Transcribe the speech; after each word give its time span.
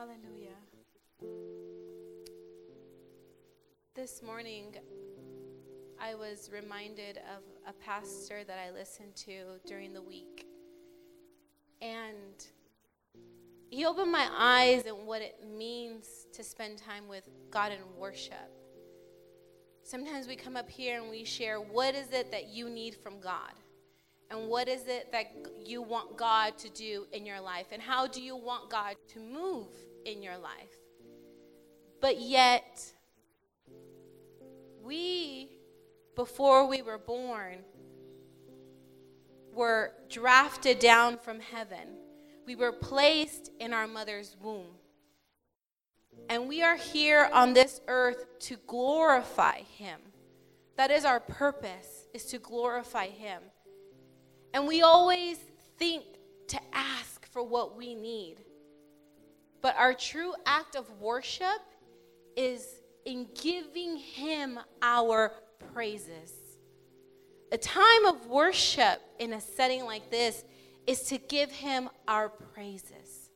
Hallelujah. 0.00 0.56
This 3.94 4.22
morning, 4.22 4.74
I 6.00 6.14
was 6.14 6.48
reminded 6.50 7.18
of 7.18 7.42
a 7.68 7.74
pastor 7.74 8.42
that 8.44 8.56
I 8.66 8.70
listened 8.70 9.14
to 9.16 9.60
during 9.66 9.92
the 9.92 10.00
week. 10.00 10.46
And 11.82 12.46
he 13.68 13.84
opened 13.84 14.10
my 14.10 14.26
eyes 14.34 14.86
and 14.86 15.06
what 15.06 15.20
it 15.20 15.36
means 15.54 16.06
to 16.32 16.42
spend 16.42 16.78
time 16.78 17.06
with 17.06 17.28
God 17.50 17.70
in 17.70 17.80
worship. 17.98 18.50
Sometimes 19.82 20.26
we 20.26 20.34
come 20.34 20.56
up 20.56 20.70
here 20.70 20.98
and 20.98 21.10
we 21.10 21.24
share 21.24 21.60
what 21.60 21.94
is 21.94 22.10
it 22.10 22.30
that 22.30 22.48
you 22.48 22.70
need 22.70 22.94
from 22.94 23.20
God? 23.20 23.52
And 24.30 24.48
what 24.48 24.66
is 24.66 24.86
it 24.86 25.12
that 25.12 25.26
you 25.62 25.82
want 25.82 26.16
God 26.16 26.56
to 26.58 26.70
do 26.70 27.06
in 27.12 27.26
your 27.26 27.40
life? 27.40 27.66
And 27.70 27.82
how 27.82 28.06
do 28.06 28.22
you 28.22 28.34
want 28.34 28.70
God 28.70 28.94
to 29.08 29.20
move 29.20 29.66
in 30.12 30.22
your 30.22 30.38
life? 30.38 30.74
But 32.00 32.20
yet, 32.20 32.92
we, 34.82 35.50
before 36.16 36.66
we 36.66 36.82
were 36.82 36.98
born, 36.98 37.58
were 39.52 39.92
drafted 40.08 40.78
down 40.78 41.18
from 41.18 41.40
heaven. 41.40 41.98
We 42.46 42.56
were 42.56 42.72
placed 42.72 43.50
in 43.60 43.72
our 43.72 43.86
mother's 43.86 44.36
womb. 44.40 44.74
And 46.28 46.48
we 46.48 46.62
are 46.62 46.76
here 46.76 47.28
on 47.32 47.52
this 47.52 47.80
earth 47.88 48.24
to 48.40 48.56
glorify 48.66 49.60
Him. 49.60 50.00
That 50.76 50.90
is 50.90 51.04
our 51.04 51.20
purpose, 51.20 52.06
is 52.14 52.24
to 52.26 52.38
glorify 52.38 53.08
Him. 53.08 53.42
And 54.54 54.66
we 54.66 54.82
always 54.82 55.38
think 55.78 56.04
to 56.48 56.60
ask 56.72 57.26
for 57.30 57.42
what 57.42 57.76
we 57.76 57.94
need. 57.94 58.36
But 59.62 59.76
our 59.76 59.94
true 59.94 60.32
act 60.46 60.76
of 60.76 60.90
worship 61.00 61.60
is 62.36 62.66
in 63.04 63.26
giving 63.40 63.96
Him 63.96 64.58
our 64.80 65.32
praises. 65.72 66.32
A 67.52 67.58
time 67.58 68.06
of 68.06 68.26
worship 68.26 69.00
in 69.18 69.32
a 69.32 69.40
setting 69.40 69.84
like 69.84 70.10
this 70.10 70.44
is 70.86 71.02
to 71.02 71.18
give 71.18 71.50
Him 71.50 71.90
our 72.06 72.28
praises. 72.28 73.30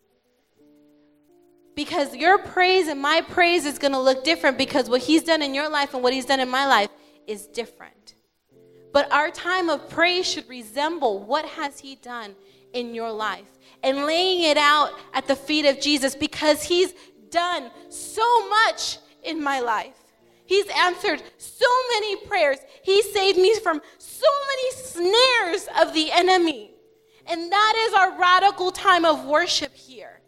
Because 1.75 2.15
your 2.15 2.39
praise 2.39 2.87
and 2.87 3.01
my 3.01 3.21
praise 3.21 3.67
is 3.67 3.79
going 3.79 3.93
to 3.93 4.01
look 4.01 4.23
different 4.25 4.57
because 4.57 4.89
what 4.89 5.03
He's 5.03 5.25
done 5.25 5.43
in 5.43 5.55
your 5.55 5.69
life 5.69 5.93
and 5.95 6.03
what 6.03 6.13
He's 6.13 6.27
done 6.27 6.41
in 6.41 6.49
my 6.49 6.67
life 6.67 6.91
is 7.27 7.47
different. 7.49 8.15
But 8.95 9.11
our 9.13 9.31
time 9.31 9.69
of 9.71 9.91
praise 9.91 10.25
should 10.25 10.49
resemble 10.49 11.25
what 11.25 11.45
has 11.45 11.81
he 11.81 11.97
done 11.97 12.37
in 12.73 12.95
your 12.95 13.11
life 13.11 13.51
and 13.85 14.07
laying 14.07 14.51
it 14.51 14.57
out 14.57 14.99
at 15.13 15.29
the 15.29 15.37
feet 15.37 15.67
of 15.67 15.79
Jesus 15.79 16.17
because 16.17 16.63
he's 16.63 16.95
done 17.31 17.71
so 17.91 18.49
much 18.49 18.99
in 19.23 19.43
my 19.43 19.61
life. 19.61 19.95
He's 20.47 20.67
answered 20.77 21.23
so 21.37 21.67
many 21.93 22.17
prayers. 22.27 22.59
He 22.83 23.03
saved 23.03 23.39
me 23.39 23.55
from 23.61 23.81
so 23.99 24.27
many 24.49 24.71
snares 24.73 25.69
of 25.81 25.95
the 25.95 26.11
enemy. 26.11 26.73
And 27.27 27.53
that 27.53 27.87
is 27.89 27.95
our 27.95 28.19
radical 28.19 28.71
time 28.71 29.05
of 29.05 29.25
worship 29.27 29.75
here. 29.75 30.21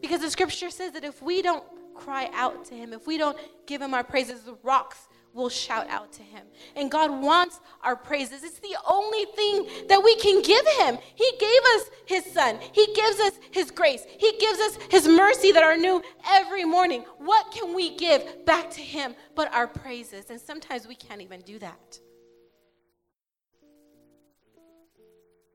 Because 0.00 0.20
the 0.20 0.30
scripture 0.30 0.70
says 0.70 0.92
that 0.92 1.04
if 1.04 1.22
we 1.22 1.42
don't 1.42 1.64
cry 1.94 2.30
out 2.34 2.66
to 2.66 2.74
him, 2.74 2.92
if 2.92 3.06
we 3.06 3.16
don't 3.16 3.38
give 3.66 3.80
him 3.80 3.94
our 3.94 4.04
praises, 4.04 4.42
the 4.42 4.56
rocks 4.62 5.08
will 5.34 5.48
shout 5.48 5.88
out 5.90 6.12
to 6.12 6.22
him. 6.22 6.46
And 6.76 6.90
God 6.90 7.10
wants 7.10 7.60
our 7.82 7.96
praises. 7.96 8.44
It's 8.44 8.60
the 8.60 8.76
only 8.88 9.24
thing 9.36 9.86
that 9.88 10.02
we 10.02 10.16
can 10.16 10.40
give 10.42 10.66
him. 10.78 10.98
He 11.14 11.30
gave 11.38 11.60
us 11.74 11.90
his 12.06 12.24
son, 12.26 12.58
he 12.72 12.86
gives 12.94 13.20
us 13.20 13.32
his 13.50 13.70
grace, 13.70 14.04
he 14.18 14.32
gives 14.38 14.60
us 14.60 14.78
his 14.90 15.08
mercy 15.08 15.52
that 15.52 15.62
are 15.62 15.76
new 15.76 16.02
every 16.28 16.64
morning. 16.64 17.04
What 17.18 17.50
can 17.50 17.74
we 17.74 17.96
give 17.96 18.44
back 18.46 18.70
to 18.72 18.80
him 18.80 19.14
but 19.34 19.52
our 19.52 19.66
praises? 19.66 20.30
And 20.30 20.40
sometimes 20.40 20.86
we 20.86 20.94
can't 20.94 21.20
even 21.20 21.40
do 21.40 21.58
that. 21.58 21.98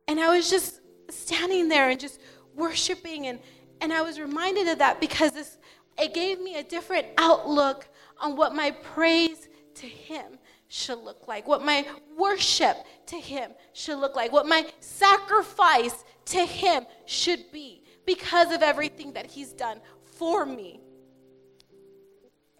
And 0.07 0.19
I 0.19 0.35
was 0.35 0.49
just 0.49 0.81
standing 1.09 1.69
there 1.69 1.89
and 1.89 1.99
just 1.99 2.19
worshiping 2.55 3.27
and 3.27 3.39
and 3.81 3.93
I 3.93 4.01
was 4.01 4.19
reminded 4.19 4.67
of 4.67 4.79
that 4.79 4.99
because 4.99 5.31
this 5.31 5.57
it 5.97 6.13
gave 6.13 6.39
me 6.39 6.57
a 6.57 6.63
different 6.63 7.07
outlook 7.17 7.87
on 8.19 8.35
what 8.35 8.55
my 8.55 8.71
praise 8.71 9.47
to 9.79 9.87
Him 9.87 10.37
should 10.67 10.99
look 10.99 11.27
like, 11.27 11.47
what 11.47 11.63
my 11.63 11.85
worship 12.17 12.77
to 13.07 13.15
Him 13.15 13.51
should 13.73 13.99
look 13.99 14.15
like, 14.15 14.31
what 14.31 14.47
my 14.47 14.65
sacrifice 14.79 16.03
to 16.25 16.45
Him 16.45 16.85
should 17.05 17.51
be 17.51 17.83
because 18.05 18.53
of 18.53 18.61
everything 18.61 19.13
that 19.13 19.25
He's 19.25 19.51
done 19.51 19.79
for 20.17 20.45
me. 20.45 20.79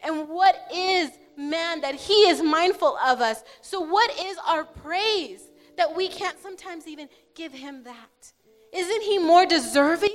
And 0.03 0.29
what 0.29 0.55
is 0.73 1.11
man 1.37 1.81
that 1.81 1.95
He 1.95 2.13
is 2.29 2.41
mindful 2.41 2.97
of 2.97 3.21
us? 3.21 3.43
So, 3.61 3.81
what 3.81 4.11
is 4.19 4.37
our 4.47 4.63
praise 4.63 5.41
that 5.77 5.95
we 5.95 6.07
can't 6.07 6.41
sometimes 6.41 6.87
even 6.87 7.09
give 7.35 7.51
Him 7.51 7.83
that? 7.83 8.33
Isn't 8.73 9.01
He 9.03 9.19
more 9.19 9.45
deserving? 9.45 10.13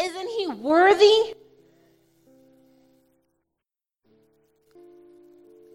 Isn't 0.00 0.28
He 0.28 0.46
worthy? 0.48 1.34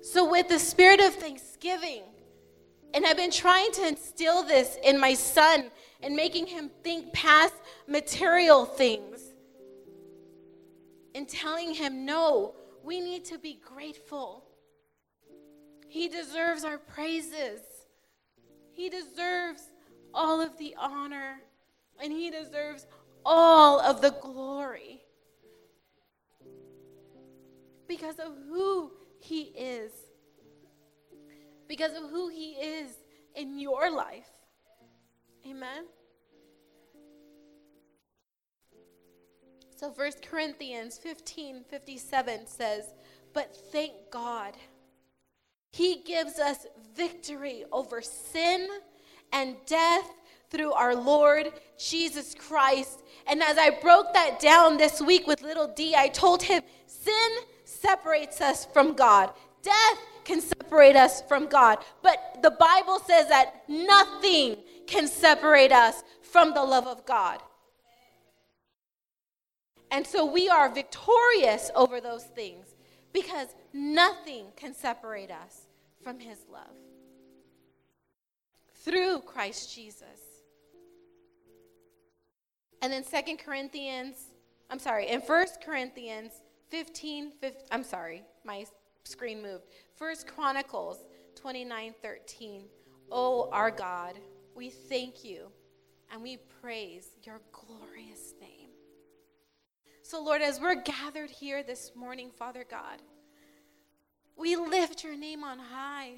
So, 0.06 0.30
with 0.30 0.50
the 0.50 0.60
spirit 0.60 1.00
of 1.00 1.16
thanksgiving, 1.16 2.04
and 2.94 3.08
I've 3.08 3.18
been 3.18 3.32
trying 3.32 3.72
to 3.72 3.88
instill 3.88 4.44
this 4.44 4.78
in 4.84 5.00
my 5.00 5.16
son 5.16 5.72
and 6.04 6.16
making 6.16 6.46
him 6.46 6.70
think 6.84 7.12
past 7.12 7.56
material 7.88 8.66
things 8.66 9.20
and 11.16 11.28
telling 11.28 11.74
him, 11.74 12.06
no, 12.06 12.54
we 12.84 13.02
need 13.02 13.26
to 13.26 13.40
be 13.40 13.60
grateful. 13.66 14.44
He 15.88 16.08
deserves 16.08 16.64
our 16.64 16.78
praises, 16.78 17.62
he 18.74 18.90
deserves 18.90 19.64
all 20.14 20.40
of 20.40 20.56
the 20.60 20.76
honor, 20.78 21.40
and 22.00 22.14
he 22.14 22.30
deserves 22.30 22.86
all 23.26 23.80
of 23.80 24.02
the 24.02 24.12
glory 24.12 25.02
because 27.88 28.20
of 28.20 28.34
who 28.48 28.92
he 29.20 29.44
is 29.58 29.92
because 31.68 31.96
of 31.96 32.10
who 32.10 32.30
He 32.30 32.54
is 32.54 32.92
in 33.36 33.60
your 33.60 33.92
life. 33.92 34.30
Amen. 35.48 35.86
So 39.76 39.90
1 39.90 40.12
Corinthians 40.28 40.98
15 40.98 41.66
57 41.70 42.48
says, 42.48 42.86
But 43.34 43.56
thank 43.72 43.94
God, 44.12 44.54
He 45.72 46.02
gives 46.06 46.40
us 46.40 46.66
victory 46.96 47.66
over 47.72 48.02
sin 48.02 48.68
and 49.34 49.56
death 49.66 50.10
through 50.50 50.72
our 50.74 50.96
Lord 50.96 51.52
Jesus 51.78 52.34
Christ. 52.36 53.02
And 53.28 53.44
as 53.44 53.58
I 53.58 53.72
broke 53.82 54.14
that 54.14 54.40
down 54.40 54.78
this 54.78 55.02
week 55.02 55.28
with 55.28 55.42
little 55.42 55.68
D, 55.68 55.96
I 55.96 56.08
told 56.08 56.44
him, 56.44 56.62
Sin 56.88 57.32
separates 57.82 58.42
us 58.42 58.66
from 58.66 58.94
God, 58.94 59.32
death 59.62 60.00
can 60.24 60.42
separate 60.42 60.96
us 60.96 61.22
from 61.22 61.48
God. 61.48 61.78
But 62.02 62.40
the 62.42 62.52
Bible 62.52 63.00
says 63.00 63.30
that 63.30 63.64
nothing 63.68 64.58
can 64.88 65.08
separate 65.08 65.72
us 65.72 66.04
from 66.22 66.54
the 66.54 66.64
love 66.64 66.88
of 66.88 67.06
God. 67.06 67.40
And 69.92 70.06
so 70.06 70.26
we 70.26 70.50
are 70.50 70.70
victorious 70.70 71.72
over 71.76 72.02
those 72.02 72.24
things 72.24 72.76
because 73.14 73.48
nothing 73.72 74.48
can 74.56 74.74
separate 74.74 75.32
us 75.32 75.68
from 76.04 76.20
his 76.20 76.40
love 76.52 76.76
through 78.84 79.22
Christ 79.22 79.74
Jesus. 79.74 80.06
And 82.82 82.92
then 82.92 83.04
Second 83.04 83.38
Corinthians, 83.38 84.16
I'm 84.70 84.80
sorry, 84.80 85.08
in 85.08 85.22
First 85.22 85.62
Corinthians 85.64 86.34
15, 86.76 87.32
15 87.40 87.68
I'm 87.72 87.86
sorry, 87.86 88.22
my 88.44 88.66
screen 89.06 89.42
moved. 89.42 89.64
First 89.96 90.28
Chronicles 90.28 90.98
29 91.36 91.96
13. 92.02 92.64
Oh, 93.10 93.50
our 93.54 93.72
God, 93.72 94.16
we 94.58 94.70
thank 94.70 95.24
you 95.24 95.48
and 96.12 96.22
we 96.22 96.36
praise 96.62 97.08
your 97.24 97.40
glorious 97.54 98.34
name. 98.42 98.72
So, 100.04 100.22
Lord, 100.22 100.42
as 100.42 100.60
we're 100.60 100.76
gathered 100.76 101.30
here 101.30 101.64
this 101.64 101.94
morning, 101.96 102.30
Father 102.30 102.66
God, 102.70 103.02
we 104.36 104.58
lift 104.58 105.02
your 105.02 105.16
name 105.16 105.46
on 105.46 105.58
high 105.58 106.16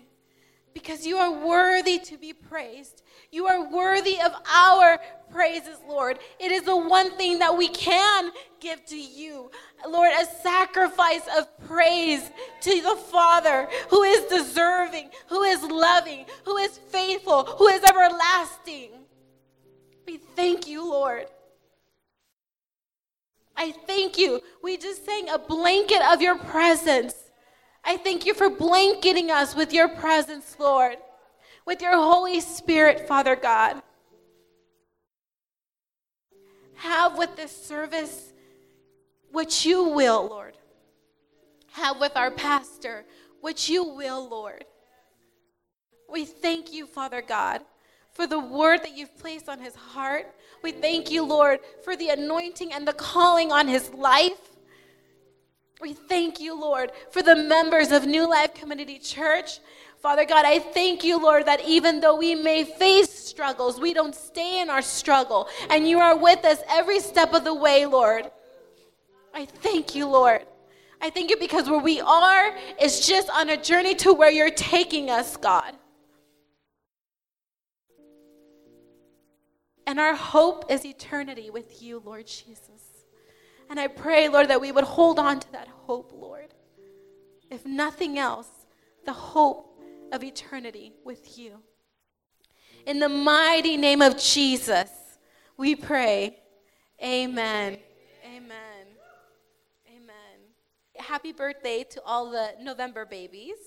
because 0.74 1.06
you 1.06 1.18
are 1.18 1.31
worthy 1.46 2.00
to 2.00 2.18
be 2.18 2.34
praised. 2.34 3.02
You 3.31 3.48
are 3.48 3.69
worthy 3.72 4.22
of 4.22 4.34
our 4.54 5.00
praises, 5.31 5.78
Lord. 5.88 6.19
It 6.40 6.52
is 6.52 6.64
the 6.64 6.78
one 6.78 7.12
thing 7.18 7.40
that 7.40 7.58
we 7.58 7.68
can 7.68 8.31
give 8.60 8.86
to 8.86 8.96
you, 8.96 9.52
Lord, 9.88 10.12
a 10.12 10.25
sacrifice 10.25 11.28
of 11.38 11.48
praise 11.68 12.30
to 12.62 12.81
the 12.81 12.96
Father 12.96 13.68
who 13.90 14.04
is 14.04 14.25
deserving, 14.25 15.10
who 15.28 15.44
is 15.44 15.62
loving, 15.64 16.25
who 16.46 16.58
is 16.58 16.78
faithful, 16.78 17.44
who 17.44 17.68
is 17.68 17.84
everlasting. 17.84 18.92
We 20.06 20.18
thank 20.18 20.68
you, 20.68 20.90
Lord. 20.90 21.25
I 23.56 23.72
thank 23.72 24.18
you. 24.18 24.42
We 24.62 24.78
just 24.78 25.06
sang 25.06 25.30
a 25.30 25.40
blanket 25.40 26.02
of 26.12 26.22
your 26.22 26.38
presence. 26.38 27.16
I 27.84 27.98
thank 27.98 28.26
you 28.26 28.34
for 28.34 28.50
blanketing 28.50 29.32
us 29.32 29.56
with 29.56 29.74
your 29.74 29.88
presence, 29.88 30.56
Lord, 30.60 30.98
with 31.66 31.82
your 31.82 31.94
Holy 31.94 32.42
Spirit, 32.42 33.08
Father 33.08 33.36
God. 33.36 33.82
Have 36.76 37.18
with 37.18 37.36
this 37.36 37.52
service 37.52 38.34
what 39.32 39.66
you 39.66 39.84
will, 39.90 40.28
Lord. 40.28 40.58
Have 41.72 42.00
with 42.00 42.16
our 42.16 42.32
pastor 42.32 43.06
what 43.42 43.70
you 43.70 43.84
will, 43.84 44.28
Lord. 44.28 44.66
We 46.10 46.26
thank 46.26 46.74
you, 46.74 46.86
Father 46.88 47.22
God, 47.22 47.62
for 48.14 48.28
the 48.28 48.40
word 48.40 48.84
that 48.84 48.96
you've 48.96 49.18
placed 49.18 49.50
on 49.50 49.60
his 49.60 49.76
heart. 49.76 50.28
We 50.64 50.72
thank 50.72 51.12
you, 51.12 51.24
Lord, 51.24 51.60
for 51.84 51.96
the 51.96 52.10
anointing 52.10 52.74
and 52.74 52.88
the 52.88 52.94
calling 52.94 53.52
on 53.52 53.68
his 53.68 53.90
life. 53.94 54.56
We 55.80 55.94
thank 55.94 56.40
you, 56.40 56.60
Lord, 56.60 56.92
for 57.12 57.22
the 57.22 57.36
members 57.36 57.92
of 57.92 58.06
New 58.06 58.28
Life 58.28 58.54
Community 58.56 58.98
Church. 58.98 59.60
Father 60.00 60.26
God, 60.26 60.46
I 60.46 60.60
thank 60.60 61.04
you, 61.04 61.22
Lord, 61.22 61.46
that 61.46 61.64
even 61.66 62.00
though 62.00 62.18
we 62.18 62.34
may 62.34 62.64
face 62.64 63.12
struggles, 63.12 63.80
we 63.80 63.94
don't 63.94 64.16
stay 64.16 64.62
in 64.62 64.70
our 64.70 64.82
struggle. 64.82 65.48
And 65.70 65.88
you 65.88 66.00
are 66.00 66.18
with 66.18 66.46
us 66.46 66.60
every 66.70 67.00
step 67.00 67.34
of 67.34 67.44
the 67.44 67.54
way, 67.54 67.86
Lord. 67.86 68.32
I 69.34 69.46
thank 69.46 69.94
you, 69.94 70.08
Lord. 70.08 70.46
I 71.00 71.12
thank 71.12 71.30
you 71.30 71.38
because 71.38 71.70
where 71.70 71.80
we 71.80 72.02
are 72.02 72.56
is 72.82 73.06
just 73.06 73.30
on 73.30 73.50
a 73.50 73.58
journey 73.58 73.94
to 73.96 74.14
where 74.14 74.32
you're 74.32 74.50
taking 74.50 75.12
us, 75.12 75.38
God. 75.38 75.74
And 79.86 80.00
our 80.00 80.16
hope 80.16 80.72
is 80.72 80.86
eternity 80.86 81.50
with 81.50 81.82
you, 81.82 82.02
Lord 82.04 82.26
Jesus. 82.26 82.97
And 83.69 83.80
I 83.80 83.88
pray, 83.88 84.30
Lord, 84.30 84.50
that 84.50 84.62
we 84.62 84.72
would 84.72 84.84
hold 84.84 85.19
on 85.19 85.40
to 85.40 85.52
that 85.52 85.68
hope, 85.68 86.12
Lord. 86.14 86.54
If 87.50 87.66
nothing 87.66 88.18
else, 88.18 88.50
the 89.06 89.14
hope 89.14 89.80
of 90.12 90.24
eternity 90.24 90.94
with 91.04 91.38
you. 91.38 91.60
In 92.86 93.00
the 93.00 93.10
mighty 93.10 93.78
name 93.78 94.02
of 94.02 94.18
Jesus, 94.18 94.90
we 95.58 95.75
pray. 95.75 96.40
Amen. 97.04 97.78
Amen. 98.25 98.88
Amen. 99.88 100.40
Happy 100.98 101.31
birthday 101.31 101.84
to 101.92 102.02
all 102.04 102.31
the 102.31 102.52
November 102.62 103.06
babies. 103.06 103.58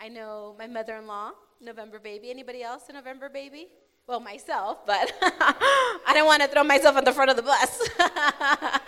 I 0.00 0.08
know 0.08 0.54
my 0.58 0.66
mother 0.66 0.96
in 0.96 1.06
law, 1.06 1.32
November 1.60 1.98
baby. 1.98 2.30
Anybody 2.30 2.62
else 2.62 2.84
a 2.88 2.92
November 2.92 3.28
baby? 3.28 3.68
well, 4.10 4.18
myself, 4.18 4.84
but 4.86 5.12
I 5.22 6.10
don't 6.14 6.26
want 6.26 6.42
to 6.42 6.48
throw 6.48 6.64
myself 6.64 6.96
on 6.96 7.04
the 7.04 7.12
front 7.12 7.30
of 7.30 7.36
the 7.36 7.44
bus. 7.44 7.88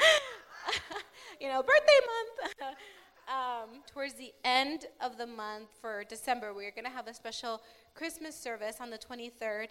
you 1.43 1.49
know, 1.49 1.61
birthday 1.61 2.01
month. 2.07 2.77
um, 3.29 3.81
towards 3.93 4.15
the 4.15 4.33
end 4.45 4.87
of 5.01 5.19
the 5.19 5.27
month 5.27 5.69
for 5.81 6.05
December, 6.05 6.55
we're 6.55 6.71
going 6.71 6.85
to 6.85 6.91
have 6.91 7.09
a 7.09 7.15
special 7.15 7.61
Christmas 7.95 8.39
service 8.39 8.77
on 8.81 8.91
the 8.91 8.99
23rd. 8.99 9.69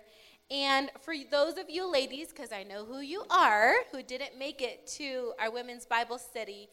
And 0.52 0.92
for 1.00 1.14
those 1.32 1.58
of 1.58 1.70
you 1.70 1.90
ladies, 1.90 2.28
because 2.28 2.52
I 2.52 2.64
know 2.64 2.84
who 2.84 3.00
you 3.00 3.24
are, 3.30 3.76
who 3.94 4.04
didn't 4.04 4.38
make 4.38 4.62
it 4.62 4.86
to 4.98 5.32
our 5.40 5.50
women's 5.50 5.86
Bible 5.86 6.18
study 6.18 6.68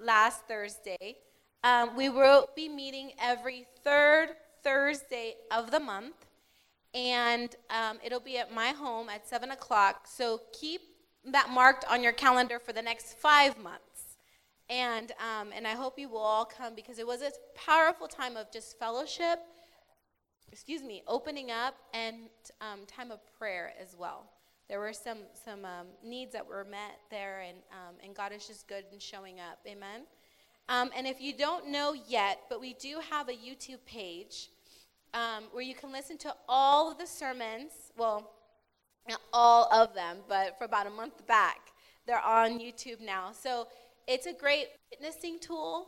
last 0.00 0.46
Thursday, 0.48 1.16
um, 1.62 1.94
we 1.94 2.08
will 2.08 2.48
be 2.56 2.70
meeting 2.70 3.12
every 3.20 3.66
third 3.84 4.30
Thursday 4.64 5.34
of 5.50 5.70
the 5.70 5.80
month 5.80 6.14
and 6.94 7.54
um, 7.68 7.98
it'll 8.02 8.18
be 8.18 8.38
at 8.38 8.52
my 8.52 8.68
home 8.68 9.10
at 9.10 9.28
7 9.28 9.50
o'clock. 9.50 10.06
So 10.06 10.40
keep 10.58 10.80
that 11.26 11.50
marked 11.50 11.84
on 11.90 12.02
your 12.02 12.12
calendar 12.12 12.58
for 12.58 12.72
the 12.72 12.80
next 12.80 13.18
five 13.18 13.58
months. 13.62 13.87
And, 14.70 15.12
um, 15.12 15.48
and 15.54 15.66
I 15.66 15.72
hope 15.72 15.98
you 15.98 16.08
will 16.08 16.18
all 16.18 16.44
come 16.44 16.74
because 16.74 16.98
it 16.98 17.06
was 17.06 17.22
a 17.22 17.30
powerful 17.54 18.06
time 18.06 18.36
of 18.36 18.50
just 18.52 18.78
fellowship, 18.78 19.38
excuse 20.52 20.82
me, 20.82 21.02
opening 21.06 21.50
up, 21.50 21.74
and 21.94 22.16
um, 22.60 22.80
time 22.86 23.10
of 23.10 23.20
prayer 23.38 23.72
as 23.80 23.96
well. 23.98 24.30
There 24.68 24.78
were 24.78 24.92
some, 24.92 25.18
some 25.44 25.64
um, 25.64 25.86
needs 26.04 26.32
that 26.34 26.46
were 26.46 26.64
met 26.64 26.98
there, 27.10 27.40
and, 27.40 27.56
um, 27.72 27.94
and 28.04 28.14
God 28.14 28.32
is 28.32 28.46
just 28.46 28.68
good 28.68 28.84
in 28.92 28.98
showing 28.98 29.40
up. 29.40 29.58
Amen. 29.66 30.02
Um, 30.68 30.90
and 30.94 31.06
if 31.06 31.18
you 31.18 31.32
don't 31.32 31.68
know 31.70 31.94
yet, 32.06 32.40
but 32.50 32.60
we 32.60 32.74
do 32.74 33.00
have 33.10 33.30
a 33.30 33.32
YouTube 33.32 33.78
page 33.86 34.50
um, 35.14 35.44
where 35.52 35.62
you 35.62 35.74
can 35.74 35.90
listen 35.90 36.18
to 36.18 36.34
all 36.46 36.92
of 36.92 36.98
the 36.98 37.06
sermons. 37.06 37.72
Well, 37.96 38.30
not 39.08 39.20
all 39.32 39.72
of 39.72 39.94
them, 39.94 40.18
but 40.28 40.58
for 40.58 40.64
about 40.64 40.86
a 40.86 40.90
month 40.90 41.26
back, 41.26 41.72
they're 42.06 42.20
on 42.20 42.58
YouTube 42.58 43.00
now. 43.00 43.30
So 43.32 43.68
it's 44.08 44.26
a 44.26 44.32
great 44.32 44.68
witnessing 44.90 45.38
tool. 45.38 45.86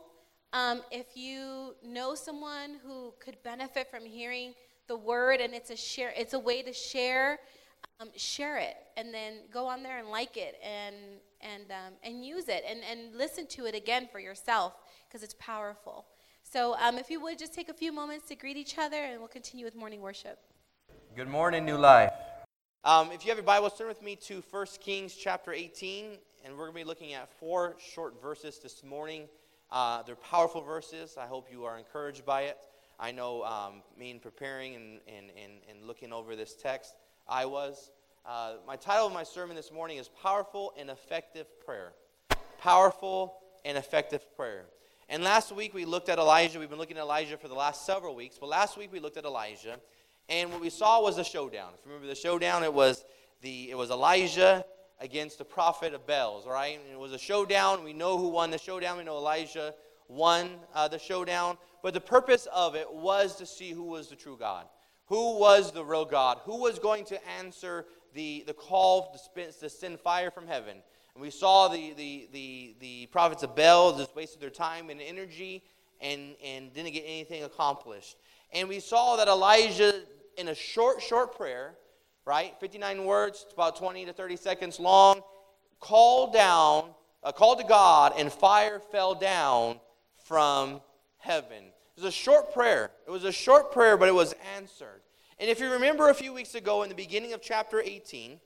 Um, 0.53 0.81
if 0.91 1.17
you 1.17 1.75
know 1.83 2.13
someone 2.13 2.75
who 2.85 3.13
could 3.19 3.41
benefit 3.43 3.89
from 3.89 4.05
hearing 4.05 4.53
the 4.87 4.95
word, 4.95 5.41
and 5.41 5.53
it's 5.53 5.71
a 5.71 5.75
share, 5.75 6.13
it's 6.15 6.33
a 6.33 6.39
way 6.39 6.61
to 6.61 6.71
share. 6.71 7.39
Um, 7.99 8.09
share 8.15 8.57
it, 8.57 8.75
and 8.97 9.13
then 9.13 9.39
go 9.51 9.67
on 9.67 9.81
there 9.81 9.97
and 9.97 10.09
like 10.09 10.37
it, 10.37 10.55
and 10.63 10.95
and 11.41 11.63
um, 11.71 11.93
and 12.03 12.23
use 12.23 12.47
it, 12.47 12.63
and 12.67 12.79
and 12.89 13.15
listen 13.15 13.47
to 13.47 13.65
it 13.65 13.73
again 13.75 14.07
for 14.11 14.19
yourself 14.19 14.73
because 15.07 15.23
it's 15.23 15.35
powerful. 15.39 16.05
So 16.43 16.75
um, 16.79 16.97
if 16.97 17.09
you 17.09 17.19
would 17.21 17.39
just 17.39 17.53
take 17.53 17.69
a 17.69 17.73
few 17.73 17.91
moments 17.91 18.27
to 18.27 18.35
greet 18.35 18.57
each 18.57 18.77
other, 18.77 18.97
and 18.97 19.19
we'll 19.19 19.27
continue 19.27 19.65
with 19.65 19.75
morning 19.75 20.01
worship. 20.01 20.39
Good 21.15 21.27
morning, 21.27 21.65
New 21.65 21.77
Life. 21.77 22.13
Um, 22.83 23.11
if 23.11 23.23
you 23.23 23.29
have 23.29 23.37
your 23.37 23.45
Bible, 23.45 23.69
turn 23.69 23.87
with 23.87 24.01
me 24.01 24.15
to 24.15 24.43
1 24.49 24.65
Kings 24.79 25.15
chapter 25.15 25.53
18, 25.53 26.17
and 26.43 26.53
we're 26.53 26.65
going 26.65 26.73
to 26.73 26.79
be 26.79 26.83
looking 26.83 27.13
at 27.13 27.29
four 27.39 27.75
short 27.93 28.21
verses 28.21 28.59
this 28.59 28.83
morning. 28.83 29.27
Uh, 29.71 30.01
they're 30.03 30.15
powerful 30.15 30.61
verses. 30.61 31.17
I 31.19 31.27
hope 31.27 31.47
you 31.51 31.65
are 31.65 31.77
encouraged 31.77 32.25
by 32.25 32.43
it. 32.43 32.57
I 32.99 33.11
know 33.11 33.43
um, 33.43 33.81
me 33.97 34.11
in 34.11 34.19
preparing 34.19 34.75
and, 34.75 34.99
and, 35.07 35.27
and, 35.41 35.53
and, 35.69 35.87
looking 35.87 36.11
over 36.13 36.35
this 36.35 36.55
text, 36.55 36.93
I 37.27 37.45
was. 37.45 37.91
Uh, 38.25 38.55
my 38.67 38.75
title 38.75 39.07
of 39.07 39.13
my 39.13 39.23
sermon 39.23 39.55
this 39.55 39.71
morning 39.71 39.97
is 39.97 40.09
Powerful 40.21 40.73
and 40.77 40.89
Effective 40.89 41.47
Prayer. 41.65 41.93
Powerful 42.59 43.37
and 43.65 43.77
Effective 43.77 44.23
Prayer. 44.35 44.65
And 45.09 45.23
last 45.23 45.51
week 45.51 45.73
we 45.73 45.85
looked 45.85 46.09
at 46.09 46.19
Elijah. 46.19 46.59
We've 46.59 46.69
been 46.69 46.79
looking 46.79 46.97
at 46.97 47.03
Elijah 47.03 47.37
for 47.37 47.47
the 47.47 47.55
last 47.55 47.85
several 47.85 48.15
weeks. 48.15 48.37
But 48.39 48.49
last 48.49 48.77
week 48.77 48.91
we 48.91 48.99
looked 48.99 49.17
at 49.17 49.25
Elijah. 49.25 49.79
And 50.29 50.51
what 50.51 50.61
we 50.61 50.69
saw 50.69 51.01
was 51.01 51.17
a 51.17 51.23
showdown. 51.23 51.71
If 51.73 51.85
you 51.85 51.91
remember 51.91 52.07
the 52.07 52.15
showdown, 52.15 52.63
it 52.63 52.73
was, 52.73 53.03
the, 53.41 53.71
it 53.71 53.77
was 53.77 53.89
Elijah 53.89 54.63
against 55.01 55.39
the 55.39 55.45
prophet 55.45 55.93
of 55.93 56.05
Baals, 56.05 56.47
right? 56.47 56.79
And 56.81 56.93
it 56.93 56.99
was 56.99 57.11
a 57.11 57.17
showdown. 57.17 57.83
We 57.83 57.91
know 57.91 58.17
who 58.17 58.29
won 58.29 58.51
the 58.51 58.57
showdown. 58.57 58.97
We 58.97 59.03
know 59.03 59.17
Elijah 59.17 59.73
won 60.07 60.51
uh, 60.73 60.87
the 60.87 60.99
showdown. 60.99 61.57
But 61.81 61.93
the 61.93 62.01
purpose 62.01 62.47
of 62.53 62.75
it 62.75 62.91
was 62.91 63.35
to 63.37 63.45
see 63.45 63.71
who 63.71 63.83
was 63.83 64.09
the 64.09 64.15
true 64.15 64.37
God. 64.39 64.65
Who 65.07 65.39
was 65.39 65.71
the 65.71 65.83
real 65.83 66.05
God? 66.05 66.39
Who 66.43 66.61
was 66.61 66.79
going 66.79 67.05
to 67.05 67.27
answer 67.27 67.85
the, 68.13 68.43
the 68.45 68.53
call 68.53 69.17
to, 69.35 69.51
to 69.51 69.69
send 69.69 69.99
fire 69.99 70.31
from 70.31 70.47
heaven? 70.47 70.77
And 71.15 71.21
we 71.21 71.31
saw 71.31 71.67
the, 71.67 71.93
the, 71.93 72.29
the, 72.31 72.75
the 72.79 73.05
prophets 73.07 73.43
of 73.43 73.55
Baal 73.55 73.97
just 73.97 74.15
wasted 74.15 74.39
their 74.39 74.49
time 74.49 74.89
and 74.89 75.01
energy 75.01 75.63
and, 75.99 76.35
and 76.43 76.73
didn't 76.73 76.93
get 76.93 77.03
anything 77.05 77.43
accomplished. 77.43 78.15
And 78.53 78.69
we 78.69 78.79
saw 78.79 79.17
that 79.17 79.27
Elijah, 79.27 80.03
in 80.37 80.49
a 80.49 80.55
short, 80.55 81.01
short 81.01 81.35
prayer, 81.35 81.75
right, 82.25 82.53
59 82.59 83.05
words, 83.05 83.43
it's 83.45 83.53
about 83.53 83.75
20 83.77 84.05
to 84.05 84.13
30 84.13 84.35
seconds 84.35 84.79
long, 84.79 85.21
called 85.79 86.33
down, 86.33 86.91
uh, 87.23 87.31
called 87.31 87.59
to 87.59 87.65
God, 87.65 88.13
and 88.17 88.31
fire 88.31 88.79
fell 88.79 89.15
down 89.15 89.79
from 90.25 90.81
heaven. 91.17 91.63
It 91.97 92.03
was 92.03 92.05
a 92.05 92.11
short 92.11 92.53
prayer. 92.53 92.91
It 93.05 93.11
was 93.11 93.23
a 93.23 93.31
short 93.31 93.71
prayer, 93.71 93.97
but 93.97 94.07
it 94.07 94.15
was 94.15 94.33
answered. 94.55 95.01
And 95.39 95.49
if 95.49 95.59
you 95.59 95.71
remember 95.71 96.09
a 96.09 96.13
few 96.13 96.33
weeks 96.33 96.55
ago 96.55 96.83
in 96.83 96.89
the 96.89 96.95
beginning 96.95 97.33
of 97.33 97.41
chapter 97.41 97.81
18, 97.81 98.39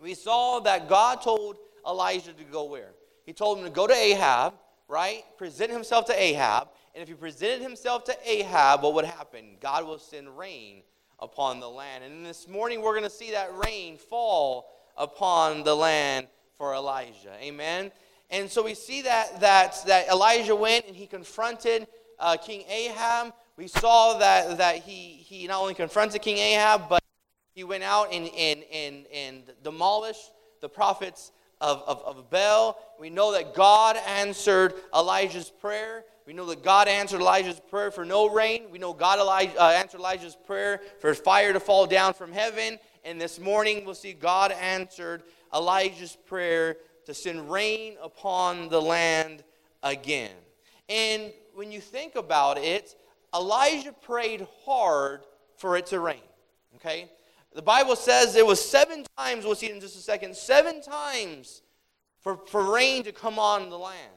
we 0.00 0.14
saw 0.14 0.60
that 0.60 0.88
God 0.88 1.22
told 1.22 1.56
Elijah 1.86 2.32
to 2.32 2.44
go 2.44 2.64
where? 2.64 2.90
He 3.24 3.32
told 3.32 3.58
him 3.58 3.64
to 3.64 3.70
go 3.70 3.86
to 3.86 3.94
Ahab, 3.94 4.54
right? 4.88 5.22
Present 5.36 5.70
himself 5.70 6.06
to 6.06 6.20
Ahab. 6.20 6.68
And 6.94 7.02
if 7.02 7.08
he 7.08 7.14
presented 7.14 7.62
himself 7.62 8.04
to 8.04 8.16
Ahab, 8.24 8.82
what 8.82 8.94
would 8.94 9.04
happen? 9.04 9.56
God 9.60 9.86
will 9.86 9.98
send 9.98 10.36
rain 10.36 10.82
upon 11.20 11.60
the 11.60 11.68
land. 11.68 12.04
And 12.04 12.24
this 12.24 12.48
morning, 12.48 12.82
we're 12.82 12.92
going 12.92 13.04
to 13.04 13.10
see 13.10 13.32
that 13.32 13.50
rain 13.56 13.96
fall 13.96 14.70
upon 14.96 15.64
the 15.64 15.74
land 15.74 16.26
for 16.56 16.74
Elijah. 16.74 17.34
Amen. 17.40 17.90
And 18.30 18.50
so 18.50 18.62
we 18.62 18.74
see 18.74 19.02
that 19.02 19.40
that 19.40 19.76
that 19.86 20.08
Elijah 20.08 20.54
went 20.54 20.86
and 20.86 20.94
he 20.94 21.06
confronted 21.06 21.86
uh, 22.18 22.36
King 22.36 22.64
Ahab. 22.68 23.32
We 23.56 23.68
saw 23.68 24.18
that 24.18 24.58
that 24.58 24.76
he 24.76 25.14
he 25.14 25.46
not 25.46 25.60
only 25.60 25.74
confronted 25.74 26.20
King 26.20 26.38
Ahab, 26.38 26.88
but 26.88 27.02
he 27.54 27.64
went 27.64 27.84
out 27.84 28.12
and 28.12 28.28
and 28.36 28.64
and, 28.72 29.06
and 29.12 29.42
demolished 29.62 30.30
the 30.60 30.68
prophets 30.68 31.32
of, 31.60 31.82
of, 31.86 32.02
of 32.02 32.30
Baal. 32.30 32.78
We 33.00 33.10
know 33.10 33.32
that 33.32 33.54
God 33.54 33.96
answered 34.06 34.74
Elijah's 34.94 35.50
prayer. 35.50 36.04
We 36.28 36.34
know 36.34 36.44
that 36.44 36.62
God 36.62 36.88
answered 36.88 37.22
Elijah's 37.22 37.58
prayer 37.58 37.90
for 37.90 38.04
no 38.04 38.28
rain. 38.28 38.64
We 38.70 38.78
know 38.78 38.92
God 38.92 39.18
Elijah, 39.18 39.58
uh, 39.58 39.70
answered 39.70 40.00
Elijah's 40.00 40.36
prayer 40.36 40.82
for 41.00 41.14
fire 41.14 41.54
to 41.54 41.58
fall 41.58 41.86
down 41.86 42.12
from 42.12 42.32
heaven. 42.32 42.78
And 43.02 43.18
this 43.18 43.40
morning 43.40 43.86
we'll 43.86 43.94
see 43.94 44.12
God 44.12 44.52
answered 44.52 45.22
Elijah's 45.54 46.18
prayer 46.26 46.76
to 47.06 47.14
send 47.14 47.50
rain 47.50 47.96
upon 48.02 48.68
the 48.68 48.78
land 48.78 49.42
again. 49.82 50.32
And 50.90 51.32
when 51.54 51.72
you 51.72 51.80
think 51.80 52.14
about 52.14 52.58
it, 52.58 52.94
Elijah 53.34 53.92
prayed 53.92 54.46
hard 54.66 55.22
for 55.56 55.78
it 55.78 55.86
to 55.86 55.98
rain. 55.98 56.20
Okay? 56.74 57.10
The 57.54 57.62
Bible 57.62 57.96
says 57.96 58.36
it 58.36 58.46
was 58.46 58.62
seven 58.62 59.06
times, 59.16 59.46
we'll 59.46 59.54
see 59.54 59.70
in 59.70 59.80
just 59.80 59.96
a 59.96 60.00
second, 60.00 60.36
seven 60.36 60.82
times 60.82 61.62
for, 62.20 62.36
for 62.36 62.70
rain 62.70 63.02
to 63.04 63.12
come 63.12 63.38
on 63.38 63.70
the 63.70 63.78
land. 63.78 64.12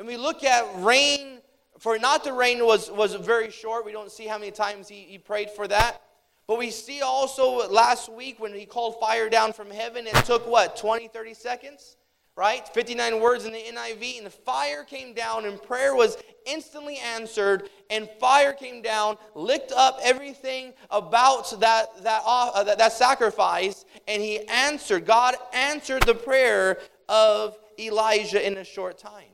And 0.00 0.06
we 0.06 0.16
look 0.16 0.44
at 0.44 0.64
rain, 0.76 1.39
for 1.80 1.98
not 1.98 2.24
to 2.24 2.34
rain 2.34 2.64
was, 2.64 2.90
was 2.90 3.14
very 3.14 3.50
short. 3.50 3.86
We 3.86 3.92
don't 3.92 4.12
see 4.12 4.26
how 4.26 4.38
many 4.38 4.50
times 4.50 4.86
he, 4.86 5.06
he 5.08 5.16
prayed 5.16 5.50
for 5.50 5.66
that. 5.66 6.02
But 6.46 6.58
we 6.58 6.70
see 6.70 7.00
also 7.00 7.66
last 7.70 8.12
week 8.12 8.38
when 8.38 8.52
he 8.52 8.66
called 8.66 9.00
fire 9.00 9.30
down 9.30 9.54
from 9.54 9.70
heaven, 9.70 10.06
it 10.06 10.14
took 10.26 10.46
what, 10.46 10.76
20, 10.76 11.08
30 11.08 11.32
seconds? 11.32 11.96
Right? 12.36 12.68
59 12.68 13.20
words 13.20 13.46
in 13.46 13.52
the 13.52 13.58
NIV, 13.58 14.18
and 14.18 14.26
the 14.26 14.30
fire 14.30 14.84
came 14.84 15.14
down, 15.14 15.46
and 15.46 15.62
prayer 15.62 15.94
was 15.94 16.18
instantly 16.46 16.98
answered, 16.98 17.70
and 17.88 18.08
fire 18.18 18.52
came 18.52 18.82
down, 18.82 19.16
licked 19.34 19.72
up 19.72 19.98
everything 20.02 20.74
about 20.90 21.58
that, 21.60 22.02
that, 22.02 22.22
uh, 22.26 22.62
that, 22.62 22.76
that 22.78 22.92
sacrifice, 22.92 23.86
and 24.06 24.22
he 24.22 24.46
answered. 24.48 25.06
God 25.06 25.34
answered 25.54 26.02
the 26.02 26.14
prayer 26.14 26.78
of 27.08 27.58
Elijah 27.78 28.46
in 28.46 28.58
a 28.58 28.64
short 28.64 28.98
time. 28.98 29.24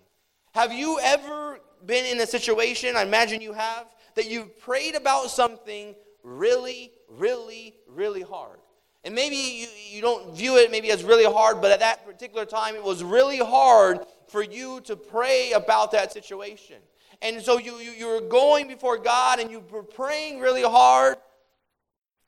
Have 0.54 0.72
you 0.72 0.98
ever 1.02 1.60
been 1.84 2.06
in 2.06 2.20
a 2.20 2.26
situation, 2.26 2.96
I 2.96 3.02
imagine 3.02 3.40
you 3.40 3.52
have, 3.52 3.86
that 4.14 4.30
you've 4.30 4.58
prayed 4.60 4.94
about 4.94 5.30
something 5.30 5.94
really, 6.22 6.92
really, 7.08 7.74
really 7.88 8.22
hard? 8.22 8.58
And 9.04 9.14
maybe 9.14 9.36
you, 9.36 9.68
you 9.90 10.02
don't 10.02 10.34
view 10.34 10.56
it 10.56 10.70
maybe 10.70 10.90
as 10.90 11.04
really 11.04 11.30
hard, 11.30 11.60
but 11.60 11.70
at 11.70 11.80
that 11.80 12.04
particular 12.04 12.44
time 12.44 12.74
it 12.74 12.82
was 12.82 13.04
really 13.04 13.38
hard 13.38 14.00
for 14.28 14.42
you 14.42 14.80
to 14.82 14.96
pray 14.96 15.52
about 15.52 15.92
that 15.92 16.12
situation. 16.12 16.76
And 17.22 17.40
so 17.40 17.58
you, 17.58 17.76
you, 17.76 17.92
you 17.92 18.06
were 18.08 18.20
going 18.20 18.66
before 18.66 18.98
God 18.98 19.38
and 19.38 19.50
you 19.50 19.62
were 19.70 19.82
praying 19.82 20.40
really 20.40 20.62
hard, 20.62 21.18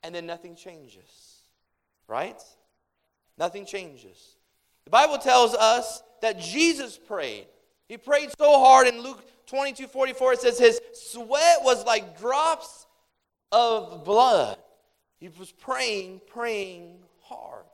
and 0.03 0.15
then 0.15 0.25
nothing 0.25 0.55
changes. 0.55 1.41
Right? 2.07 2.41
Nothing 3.37 3.65
changes. 3.65 4.37
The 4.85 4.89
Bible 4.89 5.17
tells 5.17 5.53
us 5.53 6.01
that 6.21 6.39
Jesus 6.39 6.97
prayed. 6.97 7.45
He 7.87 7.97
prayed 7.97 8.29
so 8.37 8.59
hard 8.59 8.87
in 8.87 9.01
Luke 9.01 9.23
22 9.49 9.87
44, 9.87 10.33
it 10.33 10.39
says 10.41 10.59
his 10.59 10.79
sweat 10.93 11.57
was 11.63 11.85
like 11.85 12.19
drops 12.19 12.85
of 13.51 14.05
blood. 14.05 14.57
He 15.19 15.29
was 15.39 15.51
praying, 15.51 16.21
praying 16.27 16.99
hard. 17.23 17.65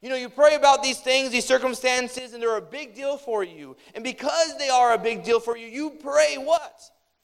You 0.00 0.08
know, 0.08 0.16
you 0.16 0.28
pray 0.28 0.54
about 0.54 0.82
these 0.82 1.00
things, 1.00 1.30
these 1.30 1.44
circumstances, 1.44 2.32
and 2.32 2.42
they're 2.42 2.56
a 2.56 2.62
big 2.62 2.94
deal 2.94 3.16
for 3.16 3.42
you. 3.42 3.76
And 3.94 4.04
because 4.04 4.56
they 4.58 4.68
are 4.68 4.94
a 4.94 4.98
big 4.98 5.24
deal 5.24 5.40
for 5.40 5.56
you, 5.56 5.66
you 5.66 5.90
pray 5.90 6.36
what? 6.36 6.80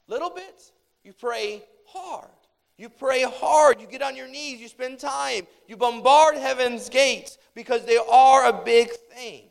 Little 0.07 0.29
bit? 0.29 0.71
You 1.03 1.13
pray 1.13 1.63
hard. 1.85 2.27
You 2.77 2.89
pray 2.89 3.23
hard. 3.23 3.79
You 3.79 3.87
get 3.87 4.01
on 4.01 4.15
your 4.15 4.27
knees. 4.27 4.59
You 4.59 4.67
spend 4.67 4.99
time. 4.99 5.47
You 5.67 5.77
bombard 5.77 6.35
heaven's 6.35 6.89
gates 6.89 7.37
because 7.53 7.85
they 7.85 7.97
are 7.97 8.49
a 8.49 8.63
big 8.63 8.91
thing. 8.91 9.43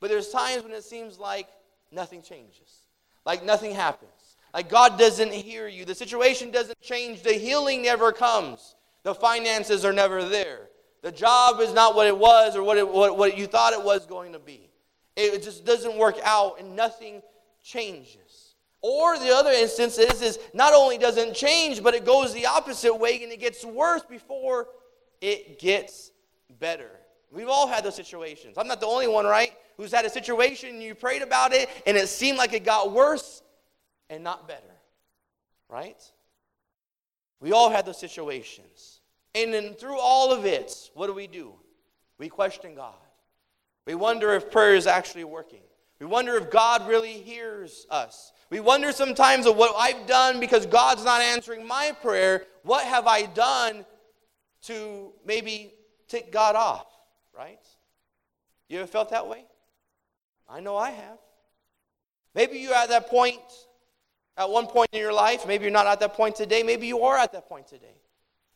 But 0.00 0.10
there's 0.10 0.28
times 0.28 0.62
when 0.62 0.72
it 0.72 0.84
seems 0.84 1.18
like 1.18 1.48
nothing 1.90 2.20
changes, 2.20 2.81
like 3.24 3.44
nothing 3.44 3.74
happens, 3.74 4.10
like 4.54 4.68
God 4.68 4.98
doesn't 4.98 5.32
hear 5.32 5.68
you. 5.68 5.84
The 5.84 5.94
situation 5.94 6.50
doesn't 6.50 6.80
change. 6.80 7.22
The 7.22 7.32
healing 7.32 7.82
never 7.82 8.12
comes. 8.12 8.74
The 9.02 9.14
finances 9.14 9.84
are 9.84 9.92
never 9.92 10.24
there. 10.28 10.68
The 11.02 11.12
job 11.12 11.60
is 11.60 11.74
not 11.74 11.94
what 11.96 12.06
it 12.06 12.16
was 12.16 12.54
or 12.54 12.62
what, 12.62 12.78
it, 12.78 12.88
what, 12.88 13.18
what 13.18 13.36
you 13.36 13.46
thought 13.46 13.72
it 13.72 13.82
was 13.82 14.06
going 14.06 14.32
to 14.32 14.38
be. 14.38 14.70
It 15.16 15.42
just 15.42 15.64
doesn't 15.64 15.96
work 15.98 16.16
out 16.24 16.60
and 16.60 16.76
nothing 16.76 17.22
changes. 17.62 18.54
Or 18.80 19.18
the 19.18 19.30
other 19.30 19.50
instance 19.50 19.98
is, 19.98 20.22
is 20.22 20.38
not 20.54 20.74
only 20.74 20.98
doesn't 20.98 21.34
change, 21.34 21.82
but 21.82 21.94
it 21.94 22.04
goes 22.04 22.32
the 22.32 22.46
opposite 22.46 22.94
way 22.94 23.22
and 23.22 23.32
it 23.32 23.40
gets 23.40 23.64
worse 23.64 24.02
before 24.02 24.68
it 25.20 25.58
gets 25.58 26.10
better. 26.58 26.90
We've 27.32 27.48
all 27.48 27.66
had 27.66 27.82
those 27.84 27.96
situations. 27.96 28.58
I'm 28.58 28.68
not 28.68 28.80
the 28.80 28.86
only 28.86 29.08
one, 29.08 29.24
right? 29.24 29.52
Who's 29.76 29.92
had 29.92 30.04
a 30.04 30.10
situation 30.10 30.70
and 30.70 30.82
you 30.82 30.94
prayed 30.94 31.22
about 31.22 31.52
it 31.52 31.68
and 31.86 31.96
it 31.96 32.08
seemed 32.08 32.38
like 32.38 32.52
it 32.52 32.64
got 32.64 32.92
worse 32.92 33.42
and 34.10 34.22
not 34.22 34.46
better, 34.46 34.62
right? 35.68 36.00
We 37.40 37.52
all 37.52 37.70
had 37.70 37.86
those 37.86 37.98
situations. 37.98 39.00
And 39.34 39.52
then 39.52 39.74
through 39.74 39.98
all 39.98 40.32
of 40.32 40.44
it, 40.44 40.90
what 40.94 41.06
do 41.06 41.14
we 41.14 41.26
do? 41.26 41.54
We 42.18 42.28
question 42.28 42.74
God. 42.74 42.94
We 43.86 43.94
wonder 43.94 44.34
if 44.34 44.50
prayer 44.50 44.74
is 44.74 44.86
actually 44.86 45.24
working. 45.24 45.62
We 45.98 46.06
wonder 46.06 46.36
if 46.36 46.50
God 46.50 46.86
really 46.86 47.14
hears 47.14 47.86
us. 47.90 48.32
We 48.50 48.60
wonder 48.60 48.92
sometimes 48.92 49.46
of 49.46 49.56
what 49.56 49.74
I've 49.78 50.06
done 50.06 50.38
because 50.38 50.66
God's 50.66 51.04
not 51.04 51.22
answering 51.22 51.66
my 51.66 51.92
prayer. 52.02 52.44
What 52.62 52.84
have 52.84 53.06
I 53.06 53.26
done 53.26 53.86
to 54.64 55.12
maybe 55.24 55.72
tick 56.08 56.30
God 56.30 56.54
off, 56.54 56.86
right? 57.42 57.66
You 58.68 58.78
ever 58.78 58.86
felt 58.86 59.10
that 59.10 59.26
way? 59.26 59.44
I 60.48 60.60
know 60.60 60.76
I 60.76 60.90
have. 60.90 61.18
Maybe 62.34 62.58
you're 62.58 62.74
at 62.74 62.88
that 62.90 63.08
point 63.08 63.40
at 64.36 64.48
one 64.48 64.66
point 64.66 64.88
in 64.92 65.00
your 65.00 65.12
life. 65.12 65.46
Maybe 65.46 65.64
you're 65.64 65.72
not 65.72 65.88
at 65.88 65.98
that 66.00 66.14
point 66.14 66.36
today. 66.36 66.62
Maybe 66.62 66.86
you 66.86 67.02
are 67.02 67.18
at 67.18 67.32
that 67.32 67.48
point 67.48 67.66
today. 67.66 67.96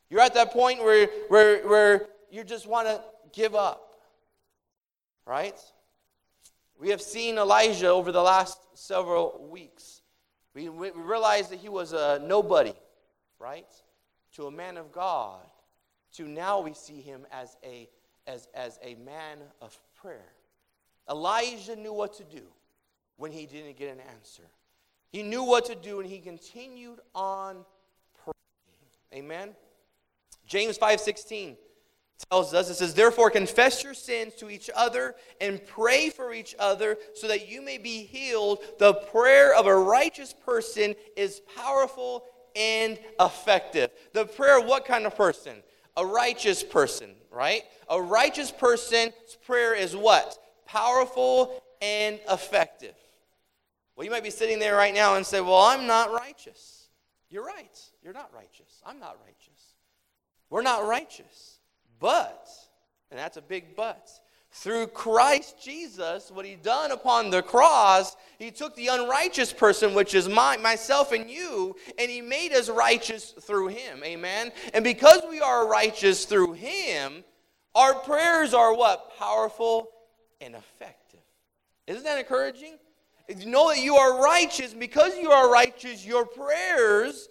You're 0.09 0.21
at 0.21 0.35
that 0.35 0.53
point 0.53 0.79
where, 0.85 1.09
where, 1.29 1.67
where 1.67 2.07
you 2.31 2.45
just 2.45 2.67
want 2.69 2.87
to 2.87 3.01
give 3.33 3.57
up, 3.57 3.97
right? 5.27 5.59
We 6.79 6.91
have 6.91 7.03
seen 7.03 7.39
Elijah 7.39 7.89
over 7.89 8.13
the 8.13 8.23
last 8.23 8.59
several 8.75 9.49
weeks. 9.51 10.03
We, 10.55 10.69
we 10.69 10.91
realized 10.93 11.51
that 11.51 11.59
he 11.59 11.69
was 11.69 11.93
a 11.93 12.21
nobody, 12.25 12.75
right? 13.41 13.67
To 14.37 14.47
a 14.47 14.51
man 14.51 14.77
of 14.77 14.93
God. 14.93 15.45
To 16.15 16.23
now 16.29 16.61
we 16.61 16.73
see 16.73 17.01
him 17.01 17.27
as 17.33 17.57
a, 17.65 17.89
as, 18.27 18.49
as 18.55 18.79
a 18.83 18.95
man 18.97 19.39
of 19.61 19.79
prayer. 20.01 20.33
Elijah 21.09 21.77
knew 21.77 21.93
what 21.93 22.15
to 22.15 22.25
do 22.25 22.43
when 23.17 23.33
he 23.33 23.47
didn't 23.47 23.77
get 23.77 23.93
an 23.93 24.01
answer. 24.15 24.43
He 25.11 25.23
knew 25.23 25.45
what 25.45 25.67
to 25.67 25.75
do 25.75 26.01
and 26.01 26.09
he 26.09 26.19
continued 26.19 26.99
on 27.15 27.65
praying. 28.23 29.25
Amen. 29.25 29.55
James 30.47 30.79
5:16 30.79 31.57
tells 32.31 32.55
us 32.55 32.71
it 32.71 32.75
says 32.75 32.95
therefore 32.95 33.31
confess 33.31 33.85
your 33.85 33.95
sins 33.95 34.35
to 34.35 34.49
each 34.49 34.71
other 34.75 35.15
and 35.41 35.65
pray 35.67 36.09
for 36.09 36.33
each 36.33 36.55
other 36.59 36.97
so 37.15 37.29
that 37.29 37.49
you 37.49 37.61
may 37.61 37.77
be 37.77 38.05
healed 38.05 38.59
the 38.79 38.95
prayer 38.95 39.55
of 39.55 39.67
a 39.67 39.77
righteous 39.77 40.33
person 40.33 40.95
is 41.15 41.43
powerful 41.57 42.25
and 42.55 42.99
effective 43.21 43.91
the 44.15 44.25
prayer 44.25 44.59
of 44.59 44.65
what 44.65 44.87
kind 44.87 45.05
of 45.05 45.15
person 45.15 45.63
a 45.99 46.07
righteous 46.07 46.63
person 46.63 47.16
right? 47.37 47.63
A 47.89 48.01
righteous 48.01 48.51
person's 48.51 49.13
prayer 49.45 49.75
is 49.75 49.95
what? 49.95 50.39
Powerful 50.67 51.63
and 51.83 52.19
effective. 52.31 52.95
Well 53.95 54.05
you 54.05 54.11
might 54.11 54.25
be 54.25 54.31
sitting 54.31 54.59
there 54.59 54.75
right 54.75 54.95
now 54.95 55.17
and 55.17 55.25
say 55.25 55.41
well 55.41 55.61
i'm 55.61 55.87
not 55.87 56.13
righteous. 56.13 56.89
You're 57.29 57.45
right. 57.45 57.79
You're 58.03 58.13
not 58.13 58.31
righteous. 58.35 58.83
I'm 58.85 58.99
not 58.99 59.17
righteous. 59.25 59.75
We're 60.49 60.63
not 60.63 60.87
righteous. 60.87 61.59
But, 61.99 62.49
and 63.11 63.19
that's 63.19 63.37
a 63.37 63.43
big 63.43 63.75
but, 63.75 64.09
through 64.57 64.89
Christ 64.89 65.63
Jesus, 65.63 66.31
what 66.31 66.47
he 66.47 66.57
done 66.57 66.91
upon 66.91 67.31
the 67.31 67.43
cross, 67.43 68.17
he 68.39 68.51
took 68.51 68.75
the 68.75 68.89
unrighteous 68.89 69.53
person, 69.53 69.95
which 69.95 70.15
is 70.15 70.29
my, 70.29 70.57
myself 70.57 71.13
and 71.13 71.31
you, 71.31 71.77
and 71.99 72.11
he 72.11 72.21
made 72.21 72.53
us 72.53 72.69
righteous 72.69 73.33
through 73.43 73.69
him. 73.69 74.03
Amen. 74.03 74.53
And 74.73 74.83
because 74.83 75.21
we 75.29 75.41
are 75.41 75.69
righteous 75.69 76.25
through 76.25 76.55
him, 76.55 77.25
our 77.75 77.95
prayers 77.95 78.55
are 78.55 78.75
what? 78.75 79.17
Powerful 79.19 79.91
and 80.41 80.55
effective. 80.55 81.21
Isn't 81.87 82.05
that 82.05 82.19
encouraging? 82.19 82.79
You 83.29 83.47
know 83.47 83.69
that 83.69 83.83
you 83.83 83.97
are 83.97 84.23
righteous. 84.23 84.73
Because 84.73 85.19
you 85.19 85.31
are 85.31 85.51
righteous, 85.51 86.07
your 86.07 86.25
prayers 86.25 87.29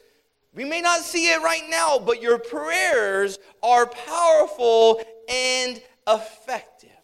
we 0.56 0.64
may 0.64 0.80
not 0.80 1.02
see 1.02 1.34
it 1.34 1.42
right 1.42 1.70
now, 1.70 2.00
but 2.00 2.22
your 2.22 2.40
prayers 2.40 3.40
are 3.62 3.86
powerful 3.86 5.02
and 5.28 5.82
effective. 6.08 6.95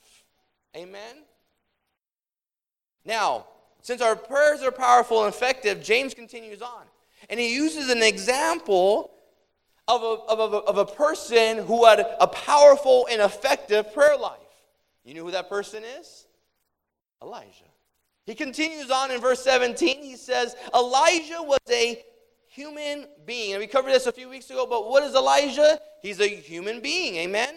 Amen? 0.75 1.15
Now, 3.05 3.47
since 3.81 4.01
our 4.01 4.15
prayers 4.15 4.61
are 4.61 4.71
powerful 4.71 5.23
and 5.23 5.33
effective, 5.33 5.81
James 5.81 6.13
continues 6.13 6.61
on. 6.61 6.83
And 7.29 7.39
he 7.39 7.53
uses 7.55 7.89
an 7.89 8.03
example 8.03 9.11
of 9.87 10.01
a, 10.03 10.05
of 10.05 10.53
a, 10.53 10.57
of 10.57 10.77
a 10.77 10.85
person 10.85 11.57
who 11.65 11.85
had 11.85 12.05
a 12.19 12.27
powerful 12.27 13.07
and 13.11 13.21
effective 13.21 13.93
prayer 13.93 14.17
life. 14.17 14.39
You 15.03 15.15
know 15.15 15.23
who 15.25 15.31
that 15.31 15.49
person 15.49 15.83
is? 15.99 16.27
Elijah. 17.21 17.65
He 18.25 18.35
continues 18.35 18.91
on 18.91 19.11
in 19.11 19.19
verse 19.19 19.43
17. 19.43 20.03
He 20.03 20.15
says, 20.15 20.55
Elijah 20.75 21.41
was 21.41 21.59
a 21.69 22.03
human 22.47 23.07
being. 23.25 23.53
And 23.53 23.59
we 23.59 23.67
covered 23.67 23.91
this 23.91 24.05
a 24.05 24.11
few 24.11 24.29
weeks 24.29 24.49
ago, 24.49 24.67
but 24.69 24.89
what 24.89 25.03
is 25.03 25.15
Elijah? 25.15 25.79
He's 26.01 26.19
a 26.19 26.27
human 26.27 26.81
being, 26.81 27.15
amen? 27.15 27.55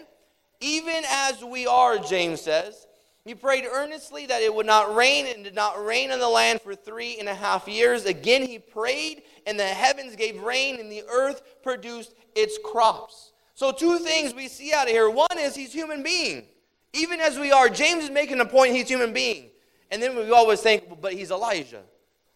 Even 0.59 1.03
as 1.09 1.43
we 1.43 1.67
are, 1.67 1.97
James 1.97 2.41
says. 2.41 2.87
He 3.25 3.33
prayed 3.33 3.65
earnestly 3.65 4.27
that 4.27 4.43
it 4.43 4.53
would 4.53 4.67
not 4.67 4.95
rain 4.95 5.25
and 5.25 5.43
did 5.43 5.55
not 5.55 5.83
rain 5.83 6.11
on 6.11 6.19
the 6.19 6.29
land 6.29 6.61
for 6.61 6.75
three 6.75 7.17
and 7.17 7.27
a 7.27 7.33
half 7.33 7.67
years. 7.67 8.05
Again, 8.05 8.43
he 8.43 8.59
prayed, 8.59 9.23
and 9.47 9.59
the 9.59 9.65
heavens 9.65 10.15
gave 10.15 10.39
rain, 10.41 10.79
and 10.79 10.91
the 10.91 11.03
earth 11.11 11.41
produced 11.63 12.13
its 12.35 12.59
crops. 12.63 13.33
So, 13.55 13.71
two 13.71 13.97
things 13.97 14.35
we 14.35 14.47
see 14.47 14.73
out 14.73 14.85
of 14.85 14.91
here. 14.91 15.09
One 15.09 15.39
is 15.39 15.55
he's 15.55 15.73
human 15.73 16.03
being. 16.03 16.45
Even 16.93 17.19
as 17.19 17.39
we 17.39 17.51
are, 17.51 17.67
James 17.67 18.03
is 18.03 18.09
making 18.11 18.39
a 18.41 18.45
point 18.45 18.75
he's 18.75 18.87
human 18.87 19.11
being. 19.11 19.49
And 19.89 20.01
then 20.01 20.15
we 20.15 20.29
always 20.31 20.61
think, 20.61 21.01
but 21.01 21.13
he's 21.13 21.31
Elijah. 21.31 21.83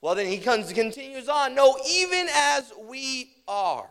Well, 0.02 0.16
then 0.16 0.28
he 0.28 0.38
comes, 0.38 0.72
continues 0.74 1.30
on. 1.30 1.54
No, 1.54 1.78
even 1.88 2.28
as 2.34 2.72
we 2.88 3.36
are. 3.48 3.90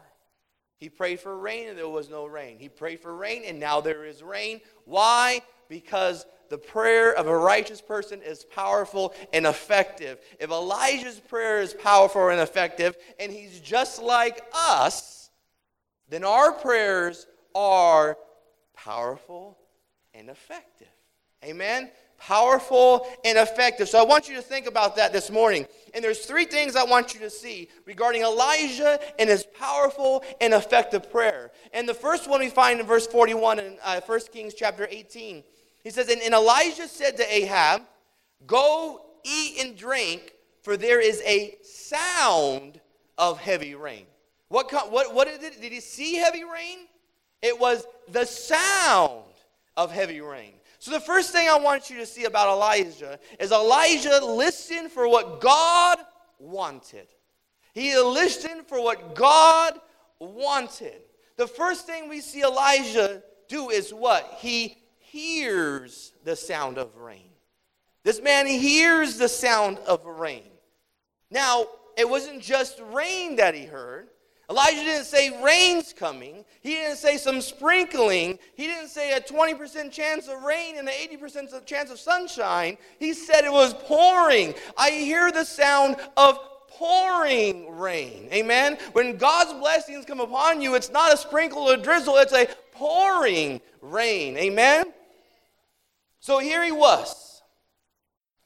He 0.78 0.88
prayed 0.88 1.20
for 1.20 1.36
rain 1.36 1.68
and 1.68 1.76
there 1.76 1.88
was 1.88 2.08
no 2.08 2.26
rain. 2.26 2.58
He 2.58 2.68
prayed 2.68 3.00
for 3.00 3.14
rain 3.14 3.42
and 3.44 3.58
now 3.58 3.80
there 3.80 4.04
is 4.04 4.22
rain. 4.22 4.60
Why? 4.84 5.42
Because 5.68 6.24
the 6.48 6.58
prayer 6.58 7.12
of 7.12 7.26
a 7.26 7.36
righteous 7.36 7.80
person 7.80 8.22
is 8.22 8.44
powerful 8.44 9.14
and 9.32 9.46
effective. 9.46 10.18
If 10.40 10.50
Elijah's 10.50 11.20
prayer 11.20 11.60
is 11.60 11.74
powerful 11.74 12.28
and 12.28 12.40
effective, 12.40 12.96
and 13.20 13.32
he's 13.32 13.60
just 13.60 14.02
like 14.02 14.42
us, 14.54 15.30
then 16.08 16.24
our 16.24 16.52
prayers 16.52 17.26
are 17.54 18.16
powerful 18.74 19.58
and 20.14 20.30
effective. 20.30 20.88
Amen? 21.44 21.90
Powerful 22.18 23.06
and 23.24 23.38
effective. 23.38 23.88
So 23.88 24.00
I 24.00 24.04
want 24.04 24.28
you 24.28 24.34
to 24.36 24.42
think 24.42 24.66
about 24.66 24.96
that 24.96 25.12
this 25.12 25.30
morning. 25.30 25.66
And 25.94 26.02
there's 26.02 26.24
three 26.24 26.46
things 26.46 26.74
I 26.74 26.82
want 26.82 27.14
you 27.14 27.20
to 27.20 27.30
see 27.30 27.68
regarding 27.84 28.22
Elijah 28.22 28.98
and 29.18 29.30
his 29.30 29.44
powerful 29.58 30.24
and 30.40 30.52
effective 30.52 31.12
prayer. 31.12 31.52
And 31.72 31.88
the 31.88 31.94
first 31.94 32.28
one 32.28 32.40
we 32.40 32.48
find 32.48 32.80
in 32.80 32.86
verse 32.86 33.06
41 33.06 33.60
in 33.60 33.78
uh, 33.84 34.00
1 34.00 34.20
Kings 34.32 34.54
chapter 34.54 34.88
18. 34.90 35.44
He 35.82 35.90
says, 35.90 36.08
and, 36.08 36.20
and 36.20 36.34
Elijah 36.34 36.88
said 36.88 37.16
to 37.16 37.34
Ahab, 37.34 37.82
Go 38.46 39.02
eat 39.24 39.64
and 39.64 39.76
drink, 39.76 40.32
for 40.62 40.76
there 40.76 41.00
is 41.00 41.22
a 41.24 41.56
sound 41.62 42.80
of 43.16 43.40
heavy 43.40 43.74
rain. 43.74 44.06
What, 44.48 44.72
what, 44.90 45.14
what 45.14 45.28
did, 45.28 45.42
it, 45.42 45.60
did 45.60 45.72
he 45.72 45.80
see 45.80 46.14
heavy 46.14 46.44
rain? 46.44 46.86
It 47.42 47.58
was 47.58 47.86
the 48.08 48.24
sound 48.24 49.24
of 49.76 49.92
heavy 49.92 50.20
rain. 50.20 50.54
So, 50.80 50.92
the 50.92 51.00
first 51.00 51.32
thing 51.32 51.48
I 51.48 51.58
want 51.58 51.90
you 51.90 51.96
to 51.98 52.06
see 52.06 52.24
about 52.24 52.48
Elijah 52.48 53.18
is 53.40 53.50
Elijah 53.50 54.24
listened 54.24 54.92
for 54.92 55.08
what 55.08 55.40
God 55.40 55.98
wanted. 56.38 57.08
He 57.74 57.96
listened 57.98 58.66
for 58.66 58.82
what 58.82 59.14
God 59.14 59.78
wanted. 60.20 61.00
The 61.36 61.46
first 61.46 61.86
thing 61.86 62.08
we 62.08 62.20
see 62.20 62.42
Elijah 62.42 63.22
do 63.48 63.70
is 63.70 63.92
what? 63.92 64.36
He 64.38 64.78
hears 65.10 66.12
the 66.24 66.36
sound 66.36 66.78
of 66.78 66.96
rain. 66.96 67.30
This 68.04 68.22
man 68.22 68.46
hears 68.46 69.18
the 69.18 69.28
sound 69.28 69.78
of 69.86 70.04
rain. 70.04 70.50
Now, 71.30 71.66
it 71.96 72.08
wasn't 72.08 72.42
just 72.42 72.80
rain 72.92 73.36
that 73.36 73.54
he 73.54 73.64
heard. 73.64 74.08
Elijah 74.50 74.82
didn't 74.82 75.04
say 75.04 75.42
rain's 75.42 75.92
coming. 75.92 76.42
He 76.62 76.74
didn't 76.74 76.96
say 76.96 77.18
some 77.18 77.42
sprinkling. 77.42 78.38
He 78.54 78.66
didn't 78.66 78.88
say 78.88 79.12
a 79.12 79.20
20% 79.20 79.92
chance 79.92 80.26
of 80.26 80.42
rain 80.42 80.78
and 80.78 80.88
an 80.88 80.94
80% 80.94 81.66
chance 81.66 81.90
of 81.90 81.98
sunshine. 81.98 82.78
He 82.98 83.12
said 83.12 83.44
it 83.44 83.52
was 83.52 83.74
pouring. 83.74 84.54
I 84.78 84.90
hear 84.90 85.30
the 85.30 85.44
sound 85.44 85.96
of 86.16 86.38
pouring 86.68 87.76
rain. 87.76 88.28
Amen. 88.32 88.78
When 88.92 89.18
God's 89.18 89.52
blessings 89.52 90.06
come 90.06 90.20
upon 90.20 90.62
you, 90.62 90.76
it's 90.76 90.90
not 90.90 91.12
a 91.12 91.16
sprinkle 91.18 91.70
or 91.70 91.76
drizzle, 91.76 92.16
it's 92.16 92.32
a 92.32 92.48
pouring 92.72 93.60
rain. 93.82 94.38
Amen. 94.38 94.94
So 96.20 96.38
here 96.38 96.64
he 96.64 96.72
was. 96.72 97.42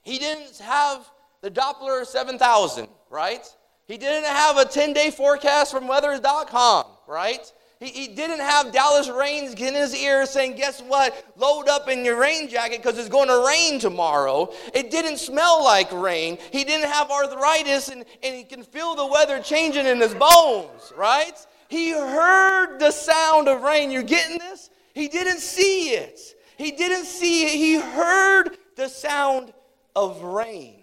He 0.03 0.19
didn't 0.19 0.59
have 0.59 1.09
the 1.41 1.51
Doppler 1.51 2.05
7000, 2.07 2.89
right? 3.11 3.47
He 3.87 3.99
didn't 3.99 4.25
have 4.25 4.57
a 4.59 4.65
10 4.65 4.93
day 4.93 5.11
forecast 5.11 5.73
from 5.73 5.87
weather.com, 5.89 6.87
right? 7.07 7.53
He, 7.83 7.89
he 7.89 8.09
didn't 8.09 8.39
have 8.39 8.73
Dallas 8.73 9.09
Raines 9.09 9.55
in 9.55 9.75
his 9.75 9.95
ear 9.95 10.25
saying, 10.25 10.55
Guess 10.55 10.83
what? 10.83 11.33
Load 11.37 11.69
up 11.69 11.89
in 11.89 12.05
your 12.05 12.17
rain 12.17 12.49
jacket 12.49 12.81
because 12.81 12.97
it's 12.97 13.09
going 13.09 13.29
to 13.29 13.45
rain 13.45 13.81
tomorrow. 13.81 14.53
It 14.73 14.91
didn't 14.91 15.19
smell 15.19 15.65
like 15.65 15.91
rain. 15.93 16.39
He 16.53 16.63
didn't 16.63 16.89
have 16.89 17.11
arthritis 17.11 17.89
and, 17.89 18.05
and 18.23 18.35
he 18.35 18.45
can 18.45 18.63
feel 18.63 18.95
the 18.95 19.07
weather 19.07 19.41
changing 19.41 19.87
in 19.87 20.01
his 20.01 20.15
bones, 20.15 20.93
right? 20.97 21.35
He 21.69 21.91
heard 21.91 22.79
the 22.79 22.93
sound 22.93 23.49
of 23.49 23.63
rain. 23.63 23.91
You're 23.91 24.03
getting 24.03 24.39
this? 24.39 24.71
He 24.95 25.09
didn't 25.09 25.41
see 25.41 25.91
it. 25.91 26.21
He 26.63 26.71
didn't 26.71 27.07
see 27.07 27.45
it. 27.45 27.51
He 27.51 27.75
heard 27.75 28.57
the 28.77 28.89
sound 28.89 29.53
of 29.97 30.23
rain. 30.23 30.77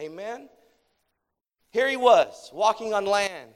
Amen? 0.00 0.48
Here 1.70 1.88
he 1.88 1.96
was, 1.96 2.50
walking 2.52 2.94
on 2.94 3.04
land. 3.04 3.50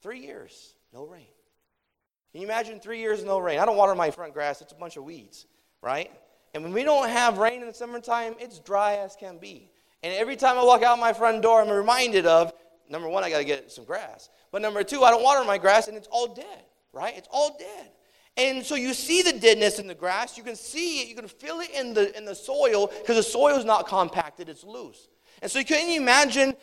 Three 0.00 0.20
years, 0.20 0.74
no 0.92 1.04
rain. 1.04 1.26
Can 2.32 2.40
you 2.40 2.46
imagine 2.46 2.80
three 2.80 3.00
years, 3.00 3.22
no 3.22 3.38
rain? 3.38 3.58
I 3.58 3.66
don't 3.66 3.76
water 3.76 3.94
my 3.94 4.10
front 4.10 4.32
grass, 4.32 4.62
it's 4.62 4.72
a 4.72 4.76
bunch 4.76 4.96
of 4.96 5.04
weeds, 5.04 5.46
right? 5.82 6.10
And 6.54 6.62
when 6.62 6.72
we 6.72 6.84
don't 6.84 7.08
have 7.08 7.38
rain 7.38 7.60
in 7.60 7.68
the 7.68 7.74
summertime, 7.74 8.34
it's 8.38 8.58
dry 8.58 8.96
as 8.96 9.14
can 9.14 9.36
be. 9.36 9.70
And 10.02 10.14
every 10.14 10.36
time 10.36 10.56
I 10.56 10.64
walk 10.64 10.82
out 10.82 10.98
my 10.98 11.12
front 11.12 11.42
door, 11.42 11.60
I'm 11.60 11.68
reminded 11.68 12.24
of 12.24 12.52
number 12.88 13.08
one, 13.08 13.24
I 13.24 13.30
got 13.30 13.38
to 13.38 13.44
get 13.44 13.70
some 13.70 13.84
grass. 13.84 14.30
But 14.50 14.62
number 14.62 14.82
two, 14.82 15.02
I 15.02 15.10
don't 15.10 15.22
water 15.22 15.44
my 15.44 15.58
grass 15.58 15.88
and 15.88 15.96
it's 15.96 16.08
all 16.10 16.34
dead, 16.34 16.64
right? 16.92 17.14
It's 17.16 17.28
all 17.30 17.56
dead. 17.58 17.90
And 18.36 18.64
so 18.64 18.74
you 18.74 18.94
see 18.94 19.22
the 19.22 19.32
deadness 19.32 19.78
in 19.78 19.86
the 19.86 19.94
grass. 19.94 20.38
You 20.38 20.44
can 20.44 20.56
see 20.56 21.02
it. 21.02 21.08
You 21.08 21.14
can 21.14 21.28
feel 21.28 21.60
it 21.60 21.70
in 21.70 21.92
the, 21.92 22.16
in 22.16 22.24
the 22.24 22.34
soil 22.34 22.86
because 22.86 23.16
the 23.16 23.22
soil 23.22 23.56
is 23.56 23.64
not 23.64 23.86
compacted, 23.86 24.48
it's 24.48 24.64
loose. 24.64 25.08
And 25.42 25.50
so 25.50 25.58
you 25.58 25.64
can 25.64 25.90
you 25.90 26.00
imagine 26.00 26.54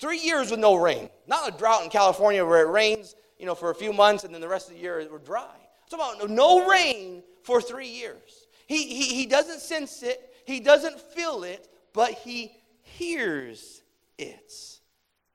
three 0.00 0.18
years 0.18 0.50
with 0.50 0.60
no 0.60 0.74
rain? 0.74 1.08
Not 1.26 1.48
a 1.48 1.56
drought 1.56 1.84
in 1.84 1.90
California 1.90 2.44
where 2.44 2.66
it 2.66 2.70
rains, 2.70 3.14
you 3.38 3.46
know, 3.46 3.54
for 3.54 3.70
a 3.70 3.74
few 3.74 3.92
months 3.92 4.24
and 4.24 4.34
then 4.34 4.40
the 4.40 4.48
rest 4.48 4.68
of 4.68 4.74
the 4.74 4.80
year 4.80 5.06
we're 5.10 5.18
dry. 5.18 5.54
It's 5.84 5.94
about 5.94 6.28
no 6.28 6.68
rain 6.68 7.22
for 7.44 7.62
three 7.62 7.88
years. 7.88 8.48
He, 8.66 8.84
he, 8.86 9.14
he 9.14 9.26
doesn't 9.26 9.60
sense 9.60 10.02
it, 10.02 10.34
he 10.44 10.60
doesn't 10.60 11.00
feel 11.00 11.44
it, 11.44 11.68
but 11.92 12.12
he 12.12 12.52
hears 12.82 13.82
it. 14.18 14.52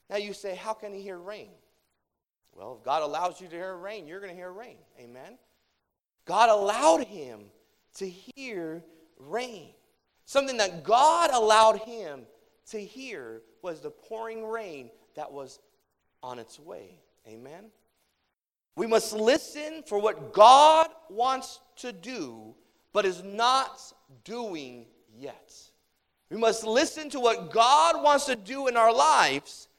Now 0.10 0.18
you 0.18 0.34
say, 0.34 0.56
how 0.56 0.74
can 0.74 0.94
he 0.94 1.02
hear 1.02 1.18
rain? 1.18 1.50
Well, 2.54 2.78
if 2.80 2.86
God 2.86 3.04
allows 3.04 3.42
you 3.42 3.48
to 3.48 3.56
hear 3.56 3.76
rain, 3.76 4.08
you're 4.08 4.20
going 4.20 4.32
to 4.32 4.36
hear 4.36 4.52
rain. 4.52 4.78
Amen. 5.00 5.38
God 6.26 6.50
allowed 6.50 7.06
him 7.06 7.42
to 7.96 8.10
hear 8.10 8.84
rain. 9.20 9.70
Something 10.26 10.58
that 10.58 10.84
God 10.84 11.30
allowed 11.32 11.78
him 11.80 12.22
to 12.72 12.80
hear 12.80 13.42
was 13.62 13.82
the 13.82 13.92
pouring 13.92 14.46
rain 14.46 14.90
that 15.16 15.32
was 15.32 15.60
on 16.24 16.40
its 16.40 16.60
way. 16.60 17.00
Amen? 17.28 17.66
We 18.76 18.88
must 18.88 19.14
listen 19.14 19.84
for 19.86 20.00
what 20.00 20.34
God 20.34 20.90
wants 21.10 21.60
to 21.78 21.94
do, 21.94 22.56
but 22.92 23.06
is 23.06 23.24
not 23.24 23.80
doing 24.24 24.88
yet. 25.18 25.54
We 26.30 26.38
must 26.38 26.66
listen 26.66 27.10
to 27.12 27.20
what 27.20 27.52
God 27.52 28.04
wants 28.04 28.26
to 28.26 28.36
do 28.36 28.68
in 28.68 28.76
our 28.76 28.94
lives, 28.94 29.70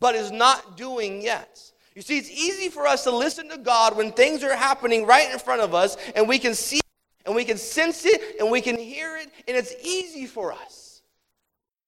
but 0.00 0.14
is 0.14 0.32
not 0.32 0.76
doing 0.76 1.22
yet. 1.22 1.72
You 2.00 2.04
see, 2.04 2.16
it's 2.16 2.30
easy 2.30 2.70
for 2.70 2.86
us 2.86 3.04
to 3.04 3.10
listen 3.10 3.50
to 3.50 3.58
God 3.58 3.94
when 3.94 4.10
things 4.10 4.42
are 4.42 4.56
happening 4.56 5.04
right 5.04 5.30
in 5.30 5.38
front 5.38 5.60
of 5.60 5.74
us, 5.74 5.98
and 6.16 6.26
we 6.26 6.38
can 6.38 6.54
see 6.54 6.80
and 7.26 7.34
we 7.34 7.44
can 7.44 7.58
sense 7.58 8.06
it 8.06 8.40
and 8.40 8.50
we 8.50 8.62
can 8.62 8.78
hear 8.78 9.18
it, 9.18 9.28
and 9.46 9.54
it's 9.54 9.74
easy 9.84 10.24
for 10.24 10.50
us. 10.50 11.02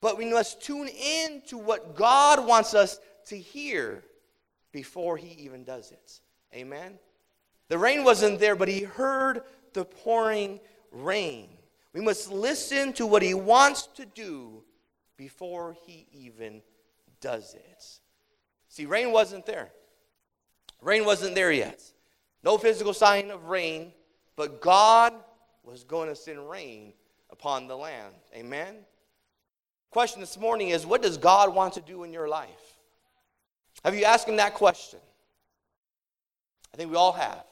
But 0.02 0.18
we 0.18 0.26
must 0.26 0.60
tune 0.60 0.88
in 0.88 1.40
to 1.46 1.56
what 1.56 1.96
God 1.96 2.46
wants 2.46 2.74
us 2.74 3.00
to 3.28 3.38
hear 3.38 4.04
before 4.70 5.16
He 5.16 5.28
even 5.44 5.64
does 5.64 5.92
it. 5.92 6.20
Amen? 6.54 6.98
The 7.70 7.78
rain 7.78 8.04
wasn't 8.04 8.38
there, 8.38 8.54
but 8.54 8.68
He 8.68 8.82
heard 8.82 9.44
the 9.72 9.86
pouring 9.86 10.60
rain. 10.90 11.48
We 11.94 12.02
must 12.02 12.30
listen 12.30 12.92
to 12.92 13.06
what 13.06 13.22
He 13.22 13.32
wants 13.32 13.86
to 13.94 14.04
do 14.04 14.62
before 15.16 15.74
He 15.86 16.06
even 16.12 16.60
does 17.22 17.54
it. 17.54 17.84
See, 18.68 18.84
rain 18.84 19.10
wasn't 19.10 19.46
there. 19.46 19.70
Rain 20.82 21.04
wasn't 21.04 21.34
there 21.34 21.52
yet. 21.52 21.80
No 22.42 22.58
physical 22.58 22.92
sign 22.92 23.30
of 23.30 23.44
rain, 23.44 23.92
but 24.36 24.60
God 24.60 25.14
was 25.62 25.84
going 25.84 26.08
to 26.08 26.16
send 26.16 26.50
rain 26.50 26.92
upon 27.30 27.68
the 27.68 27.76
land. 27.76 28.14
Amen? 28.34 28.78
Question 29.90 30.20
this 30.20 30.38
morning 30.38 30.70
is 30.70 30.84
what 30.84 31.00
does 31.00 31.16
God 31.16 31.54
want 31.54 31.74
to 31.74 31.80
do 31.80 32.02
in 32.02 32.12
your 32.12 32.28
life? 32.28 32.78
Have 33.84 33.94
you 33.94 34.04
asked 34.04 34.28
Him 34.28 34.36
that 34.36 34.54
question? 34.54 34.98
I 36.74 36.76
think 36.76 36.90
we 36.90 36.96
all 36.96 37.12
have. 37.12 37.44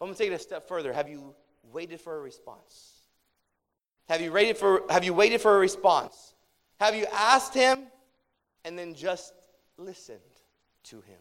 I'm 0.00 0.06
going 0.06 0.14
to 0.14 0.18
take 0.18 0.32
it 0.32 0.34
a 0.34 0.38
step 0.38 0.66
further. 0.66 0.92
Have 0.92 1.08
you 1.08 1.34
waited 1.72 2.00
for 2.00 2.16
a 2.16 2.20
response? 2.20 3.02
Have 4.08 4.20
you 4.20 4.32
waited 4.32 4.56
for, 4.56 4.82
have 4.90 5.04
you 5.04 5.14
waited 5.14 5.40
for 5.40 5.56
a 5.56 5.58
response? 5.58 6.34
Have 6.80 6.94
you 6.94 7.06
asked 7.12 7.54
Him 7.54 7.84
and 8.64 8.78
then 8.78 8.94
just 8.94 9.32
listened 9.76 10.18
to 10.84 10.96
Him? 11.02 11.18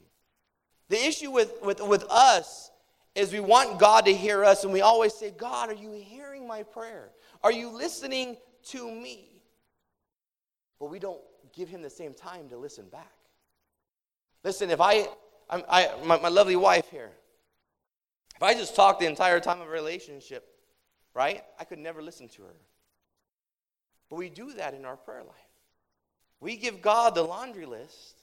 The 0.89 1.06
issue 1.06 1.32
with, 1.32 1.54
with, 1.62 1.82
with 1.82 2.06
us 2.10 2.71
is 3.15 3.34
we 3.34 3.39
want 3.39 3.80
God 3.80 4.06
to 4.06 4.13
hear 4.13 4.45
us, 4.45 4.63
and 4.63 4.71
we 4.71 4.82
always 4.82 5.13
say, 5.13 5.32
God, 5.32 5.69
are 5.69 5.73
you 5.73 5.91
hearing 5.91 6.47
my 6.47 6.63
prayer? 6.63 7.10
Are 7.43 7.52
you 7.52 7.69
listening 7.69 8.38
to 8.67 8.89
me? 8.89 9.43
But 10.80 10.89
we 10.89 11.00
don't 11.00 11.19
give 11.54 11.67
him 11.67 11.82
the 11.82 11.89
same 11.89 12.13
time 12.13 12.50
to 12.50 12.58
listen 12.58 12.86
back. 12.89 13.12
Listen, 14.43 14.69
if 14.69 14.80
I, 14.80 15.08
I'm, 15.50 15.63
I 15.67 15.89
my, 16.06 16.19
my 16.19 16.30
lovely 16.30 16.56
wife 16.56 16.89
here, 16.89 17.12
if 18.36 18.43
I 18.43 18.54
just 18.54 18.76
talk 18.76 19.00
the 19.00 19.08
entire 19.08 19.39
time 19.39 19.60
of 19.62 19.67
a 19.67 19.71
relationship, 19.71 20.47
right, 21.15 21.43
I 21.60 21.63
could 21.63 21.80
never 21.80 22.02
listen 22.04 22.30
to 22.30 22.43
her. 22.43 22.56
But 24.10 24.17
we 24.17 24.30
do 24.30 24.54
that 24.54 24.73
in 24.73 24.86
our 24.86 24.95
prayer 24.95 25.23
life. 25.23 25.36
We 26.39 26.56
give 26.56 26.82
God 26.82 27.15
the 27.15 27.23
laundry 27.23 27.65
list, 27.65 28.21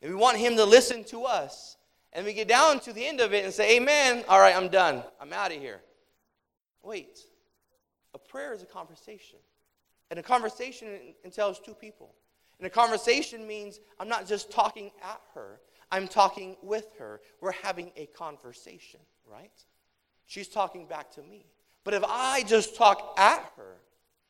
and 0.00 0.10
we 0.10 0.16
want 0.16 0.38
Him 0.38 0.56
to 0.56 0.64
listen 0.64 1.04
to 1.04 1.24
us. 1.24 1.76
And 2.12 2.26
we 2.26 2.34
get 2.34 2.48
down 2.48 2.80
to 2.80 2.92
the 2.92 3.06
end 3.06 3.20
of 3.20 3.32
it 3.32 3.44
and 3.44 3.52
say, 3.52 3.76
Amen. 3.76 4.24
All 4.28 4.38
right, 4.38 4.54
I'm 4.54 4.68
done. 4.68 5.02
I'm 5.20 5.32
out 5.32 5.52
of 5.52 5.58
here. 5.58 5.80
Wait. 6.82 7.20
A 8.14 8.18
prayer 8.18 8.52
is 8.52 8.62
a 8.62 8.66
conversation. 8.66 9.38
And 10.10 10.18
a 10.18 10.22
conversation 10.22 10.88
entails 11.24 11.58
two 11.58 11.74
people. 11.74 12.14
And 12.58 12.66
a 12.66 12.70
conversation 12.70 13.46
means 13.46 13.80
I'm 13.98 14.08
not 14.08 14.28
just 14.28 14.50
talking 14.50 14.90
at 15.02 15.20
her, 15.34 15.58
I'm 15.90 16.06
talking 16.06 16.56
with 16.62 16.86
her. 16.98 17.20
We're 17.40 17.52
having 17.52 17.90
a 17.96 18.06
conversation, 18.06 19.00
right? 19.30 19.50
She's 20.26 20.48
talking 20.48 20.86
back 20.86 21.10
to 21.12 21.22
me. 21.22 21.46
But 21.84 21.94
if 21.94 22.04
I 22.06 22.44
just 22.44 22.76
talk 22.76 23.14
at 23.18 23.52
her 23.56 23.76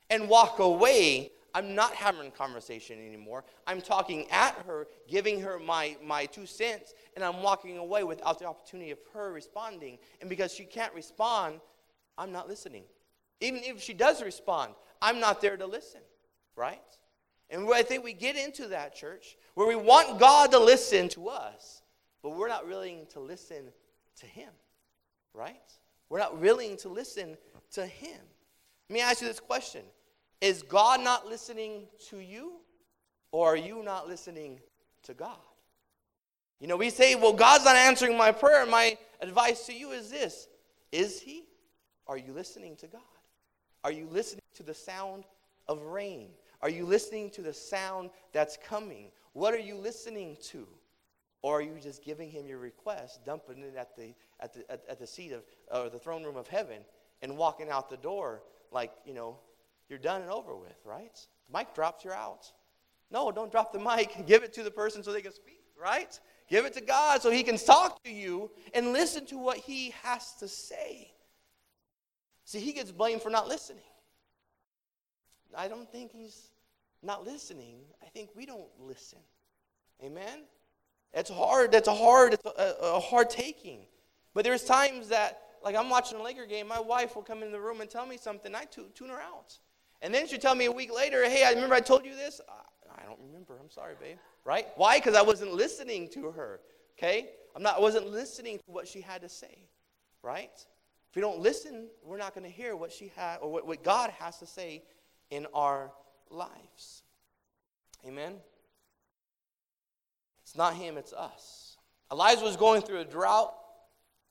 and 0.08 0.28
walk 0.28 0.58
away, 0.58 1.32
I'm 1.54 1.74
not 1.74 1.94
having 1.94 2.26
a 2.26 2.30
conversation 2.30 2.98
anymore. 2.98 3.44
I'm 3.66 3.80
talking 3.80 4.26
at 4.30 4.54
her, 4.66 4.86
giving 5.08 5.40
her 5.40 5.58
my, 5.58 5.96
my 6.02 6.26
two 6.26 6.46
cents, 6.46 6.94
and 7.14 7.24
I'm 7.24 7.42
walking 7.42 7.78
away 7.78 8.04
without 8.04 8.38
the 8.38 8.46
opportunity 8.46 8.90
of 8.90 8.98
her 9.12 9.32
responding. 9.32 9.98
And 10.20 10.30
because 10.30 10.52
she 10.54 10.64
can't 10.64 10.94
respond, 10.94 11.60
I'm 12.16 12.32
not 12.32 12.48
listening. 12.48 12.84
Even 13.40 13.60
if 13.64 13.82
she 13.82 13.92
does 13.92 14.22
respond, 14.22 14.72
I'm 15.02 15.20
not 15.20 15.40
there 15.40 15.56
to 15.56 15.66
listen, 15.66 16.00
right? 16.56 16.80
And 17.50 17.68
I 17.72 17.82
think 17.82 18.02
we 18.02 18.14
get 18.14 18.36
into 18.36 18.68
that, 18.68 18.94
church, 18.94 19.36
where 19.54 19.68
we 19.68 19.76
want 19.76 20.18
God 20.18 20.52
to 20.52 20.58
listen 20.58 21.08
to 21.10 21.28
us, 21.28 21.82
but 22.22 22.30
we're 22.30 22.48
not 22.48 22.66
willing 22.66 23.06
to 23.12 23.20
listen 23.20 23.72
to 24.20 24.26
Him, 24.26 24.48
right? 25.34 25.60
We're 26.08 26.20
not 26.20 26.38
willing 26.38 26.78
to 26.78 26.88
listen 26.88 27.36
to 27.72 27.84
Him. 27.84 28.20
Let 28.88 28.94
me 28.94 29.00
ask 29.00 29.20
you 29.20 29.28
this 29.28 29.40
question 29.40 29.82
Is 30.42 30.64
God 30.64 31.00
not 31.00 31.28
listening 31.28 31.86
to 32.08 32.18
you, 32.18 32.54
or 33.30 33.52
are 33.52 33.56
you 33.56 33.84
not 33.84 34.08
listening 34.08 34.58
to 35.04 35.14
God? 35.14 35.38
You 36.58 36.66
know, 36.66 36.76
we 36.76 36.90
say, 36.90 37.14
well, 37.14 37.32
God's 37.32 37.64
not 37.64 37.76
answering 37.76 38.18
my 38.18 38.32
prayer. 38.32 38.66
My 38.66 38.98
advice 39.20 39.66
to 39.66 39.72
you 39.72 39.92
is 39.92 40.10
this 40.10 40.48
Is 40.90 41.20
He? 41.20 41.44
Are 42.08 42.18
you 42.18 42.32
listening 42.32 42.74
to 42.76 42.88
God? 42.88 43.00
Are 43.84 43.92
you 43.92 44.08
listening 44.10 44.42
to 44.54 44.64
the 44.64 44.74
sound 44.74 45.22
of 45.68 45.80
rain? 45.82 46.30
Are 46.60 46.68
you 46.68 46.86
listening 46.86 47.30
to 47.30 47.42
the 47.42 47.54
sound 47.54 48.10
that's 48.32 48.56
coming? 48.56 49.12
What 49.34 49.54
are 49.54 49.60
you 49.60 49.76
listening 49.76 50.36
to? 50.48 50.66
Or 51.42 51.58
are 51.58 51.62
you 51.62 51.78
just 51.80 52.04
giving 52.04 52.28
him 52.28 52.48
your 52.48 52.58
request, 52.58 53.24
dumping 53.24 53.62
it 53.62 53.76
at 53.76 53.96
the, 53.96 54.12
at 54.40 54.52
the, 54.52 54.70
at, 54.70 54.82
at 54.88 54.98
the 54.98 55.06
seat 55.06 55.32
of, 55.32 55.42
or 55.72 55.88
the 55.88 55.98
throne 56.00 56.24
room 56.24 56.36
of 56.36 56.48
heaven, 56.48 56.78
and 57.22 57.36
walking 57.36 57.70
out 57.70 57.88
the 57.88 57.96
door 57.96 58.42
like, 58.72 58.92
you 59.04 59.14
know, 59.14 59.38
you're 59.92 59.98
done 59.98 60.22
and 60.22 60.30
over 60.30 60.56
with, 60.56 60.80
right? 60.86 61.18
Mic 61.52 61.74
drops, 61.74 62.02
you're 62.02 62.14
out. 62.14 62.50
No, 63.10 63.30
don't 63.30 63.52
drop 63.52 63.74
the 63.74 63.78
mic. 63.78 64.16
Give 64.26 64.42
it 64.42 64.54
to 64.54 64.62
the 64.62 64.70
person 64.70 65.04
so 65.04 65.12
they 65.12 65.20
can 65.20 65.34
speak, 65.34 65.60
right? 65.78 66.18
Give 66.48 66.64
it 66.64 66.72
to 66.72 66.80
God 66.80 67.20
so 67.20 67.30
he 67.30 67.42
can 67.42 67.58
talk 67.58 68.02
to 68.04 68.10
you 68.10 68.50
and 68.72 68.94
listen 68.94 69.26
to 69.26 69.36
what 69.36 69.58
he 69.58 69.92
has 70.02 70.32
to 70.40 70.48
say. 70.48 71.12
See, 72.46 72.58
he 72.58 72.72
gets 72.72 72.90
blamed 72.90 73.20
for 73.20 73.28
not 73.28 73.48
listening. 73.48 73.84
I 75.54 75.68
don't 75.68 75.90
think 75.92 76.10
he's 76.10 76.48
not 77.02 77.26
listening. 77.26 77.80
I 78.02 78.06
think 78.06 78.30
we 78.34 78.46
don't 78.46 78.68
listen. 78.80 79.18
Amen? 80.02 80.44
It's 81.12 81.28
hard. 81.30 81.70
That's 81.70 81.88
a 81.88 81.94
hard, 81.94 82.32
it's 82.32 82.46
a, 82.46 82.76
a 82.80 82.98
hard 82.98 83.28
taking. 83.28 83.80
But 84.32 84.44
there's 84.44 84.64
times 84.64 85.08
that, 85.08 85.42
like 85.62 85.76
I'm 85.76 85.90
watching 85.90 86.18
a 86.18 86.22
Laker 86.22 86.46
game, 86.46 86.66
my 86.66 86.80
wife 86.80 87.14
will 87.14 87.22
come 87.22 87.42
in 87.42 87.52
the 87.52 87.60
room 87.60 87.82
and 87.82 87.90
tell 87.90 88.06
me 88.06 88.16
something. 88.16 88.54
I 88.54 88.64
tune 88.64 89.10
her 89.10 89.20
out. 89.20 89.58
And 90.02 90.12
then 90.12 90.26
she'll 90.26 90.40
tell 90.40 90.54
me 90.54 90.66
a 90.66 90.72
week 90.72 90.92
later, 90.94 91.24
hey, 91.24 91.44
I 91.44 91.50
remember 91.50 91.76
I 91.76 91.80
told 91.80 92.04
you 92.04 92.14
this. 92.14 92.40
I, 92.48 93.00
I 93.02 93.06
don't 93.06 93.20
remember. 93.24 93.56
I'm 93.58 93.70
sorry, 93.70 93.94
babe. 93.98 94.18
Right? 94.44 94.66
Why? 94.74 94.98
Because 94.98 95.14
I 95.14 95.22
wasn't 95.22 95.54
listening 95.54 96.08
to 96.10 96.32
her. 96.32 96.60
Okay? 96.98 97.30
I'm 97.54 97.62
not, 97.62 97.76
I 97.76 97.80
wasn't 97.80 98.08
listening 98.08 98.58
to 98.58 98.64
what 98.66 98.88
she 98.88 99.00
had 99.00 99.22
to 99.22 99.28
say. 99.28 99.58
Right? 100.22 100.50
If 101.10 101.16
we 101.16 101.22
don't 101.22 101.38
listen, 101.40 101.86
we're 102.04 102.18
not 102.18 102.34
going 102.34 102.44
to 102.44 102.50
hear 102.50 102.74
what 102.74 102.92
she 102.92 103.12
had 103.16 103.38
or 103.38 103.52
what, 103.52 103.66
what 103.66 103.84
God 103.84 104.10
has 104.18 104.38
to 104.38 104.46
say 104.46 104.82
in 105.30 105.46
our 105.54 105.92
lives. 106.30 107.02
Amen? 108.06 108.34
It's 110.42 110.56
not 110.56 110.74
him, 110.74 110.98
it's 110.98 111.12
us. 111.12 111.76
Elijah 112.10 112.42
was 112.42 112.56
going 112.56 112.82
through 112.82 112.98
a 112.98 113.04
drought. 113.04 113.54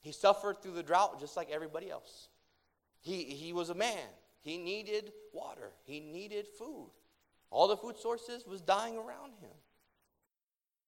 He 0.01 0.11
suffered 0.11 0.61
through 0.61 0.73
the 0.73 0.83
drought 0.83 1.19
just 1.19 1.37
like 1.37 1.49
everybody 1.49 1.89
else. 1.89 2.27
He, 2.99 3.23
he 3.23 3.53
was 3.53 3.69
a 3.69 3.75
man. 3.75 3.97
He 4.41 4.57
needed 4.57 5.11
water. 5.33 5.71
He 5.83 5.99
needed 5.99 6.47
food. 6.47 6.91
All 7.49 7.67
the 7.67 7.77
food 7.77 7.97
sources 7.97 8.45
was 8.47 8.61
dying 8.61 8.97
around 8.97 9.33
him. 9.41 9.51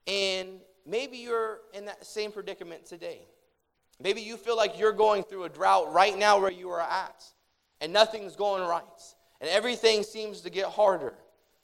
And 0.07 0.59
maybe 0.85 1.17
you're 1.17 1.59
in 1.73 1.85
that 1.85 2.05
same 2.05 2.31
predicament 2.31 2.85
today. 2.85 3.27
Maybe 4.01 4.21
you 4.21 4.37
feel 4.37 4.57
like 4.57 4.79
you're 4.79 4.91
going 4.91 5.23
through 5.23 5.43
a 5.43 5.49
drought 5.49 5.93
right 5.93 6.17
now 6.17 6.39
where 6.39 6.51
you 6.51 6.69
are 6.69 6.81
at, 6.81 7.23
and 7.79 7.93
nothing's 7.93 8.35
going 8.35 8.67
right 8.67 8.83
and 9.43 9.51
everything 9.51 10.03
seems 10.03 10.39
to 10.39 10.49
get 10.49 10.67
harder, 10.67 11.13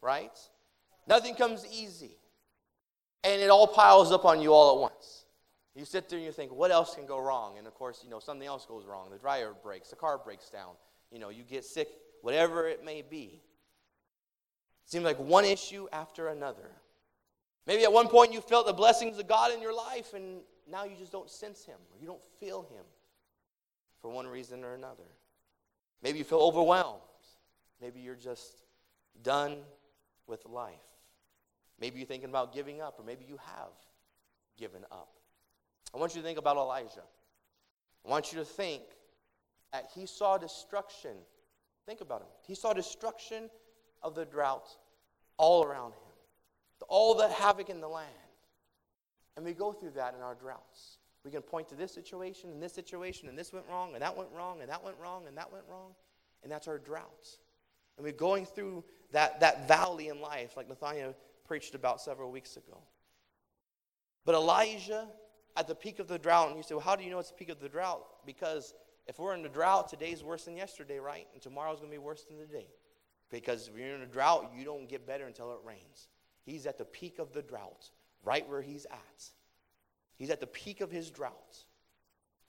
right? 0.02 0.38
Nothing 1.08 1.34
comes 1.34 1.66
easy. 1.72 2.18
And 3.24 3.42
it 3.42 3.50
all 3.50 3.68
piles 3.68 4.12
up 4.12 4.26
on 4.26 4.42
you 4.42 4.52
all 4.52 4.76
at 4.76 4.82
once. 4.82 5.24
You 5.76 5.86
sit 5.86 6.10
there 6.10 6.18
and 6.18 6.26
you 6.26 6.34
think, 6.34 6.52
what 6.52 6.72
else 6.72 6.94
can 6.94 7.06
go 7.06 7.22
wrong? 7.22 7.58
And 7.58 7.66
of 7.66 7.74
course, 7.74 8.02
you 8.04 8.10
know, 8.10 8.20
something 8.20 8.46
else 8.46 8.66
goes 8.66 8.86
wrong. 8.86 9.10
The 9.10 9.18
dryer 9.18 9.54
breaks, 9.64 9.92
the 9.92 9.96
car 9.96 10.18
breaks 10.18 10.50
down, 10.50 10.72
you 11.12 11.20
know, 11.20 11.30
you 11.30 11.44
get 11.44 11.66
sick, 11.66 11.90
whatever 12.22 12.68
it 12.68 12.84
may 12.84 13.02
be. 13.02 13.42
It 14.86 14.92
seems 14.92 15.04
like 15.04 15.20
one 15.20 15.46
issue 15.46 15.88
after 15.92 16.28
another. 16.28 16.70
Maybe 17.68 17.84
at 17.84 17.94
one 17.94 18.08
point 18.08 18.34
you 18.34 18.42
felt 18.42 18.66
the 18.66 18.74
blessings 18.74 19.18
of 19.20 19.28
God 19.28 19.54
in 19.54 19.62
your 19.62 19.76
life, 19.76 20.14
and 20.14 20.40
now 20.70 20.86
you 20.86 20.96
just 20.98 21.12
don't 21.12 21.30
sense 21.30 21.66
Him, 21.66 21.78
or 21.92 22.00
you 22.00 22.08
don't 22.08 22.24
feel 22.40 22.64
Him 22.64 22.84
for 24.02 24.10
one 24.10 24.28
reason 24.28 24.64
or 24.64 24.74
another. 24.74 25.04
Maybe 26.02 26.18
you 26.18 26.24
feel 26.24 26.40
overwhelmed. 26.40 27.02
Maybe 27.82 28.00
you're 28.00 28.16
just 28.16 28.64
done 29.22 29.58
with 30.28 30.46
life. 30.46 30.74
Maybe 31.80 32.00
you're 32.00 32.08
thinking 32.08 32.30
about 32.30 32.54
giving 32.54 32.82
up, 32.82 33.00
or 33.00 33.04
maybe 33.04 33.26
you 33.28 33.38
have 33.38 33.74
given 34.58 34.84
up. 34.92 35.10
I 35.94 35.98
want 35.98 36.16
you 36.16 36.22
to 36.22 36.28
think 36.28 36.38
about 36.38 36.58
Elijah. 36.58 37.04
I 38.06 38.10
want 38.10 38.32
you 38.32 38.40
to 38.40 38.46
think 38.46 38.82
that 39.72 39.90
he 39.94 40.06
saw 40.06 40.38
destruction. 40.38 41.16
Think 41.86 42.02
about 42.02 42.22
him. 42.22 42.28
He 42.46 42.56
saw 42.56 42.74
destruction 42.74 43.50
of 44.02 44.16
the 44.16 44.26
drought 44.26 44.70
all 45.38 45.64
around 45.64 45.92
him, 45.94 46.88
all 46.88 47.16
the 47.16 47.30
havoc 47.30 47.70
in 47.70 47.82
the 47.82 47.88
land. 47.88 48.10
And 49.36 49.46
we 49.46 49.54
go 49.54 49.72
through 49.72 49.92
that 49.92 50.14
in 50.16 50.22
our 50.22 50.36
droughts. 50.36 50.98
We 51.24 51.32
can 51.32 51.42
point 51.42 51.70
to 51.70 51.76
this 51.76 51.94
situation 51.94 52.50
and 52.52 52.62
this 52.62 52.74
situation, 52.74 53.30
and 53.30 53.38
this 53.38 53.54
went 53.54 53.66
wrong, 53.70 53.94
and 53.94 54.02
that 54.02 54.16
went 54.16 54.30
wrong, 54.36 54.62
and 54.62 54.70
that 54.70 54.84
went 54.84 54.98
wrong, 55.02 55.28
and 55.28 55.38
that 55.38 55.52
went 55.52 55.66
wrong. 55.70 55.92
And 56.44 56.52
that's 56.52 56.68
our 56.68 56.78
droughts. 56.78 57.40
And 57.98 58.06
we're 58.06 58.14
going 58.14 58.46
through 58.46 58.84
that, 59.12 59.42
that 59.42 59.68
valley 59.68 60.08
in 60.08 60.22
life, 60.22 60.56
like 60.56 60.70
Nathaniel 60.70 61.16
preached 61.46 61.76
about 61.76 62.00
several 62.00 62.32
weeks 62.32 62.56
ago. 62.56 62.78
But 64.26 64.36
Elijah, 64.36 65.08
at 65.58 65.68
the 65.68 65.76
peak 65.76 66.00
of 66.00 66.08
the 66.08 66.18
drought, 66.18 66.48
and 66.48 66.58
you 66.58 66.64
say, 66.64 66.76
well, 66.76 66.84
how 66.84 66.96
do 66.96 67.04
you 67.04 67.12
know 67.12 67.20
it's 67.20 67.32
the 67.32 67.36
peak 67.36 67.50
of 67.50 67.60
the 67.60 67.68
drought? 67.68 68.06
Because 68.26 68.74
if 69.10 69.18
we're 69.18 69.34
in 69.34 69.44
a 69.44 69.50
drought, 69.50 69.90
today's 69.90 70.24
worse 70.24 70.46
than 70.46 70.56
yesterday, 70.56 71.00
right? 71.00 71.26
And 71.34 71.42
tomorrow's 71.42 71.80
going 71.80 71.90
to 71.90 71.96
be 71.96 71.98
worse 71.98 72.26
than 72.26 72.38
today. 72.38 72.68
Because 73.32 73.68
if 73.68 73.76
you're 73.76 73.96
in 73.96 74.04
a 74.04 74.06
drought, 74.06 74.52
you 74.56 74.64
don't 74.64 74.88
get 74.88 75.08
better 75.08 75.26
until 75.26 75.52
it 75.52 75.58
rains. 75.66 76.10
He's 76.46 76.68
at 76.68 76.78
the 76.78 76.86
peak 76.86 77.18
of 77.18 77.34
the 77.34 77.42
drought, 77.42 77.90
right 78.24 78.48
where 78.48 78.62
he's 78.62 78.86
at. 78.86 79.30
He's 80.16 80.30
at 80.30 80.40
the 80.40 80.48
peak 80.48 80.80
of 80.80 80.92
his 80.92 81.10
drought. 81.10 81.58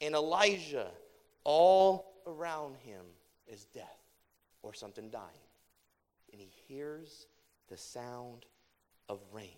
And 0.02 0.14
Elijah, 0.14 0.90
all 1.44 2.20
around 2.26 2.76
him 2.76 3.06
is 3.46 3.64
death 3.64 3.86
or 4.62 4.74
something 4.74 5.08
dying. 5.08 5.24
And 6.30 6.42
he 6.42 6.50
hears 6.68 7.26
the 7.68 7.78
sound 7.78 8.44
of 9.08 9.18
rain. 9.32 9.48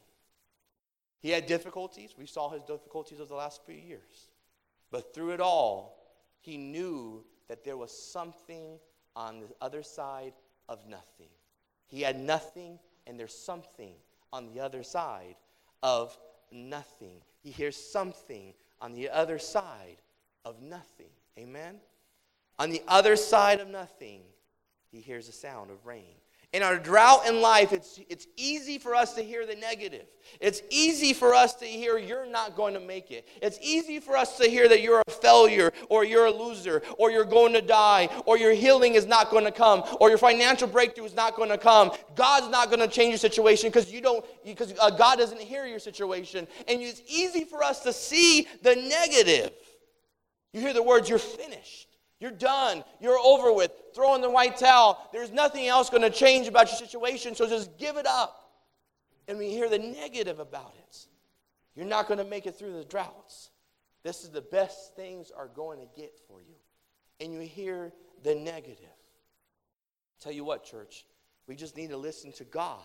He 1.18 1.30
had 1.30 1.46
difficulties. 1.46 2.14
We 2.16 2.26
saw 2.26 2.50
his 2.50 2.62
difficulties 2.62 3.18
over 3.18 3.28
the 3.28 3.34
last 3.34 3.66
few 3.66 3.74
years. 3.74 4.28
But 4.92 5.12
through 5.12 5.30
it 5.30 5.40
all, 5.40 6.01
he 6.42 6.58
knew 6.58 7.24
that 7.48 7.64
there 7.64 7.76
was 7.76 7.90
something 7.90 8.78
on 9.16 9.40
the 9.40 9.48
other 9.60 9.82
side 9.82 10.34
of 10.68 10.86
nothing. 10.86 11.28
He 11.86 12.02
had 12.02 12.18
nothing, 12.18 12.78
and 13.06 13.18
there's 13.18 13.34
something 13.34 13.94
on 14.32 14.52
the 14.52 14.60
other 14.60 14.82
side 14.82 15.36
of 15.82 16.16
nothing. 16.50 17.20
He 17.42 17.50
hears 17.50 17.76
something 17.76 18.54
on 18.80 18.92
the 18.92 19.08
other 19.08 19.38
side 19.38 20.02
of 20.44 20.60
nothing. 20.60 21.10
Amen? 21.38 21.80
On 22.58 22.70
the 22.70 22.82
other 22.88 23.16
side 23.16 23.60
of 23.60 23.68
nothing, 23.68 24.22
he 24.90 25.00
hears 25.00 25.26
the 25.26 25.32
sound 25.32 25.70
of 25.70 25.86
rain. 25.86 26.16
In 26.52 26.62
our 26.62 26.78
drought 26.78 27.26
in 27.26 27.40
life, 27.40 27.72
it's, 27.72 27.98
it's 28.10 28.26
easy 28.36 28.78
for 28.78 28.94
us 28.94 29.14
to 29.14 29.22
hear 29.22 29.46
the 29.46 29.54
negative. 29.54 30.04
It's 30.38 30.60
easy 30.68 31.14
for 31.14 31.34
us 31.34 31.54
to 31.54 31.64
hear 31.64 31.96
you're 31.96 32.26
not 32.26 32.56
going 32.56 32.74
to 32.74 32.80
make 32.80 33.10
it. 33.10 33.26
It's 33.40 33.58
easy 33.62 34.00
for 34.00 34.18
us 34.18 34.36
to 34.36 34.44
hear 34.48 34.68
that 34.68 34.82
you're 34.82 35.02
a 35.06 35.10
failure 35.10 35.72
or 35.88 36.04
you're 36.04 36.26
a 36.26 36.30
loser 36.30 36.82
or 36.98 37.10
you're 37.10 37.24
going 37.24 37.54
to 37.54 37.62
die 37.62 38.10
or 38.26 38.36
your 38.36 38.52
healing 38.52 38.96
is 38.96 39.06
not 39.06 39.30
going 39.30 39.44
to 39.44 39.50
come 39.50 39.82
or 39.98 40.10
your 40.10 40.18
financial 40.18 40.68
breakthrough 40.68 41.06
is 41.06 41.14
not 41.14 41.36
going 41.36 41.48
to 41.48 41.56
come. 41.56 41.90
God's 42.14 42.50
not 42.50 42.68
going 42.68 42.80
to 42.80 42.88
change 42.88 43.12
your 43.12 43.18
situation 43.18 43.70
because 43.70 43.90
you 43.90 44.02
don't 44.02 44.22
because 44.44 44.74
uh, 44.78 44.90
God 44.90 45.16
doesn't 45.16 45.40
hear 45.40 45.64
your 45.64 45.78
situation. 45.78 46.46
And 46.68 46.82
it's 46.82 47.02
easy 47.08 47.44
for 47.44 47.62
us 47.62 47.80
to 47.84 47.94
see 47.94 48.46
the 48.60 48.76
negative. 48.76 49.52
You 50.52 50.60
hear 50.60 50.74
the 50.74 50.82
words 50.82 51.08
you're 51.08 51.18
finished. 51.18 51.91
You're 52.22 52.30
done. 52.30 52.84
You're 53.00 53.18
over 53.18 53.52
with. 53.52 53.72
Throw 53.96 54.14
in 54.14 54.20
the 54.20 54.30
white 54.30 54.56
towel. 54.56 55.10
There's 55.12 55.32
nothing 55.32 55.66
else 55.66 55.90
going 55.90 56.04
to 56.04 56.10
change 56.10 56.46
about 56.46 56.68
your 56.68 56.76
situation, 56.76 57.34
so 57.34 57.48
just 57.48 57.76
give 57.78 57.96
it 57.96 58.06
up. 58.06 58.52
And 59.26 59.38
we 59.38 59.50
hear 59.50 59.68
the 59.68 59.80
negative 59.80 60.38
about 60.38 60.72
it. 60.88 61.06
You're 61.74 61.84
not 61.84 62.06
going 62.06 62.18
to 62.18 62.24
make 62.24 62.46
it 62.46 62.54
through 62.54 62.74
the 62.74 62.84
droughts. 62.84 63.50
This 64.04 64.22
is 64.22 64.30
the 64.30 64.40
best 64.40 64.94
things 64.94 65.32
are 65.36 65.48
going 65.48 65.80
to 65.80 65.86
get 65.96 66.12
for 66.28 66.40
you. 66.40 66.54
And 67.18 67.34
you 67.34 67.40
hear 67.40 67.92
the 68.22 68.36
negative. 68.36 68.78
Tell 70.20 70.30
you 70.30 70.44
what, 70.44 70.62
church, 70.64 71.04
we 71.48 71.56
just 71.56 71.76
need 71.76 71.90
to 71.90 71.96
listen 71.96 72.30
to 72.34 72.44
God 72.44 72.78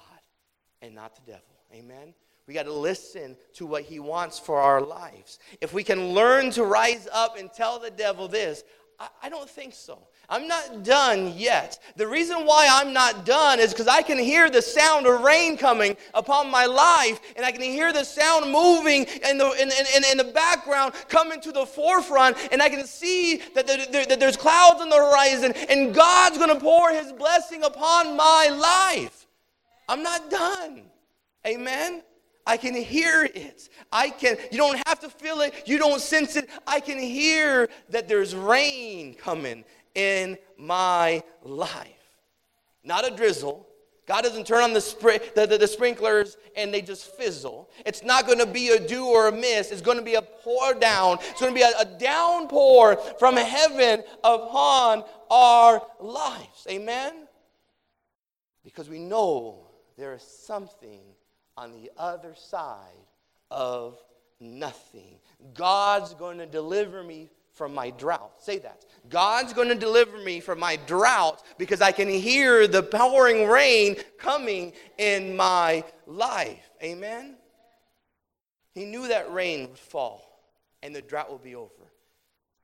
and 0.82 0.96
not 0.96 1.14
the 1.14 1.32
devil. 1.32 1.44
Amen. 1.76 2.16
We 2.48 2.56
got 2.56 2.64
to 2.64 2.74
listen 2.74 3.38
to 3.56 3.68
what 3.68 3.84
he 3.84 4.00
wants 4.00 4.40
for 4.40 4.60
our 4.60 4.82
lives. 4.82 5.38
If 5.62 5.74
we 5.74 5.84
can 5.84 6.14
learn 6.14 6.50
to 6.52 6.64
rise 6.64 7.08
up 7.14 7.38
and 7.38 7.54
tell 7.54 7.78
the 7.78 7.92
devil 7.92 8.28
this, 8.28 8.64
I, 9.00 9.30
don't 9.30 9.48
think 9.48 9.76
so. 9.76 10.08
I'm 10.28 10.48
not 10.48 10.84
done 10.84 11.34
yet. 11.38 11.78
The 11.98 12.08
reason 12.08 12.46
why 12.46 12.68
I'm 12.68 12.94
not 12.94 13.26
done 13.26 13.60
is 13.60 13.72
because 13.72 13.88
I 13.88 14.02
can 14.02 14.18
hear 14.18 14.50
the 14.50 14.62
sound 14.62 15.06
of 15.06 15.22
rain 15.22 15.56
coming 15.56 15.96
upon 16.16 16.50
my 16.50 16.66
life, 16.66 17.20
and 17.36 17.46
I 17.46 17.52
can 17.52 17.62
hear 17.62 17.94
the 17.94 18.04
sound 18.04 18.52
moving 18.52 19.06
in 19.30 19.38
the, 19.38 19.52
in, 19.52 19.70
in, 19.70 20.04
in 20.12 20.18
the 20.18 20.32
background 20.34 20.94
coming 21.10 21.40
to 21.42 21.52
the 21.52 21.66
forefront, 21.66 22.38
and 22.52 22.60
I 22.60 22.70
can 22.70 22.88
see 22.88 23.38
that, 23.54 23.68
that 23.68 24.20
there's 24.20 24.38
clouds 24.38 24.82
on 24.82 24.90
the 24.90 24.98
horizon, 24.98 25.54
and 25.70 25.94
God's 25.94 26.40
going 26.40 26.50
to 26.54 26.60
pour 26.60 26.92
His 26.92 27.12
blessing 27.12 27.64
upon 27.64 28.18
my 28.18 28.48
life. 28.50 29.28
I'm 29.88 30.02
not 30.02 30.32
done. 30.32 30.82
Amen. 31.46 32.02
I 32.48 32.58
can 32.58 32.74
hear 32.74 33.26
it. 33.26 33.70
I 33.92 34.10
can, 34.10 34.38
you 34.52 34.58
don't 34.58 34.82
have 34.88 35.00
to 35.02 35.10
feel 35.10 35.42
it, 35.42 35.54
you 35.68 35.78
don't 35.78 36.02
sense 36.02 36.36
it. 36.38 36.50
I 36.66 36.80
can 36.80 36.98
hear 36.98 37.70
that 37.90 38.08
there's 38.08 38.34
rain 38.34 39.14
coming 39.14 39.66
in 39.94 40.38
my 40.58 41.22
life. 41.44 41.88
Not 42.84 43.06
a 43.06 43.14
drizzle. 43.14 43.68
God 44.08 44.22
doesn't 44.22 44.48
turn 44.48 44.64
on 44.64 44.72
the, 44.72 44.80
spr- 44.80 45.34
the, 45.36 45.46
the, 45.46 45.58
the 45.58 45.68
sprinklers 45.68 46.38
and 46.56 46.74
they 46.74 46.82
just 46.82 47.14
fizzle. 47.18 47.70
It's 47.86 48.04
not 48.04 48.26
going 48.26 48.40
to 48.40 48.46
be 48.46 48.70
a 48.70 48.80
dew 48.80 49.06
or 49.06 49.28
a 49.28 49.32
mist. 49.34 49.74
It's 49.74 49.82
going 49.82 49.98
to 49.98 50.04
be 50.04 50.16
a 50.16 50.22
pour 50.22 50.74
down. 50.74 51.18
It's 51.22 51.42
going 51.42 51.54
to 51.54 51.60
be 51.60 51.64
a, 51.64 51.74
a 51.78 51.86
downpour 52.00 52.96
from 53.20 53.36
heaven 53.36 54.04
upon 54.24 55.04
our 55.30 55.86
lives. 56.00 56.66
Amen? 56.70 57.28
Because 58.64 58.88
we 58.88 59.00
know 59.00 59.68
there 59.98 60.14
is 60.14 60.24
something 60.24 61.02
on 61.58 61.72
the 61.72 61.92
other 61.98 62.34
side 62.36 62.78
of 63.52 63.98
nothing. 64.40 65.18
God's 65.54 66.14
going 66.14 66.38
to 66.38 66.46
deliver 66.46 67.04
me 67.04 67.30
from 67.54 67.74
my 67.74 67.90
drought. 67.90 68.32
Say 68.40 68.60
that. 68.60 68.86
God's 69.10 69.52
going 69.52 69.70
to 69.70 69.76
deliver 69.76 70.20
me 70.20 70.40
from 70.40 70.60
my 70.60 70.76
drought 70.86 71.42
because 71.58 71.82
I 71.82 71.92
can 71.92 72.08
hear 72.08 72.68
the 72.68 72.84
pouring 72.84 73.48
rain 73.48 73.96
coming 74.20 74.74
in 75.00 75.36
my 75.36 75.84
life. 76.06 76.70
Amen? 76.84 77.36
He 78.74 78.86
knew 78.86 79.08
that 79.08 79.34
rain 79.34 79.70
would 79.70 79.80
fall 79.80 80.44
and 80.84 80.96
the 80.96 81.02
drought 81.02 81.32
will 81.32 81.40
be 81.40 81.56
over. 81.56 81.72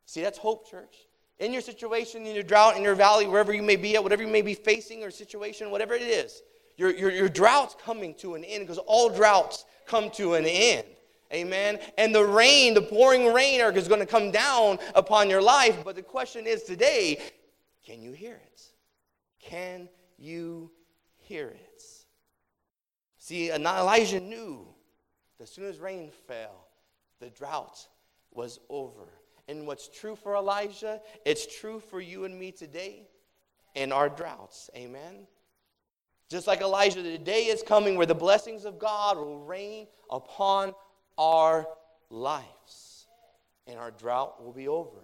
See, 0.05 0.21
that's 0.21 0.37
hope, 0.37 0.69
church. 0.69 0.95
In 1.39 1.51
your 1.51 1.61
situation, 1.63 2.27
in 2.27 2.35
your 2.35 2.43
drought, 2.43 2.77
in 2.77 2.83
your 2.83 2.93
valley, 2.93 3.25
wherever 3.25 3.51
you 3.51 3.63
may 3.63 3.75
be 3.75 3.95
at, 3.95 4.03
whatever 4.03 4.21
you 4.21 4.29
may 4.29 4.43
be 4.43 4.53
facing 4.53 5.03
or 5.03 5.09
situation, 5.09 5.71
whatever 5.71 5.95
it 5.95 6.03
is, 6.03 6.43
your, 6.77 6.91
your, 6.91 7.11
your 7.11 7.29
drought's 7.29 7.75
coming 7.83 8.13
to 8.15 8.35
an 8.35 8.43
end 8.43 8.63
because 8.63 8.79
all 8.79 9.09
droughts 9.09 9.65
come 9.85 10.09
to 10.11 10.33
an 10.35 10.45
end. 10.45 10.85
Amen. 11.31 11.79
And 11.97 12.13
the 12.13 12.23
rain, 12.23 12.73
the 12.73 12.81
pouring 12.81 13.33
rain 13.33 13.59
is 13.59 13.87
going 13.87 13.99
to 13.99 14.05
come 14.05 14.31
down 14.31 14.77
upon 14.93 15.29
your 15.29 15.41
life. 15.41 15.83
But 15.83 15.95
the 15.95 16.03
question 16.03 16.45
is 16.45 16.63
today, 16.63 17.19
can 17.83 18.01
you 18.01 18.11
hear 18.11 18.35
it? 18.35 18.61
Can 19.39 19.89
you 20.17 20.71
hear 21.17 21.49
it? 21.49 21.83
See, 23.17 23.51
Elijah 23.51 24.19
knew 24.19 24.67
that 25.37 25.43
as 25.43 25.49
soon 25.49 25.65
as 25.65 25.79
rain 25.79 26.11
fell, 26.27 26.67
the 27.19 27.29
drought 27.29 27.87
was 28.31 28.59
over. 28.69 29.07
And 29.47 29.65
what's 29.65 29.87
true 29.89 30.15
for 30.15 30.35
Elijah, 30.35 31.01
it's 31.25 31.59
true 31.59 31.79
for 31.79 31.99
you 31.99 32.25
and 32.25 32.37
me 32.37 32.51
today 32.51 33.07
in 33.75 33.91
our 33.91 34.07
droughts. 34.07 34.69
Amen. 34.75 35.27
Just 36.29 36.47
like 36.47 36.61
Elijah, 36.61 37.01
the 37.01 37.17
day 37.17 37.43
is 37.43 37.61
coming 37.61 37.95
where 37.95 38.05
the 38.05 38.15
blessings 38.15 38.65
of 38.65 38.79
God 38.79 39.17
will 39.17 39.39
rain 39.39 39.87
upon 40.09 40.73
our 41.17 41.67
lives 42.09 43.07
and 43.67 43.77
our 43.77 43.91
drought 43.91 44.43
will 44.43 44.53
be 44.53 44.67
over. 44.67 44.97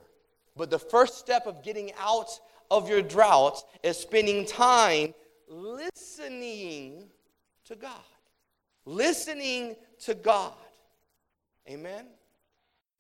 But 0.56 0.70
the 0.70 0.80
first 0.80 1.18
step 1.18 1.46
of 1.46 1.64
getting 1.64 1.92
out 2.00 2.30
of 2.72 2.90
your 2.90 3.02
drought 3.02 3.64
is 3.84 3.98
spending 3.98 4.46
time 4.46 5.14
listening 5.48 7.06
to 7.66 7.76
God. 7.76 7.92
Listening 8.86 9.76
to 10.02 10.16
God. 10.16 10.54
Amen. 11.70 12.06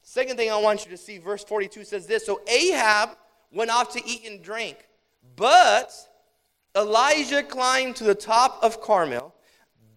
Second 0.01 0.37
thing 0.37 0.51
I 0.51 0.57
want 0.57 0.85
you 0.85 0.91
to 0.91 0.97
see, 0.97 1.17
verse 1.17 1.43
42 1.43 1.83
says 1.83 2.07
this 2.07 2.25
So 2.25 2.41
Ahab 2.47 3.11
went 3.51 3.71
off 3.71 3.93
to 3.93 4.01
eat 4.07 4.27
and 4.27 4.41
drink, 4.41 4.87
but 5.35 5.91
Elijah 6.79 7.43
climbed 7.43 7.97
to 7.97 8.05
the 8.05 8.15
top 8.15 8.57
of 8.63 8.81
Carmel, 8.81 9.35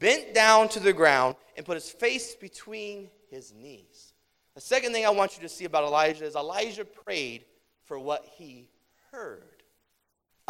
bent 0.01 0.35
down 0.35 0.69
to 0.71 0.81
the 0.81 0.93
ground, 0.93 1.37
and 1.57 1.65
put 1.65 1.75
his 1.75 1.89
face 1.89 2.35
between 2.35 3.09
his 3.31 3.55
knees. 3.55 4.15
The 4.57 4.61
second 4.61 4.93
thing 4.93 5.07
I 5.07 5.11
want 5.11 5.37
you 5.37 5.43
to 5.43 5.49
see 5.49 5.65
about 5.65 5.85
Elijah 5.85 6.25
is 6.25 6.35
Elijah 6.35 6.85
prayed 6.85 7.45
for 7.85 8.01
what 8.01 8.27
he 8.37 8.69
heard. 9.13 9.63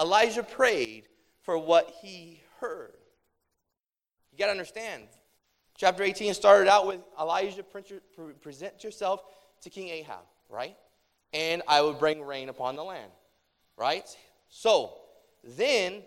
Elijah 0.01 0.43
prayed 0.43 1.05
for 1.43 1.59
what 1.59 1.95
he 2.01 2.41
heard. 2.61 2.95
You 4.33 4.39
got 4.39 4.47
to 4.47 4.53
understand. 4.53 5.09
Chapter 5.77 6.03
18 6.03 6.33
started 6.33 6.71
out 6.71 6.87
with 6.87 7.01
Elijah, 7.21 7.63
present 7.63 8.83
yourself 8.83 9.23
to 9.61 9.69
King 9.69 9.91
Ahab, 9.91 10.25
right? 10.49 10.77
And 11.35 11.61
I 11.69 11.83
will 11.83 11.93
bring 11.93 12.23
rain 12.23 12.49
upon 12.49 12.75
the 12.75 12.85
land, 12.85 13.13
right? 13.77 14.09
So 14.49 14.95
then 15.45 16.03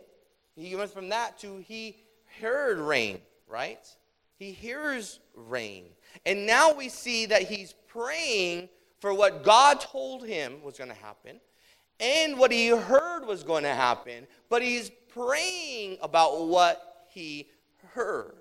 he 0.56 0.76
went 0.76 0.92
from 0.92 1.10
that 1.10 1.38
to 1.40 1.58
he 1.58 1.98
heard 2.40 2.78
rain, 2.78 3.20
right? 3.48 3.86
He 4.38 4.52
hears 4.52 5.20
rain. 5.34 5.86
And 6.26 6.46
now 6.46 6.74
we 6.74 6.90
see 6.90 7.26
that 7.28 7.44
he's 7.44 7.74
praying 7.88 8.70
for 9.00 9.14
what 9.14 9.44
God 9.44 9.80
told 9.80 10.26
him 10.26 10.62
was 10.64 10.78
going 10.78 10.90
to 10.90 10.96
happen 10.96 11.40
and 12.00 12.38
what 12.38 12.52
he 12.52 12.68
heard 12.68 13.26
was 13.26 13.44
going 13.44 13.64
to 13.64 13.74
happen, 13.74 14.28
but 14.50 14.62
he's 14.62 14.92
praying 15.14 15.98
about 16.02 16.48
what 16.48 17.06
he 17.10 17.50
heard. 17.94 18.34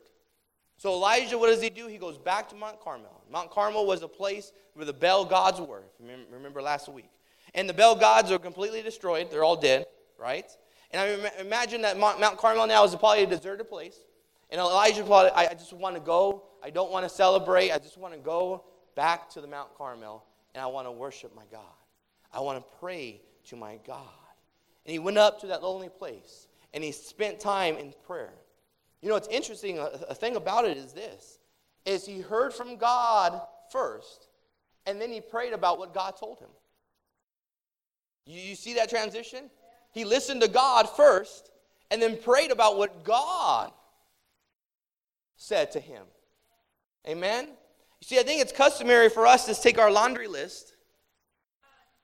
So 0.76 0.92
Elijah, 0.92 1.38
what 1.38 1.46
does 1.46 1.62
he 1.62 1.70
do? 1.70 1.86
He 1.86 1.98
goes 1.98 2.18
back 2.18 2.48
to 2.48 2.56
Mount 2.56 2.80
Carmel. 2.80 3.22
Mount 3.30 3.50
Carmel 3.50 3.86
was 3.86 4.02
a 4.02 4.08
place 4.08 4.52
where 4.74 4.84
the 4.84 4.92
Baal 4.92 5.24
gods 5.24 5.60
were. 5.60 5.84
Remember 6.30 6.60
last 6.60 6.88
week. 6.88 7.10
And 7.54 7.68
the 7.68 7.74
Baal 7.74 7.94
gods 7.94 8.32
are 8.32 8.38
completely 8.38 8.82
destroyed. 8.82 9.30
They're 9.30 9.44
all 9.44 9.56
dead, 9.56 9.86
right? 10.18 10.50
And 10.94 11.02
I 11.26 11.40
imagine 11.40 11.82
that 11.82 11.98
Mount 11.98 12.38
Carmel 12.38 12.68
now 12.68 12.84
is 12.84 12.94
probably 12.94 13.24
a 13.24 13.26
deserted 13.26 13.68
place. 13.68 13.98
And 14.50 14.60
Elijah 14.60 15.02
thought, 15.02 15.32
I 15.34 15.48
just 15.48 15.72
want 15.72 15.96
to 15.96 16.00
go. 16.00 16.44
I 16.62 16.70
don't 16.70 16.92
want 16.92 17.04
to 17.04 17.08
celebrate. 17.08 17.72
I 17.72 17.78
just 17.78 17.98
want 17.98 18.14
to 18.14 18.20
go 18.20 18.64
back 18.94 19.28
to 19.30 19.40
the 19.40 19.48
Mount 19.48 19.76
Carmel 19.76 20.24
and 20.54 20.62
I 20.62 20.66
want 20.66 20.86
to 20.86 20.92
worship 20.92 21.34
my 21.34 21.42
God. 21.50 21.64
I 22.32 22.38
want 22.38 22.58
to 22.58 22.78
pray 22.78 23.20
to 23.48 23.56
my 23.56 23.80
God. 23.84 24.06
And 24.86 24.92
he 24.92 25.00
went 25.00 25.18
up 25.18 25.40
to 25.40 25.48
that 25.48 25.64
lonely 25.64 25.88
place 25.88 26.46
and 26.72 26.84
he 26.84 26.92
spent 26.92 27.40
time 27.40 27.76
in 27.76 27.92
prayer. 28.06 28.32
You 29.02 29.08
know, 29.08 29.16
it's 29.16 29.28
interesting. 29.28 29.80
A, 29.80 30.14
thing 30.14 30.36
about 30.36 30.64
it 30.64 30.76
is 30.76 30.92
this: 30.92 31.40
is 31.84 32.06
he 32.06 32.20
heard 32.20 32.54
from 32.54 32.76
God 32.76 33.40
first, 33.70 34.28
and 34.86 35.00
then 35.00 35.10
he 35.10 35.20
prayed 35.20 35.52
about 35.52 35.78
what 35.78 35.92
God 35.92 36.16
told 36.16 36.38
him. 36.38 36.48
You 38.24 38.54
see 38.54 38.74
that 38.74 38.88
transition? 38.88 39.50
He 39.94 40.04
listened 40.04 40.42
to 40.42 40.48
God 40.48 40.90
first, 40.90 41.50
and 41.90 42.02
then 42.02 42.16
prayed 42.16 42.50
about 42.50 42.76
what 42.76 43.04
God 43.04 43.70
said 45.36 45.70
to 45.72 45.80
him. 45.80 46.02
Amen? 47.06 47.46
You 47.46 48.04
see, 48.04 48.18
I 48.18 48.24
think 48.24 48.40
it's 48.40 48.52
customary 48.52 49.08
for 49.08 49.24
us 49.24 49.46
to 49.46 49.54
take 49.54 49.78
our 49.78 49.92
laundry 49.92 50.26
list 50.26 50.74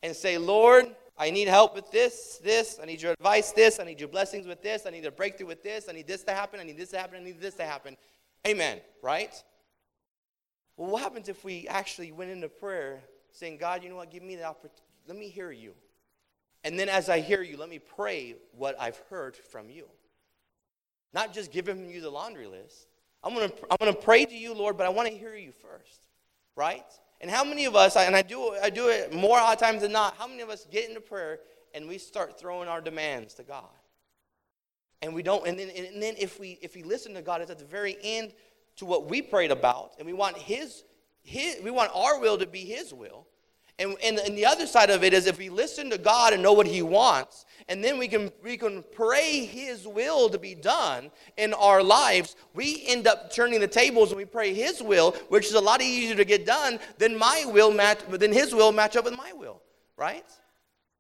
and 0.05 0.15
say, 0.15 0.39
Lord, 0.39 0.95
I 1.19 1.31
need 1.31 1.49
help 1.49 1.75
with 1.75 1.91
this, 1.91 2.41
this. 2.45 2.79
I 2.81 2.87
need 2.87 3.03
your 3.03 3.13
advice, 3.13 3.51
this. 3.51 3.81
I 3.81 3.85
need 3.85 3.99
your 3.99 4.09
blessings 4.09 4.47
with 4.47 4.63
this. 4.63 4.87
I 4.87 4.91
need 4.91 5.05
a 5.05 5.11
breakthrough 5.11 5.49
with 5.49 5.65
this. 5.65 5.89
I 5.89 5.93
need 5.93 6.07
this 6.07 6.23
to 6.25 6.33
happen. 6.33 6.61
I 6.61 6.63
need 6.63 6.79
this 6.79 6.91
to 6.91 6.99
happen. 6.99 7.21
I 7.21 7.25
need 7.25 7.41
this 7.41 7.55
to 7.55 7.65
happen. 7.65 7.97
Amen. 8.47 8.81
Right? 9.03 9.35
Well, 10.77 10.91
what 10.91 11.03
happens 11.03 11.29
if 11.29 11.45
we 11.45 11.67
actually 11.67 12.13
went 12.13 12.31
into 12.31 12.49
prayer 12.49 13.03
saying, 13.33 13.59
God, 13.59 13.83
you 13.83 13.91
know 13.91 13.97
what? 13.97 14.11
Give 14.11 14.23
me 14.23 14.37
the 14.37 14.45
opportunity. 14.45 14.81
Let 15.09 15.19
me 15.19 15.29
hear 15.29 15.51
you. 15.51 15.75
And 16.65 16.79
then 16.79 16.89
as 16.89 17.09
I 17.09 17.21
hear 17.21 17.43
you, 17.43 17.57
let 17.57 17.69
me 17.69 17.79
pray 17.79 18.37
what 18.57 18.77
I've 18.81 18.99
heard 19.09 19.37
from 19.37 19.71
you. 19.71 19.87
Not 21.13 21.33
just 21.33 21.53
giving 21.53 21.89
you 21.91 22.01
the 22.01 22.11
laundry 22.11 22.47
list. 22.47 22.87
I'm 23.23 23.35
going 23.35 23.49
to 23.49 23.57
I'm 23.71 23.77
going 23.81 23.95
to 23.95 24.01
pray 24.01 24.25
to 24.25 24.35
you, 24.35 24.55
Lord, 24.55 24.77
but 24.77 24.87
I 24.87 24.91
want 24.91 25.09
to 25.09 25.15
hear 25.15 25.35
you 25.35 25.53
first. 25.53 26.01
Right? 26.57 26.85
And 27.21 27.31
how 27.31 27.45
many 27.45 27.67
of 27.67 27.77
us, 27.77 27.97
and 27.97 28.17
I 28.17 28.23
do, 28.23 28.55
I 28.63 28.71
do 28.71 28.89
it 28.89 29.13
more 29.13 29.39
odd 29.39 29.59
times 29.59 29.83
than 29.83 29.93
not, 29.93 30.17
how 30.17 30.27
many 30.27 30.41
of 30.41 30.49
us 30.49 30.67
get 30.71 30.89
into 30.89 31.01
prayer 31.01 31.41
and 31.75 31.87
we 31.87 31.99
start 31.99 32.41
throwing 32.41 32.69
our 32.69 32.81
demands 32.81 33.35
to 33.35 33.43
God? 33.43 33.69
And 35.03 35.15
we 35.15 35.23
don't, 35.23 35.47
and 35.47 35.59
then, 35.59 35.71
and 35.71 36.03
then 36.03 36.15
if, 36.19 36.41
we, 36.41 36.59
if 36.63 36.75
we 36.75 36.83
listen 36.83 37.15
to 37.15 37.23
God, 37.23 37.41
it's 37.43 37.51
at 37.51 37.59
the 37.59 37.65
very 37.65 37.97
end 38.03 38.33
to 38.77 38.87
what 38.87 39.11
we 39.11 39.21
prayed 39.21 39.51
about, 39.51 39.93
and 39.99 40.07
we 40.07 40.13
want 40.13 40.37
His, 40.37 40.85
his 41.23 41.63
we 41.63 41.71
want 41.71 41.91
our 41.95 42.21
will 42.21 42.39
to 42.39 42.47
be 42.47 42.61
His 42.61 42.93
will. 42.93 43.27
And, 43.81 43.97
and, 44.05 44.19
and 44.19 44.37
the 44.37 44.45
other 44.45 44.67
side 44.67 44.91
of 44.91 45.03
it 45.03 45.15
is 45.15 45.27
if 45.27 45.39
we 45.39 45.49
listen 45.49 45.89
to 45.89 45.97
God 45.97 46.35
and 46.35 46.43
know 46.43 46.53
what 46.53 46.67
He 46.67 46.83
wants, 46.83 47.47
and 47.67 47.83
then 47.83 47.97
we 47.97 48.09
can, 48.09 48.31
we 48.45 48.59
can 48.59 48.85
pray 48.93 49.47
His 49.47 49.87
will 49.87 50.29
to 50.29 50.39
be 50.39 50.55
done 50.55 51.11
in 51.39 51.55
our 51.55 51.83
lives, 51.83 52.37
we 52.53 52.85
end 52.87 53.07
up 53.07 53.33
turning 53.33 53.59
the 53.59 53.67
tables 53.67 54.11
and 54.11 54.19
we 54.19 54.27
pray 54.27 54.53
His 54.53 54.83
will, 54.83 55.13
which 55.31 55.47
is 55.47 55.55
a 55.55 55.61
lot 55.61 55.81
easier 55.81 56.15
to 56.15 56.27
get 56.27 56.45
done 56.45 56.79
than 56.99 57.17
my 57.17 57.47
will 57.47 57.73
match, 57.73 58.01
than 58.11 58.35
His 58.35 58.55
will 58.55 58.71
match 58.71 58.97
up 58.97 59.07
with 59.07 59.17
my 59.17 59.33
will, 59.33 59.63
right? 59.97 60.27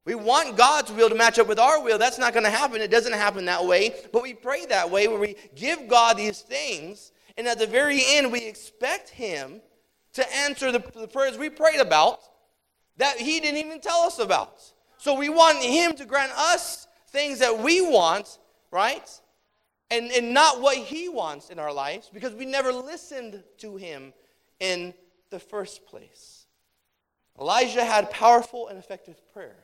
We 0.06 0.14
want 0.14 0.56
God's 0.56 0.90
will 0.90 1.10
to 1.10 1.14
match 1.14 1.38
up 1.38 1.48
with 1.48 1.58
our 1.58 1.82
will. 1.84 1.98
That's 1.98 2.18
not 2.18 2.32
going 2.32 2.44
to 2.44 2.50
happen. 2.50 2.80
It 2.80 2.90
doesn't 2.90 3.12
happen 3.12 3.44
that 3.44 3.66
way. 3.66 3.94
But 4.10 4.22
we 4.22 4.32
pray 4.32 4.64
that 4.66 4.90
way 4.90 5.06
where 5.06 5.20
we 5.20 5.36
give 5.54 5.86
God 5.86 6.16
these 6.16 6.40
things, 6.40 7.12
and 7.36 7.46
at 7.46 7.58
the 7.58 7.66
very 7.66 8.00
end, 8.06 8.32
we 8.32 8.46
expect 8.46 9.10
Him 9.10 9.60
to 10.14 10.34
answer 10.34 10.72
the, 10.72 10.82
the 10.94 11.06
prayers 11.06 11.36
we 11.36 11.50
prayed 11.50 11.80
about 11.80 12.20
that 13.00 13.18
He 13.18 13.40
didn't 13.40 13.58
even 13.58 13.80
tell 13.80 14.00
us 14.00 14.18
about. 14.18 14.62
So 14.96 15.14
we 15.14 15.28
want 15.28 15.58
Him 15.58 15.94
to 15.96 16.04
grant 16.04 16.32
us 16.32 16.86
things 17.08 17.40
that 17.40 17.58
we 17.58 17.80
want, 17.80 18.38
right? 18.70 19.08
And, 19.90 20.10
and 20.12 20.32
not 20.32 20.60
what 20.60 20.76
He 20.76 21.08
wants 21.08 21.50
in 21.50 21.58
our 21.58 21.72
lives 21.72 22.10
because 22.12 22.34
we 22.34 22.46
never 22.46 22.72
listened 22.72 23.42
to 23.58 23.76
Him 23.76 24.12
in 24.60 24.94
the 25.30 25.40
first 25.40 25.86
place. 25.86 26.46
Elijah 27.40 27.84
had 27.84 28.10
powerful 28.10 28.68
and 28.68 28.78
effective 28.78 29.16
prayer, 29.32 29.56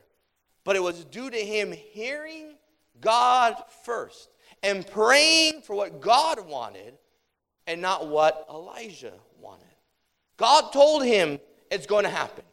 but 0.63 0.75
it 0.75 0.81
was 0.81 1.05
due 1.05 1.29
to 1.29 1.37
him 1.37 1.71
hearing 1.71 2.55
God 2.99 3.55
first 3.83 4.29
and 4.63 4.85
praying 4.87 5.61
for 5.61 5.75
what 5.75 6.01
God 6.01 6.47
wanted 6.47 6.97
and 7.67 7.81
not 7.81 8.07
what 8.07 8.47
Elijah 8.49 9.13
wanted. 9.39 9.63
God 10.37 10.71
told 10.71 11.03
him 11.03 11.39
it's 11.69 11.85
going 11.85 12.03
to 12.03 12.09
happen. 12.09 12.43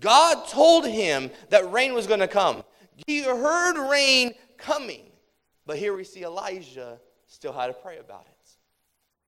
God 0.00 0.46
told 0.48 0.86
him 0.86 1.30
that 1.50 1.70
rain 1.72 1.94
was 1.94 2.06
going 2.06 2.20
to 2.20 2.28
come. 2.28 2.64
He 3.06 3.22
heard 3.22 3.78
rain 3.90 4.34
coming. 4.56 5.10
But 5.66 5.78
here 5.78 5.96
we 5.96 6.04
see 6.04 6.24
Elijah 6.24 7.00
still 7.26 7.52
had 7.52 7.68
to 7.68 7.72
pray 7.72 7.98
about 7.98 8.26
it. 8.26 8.50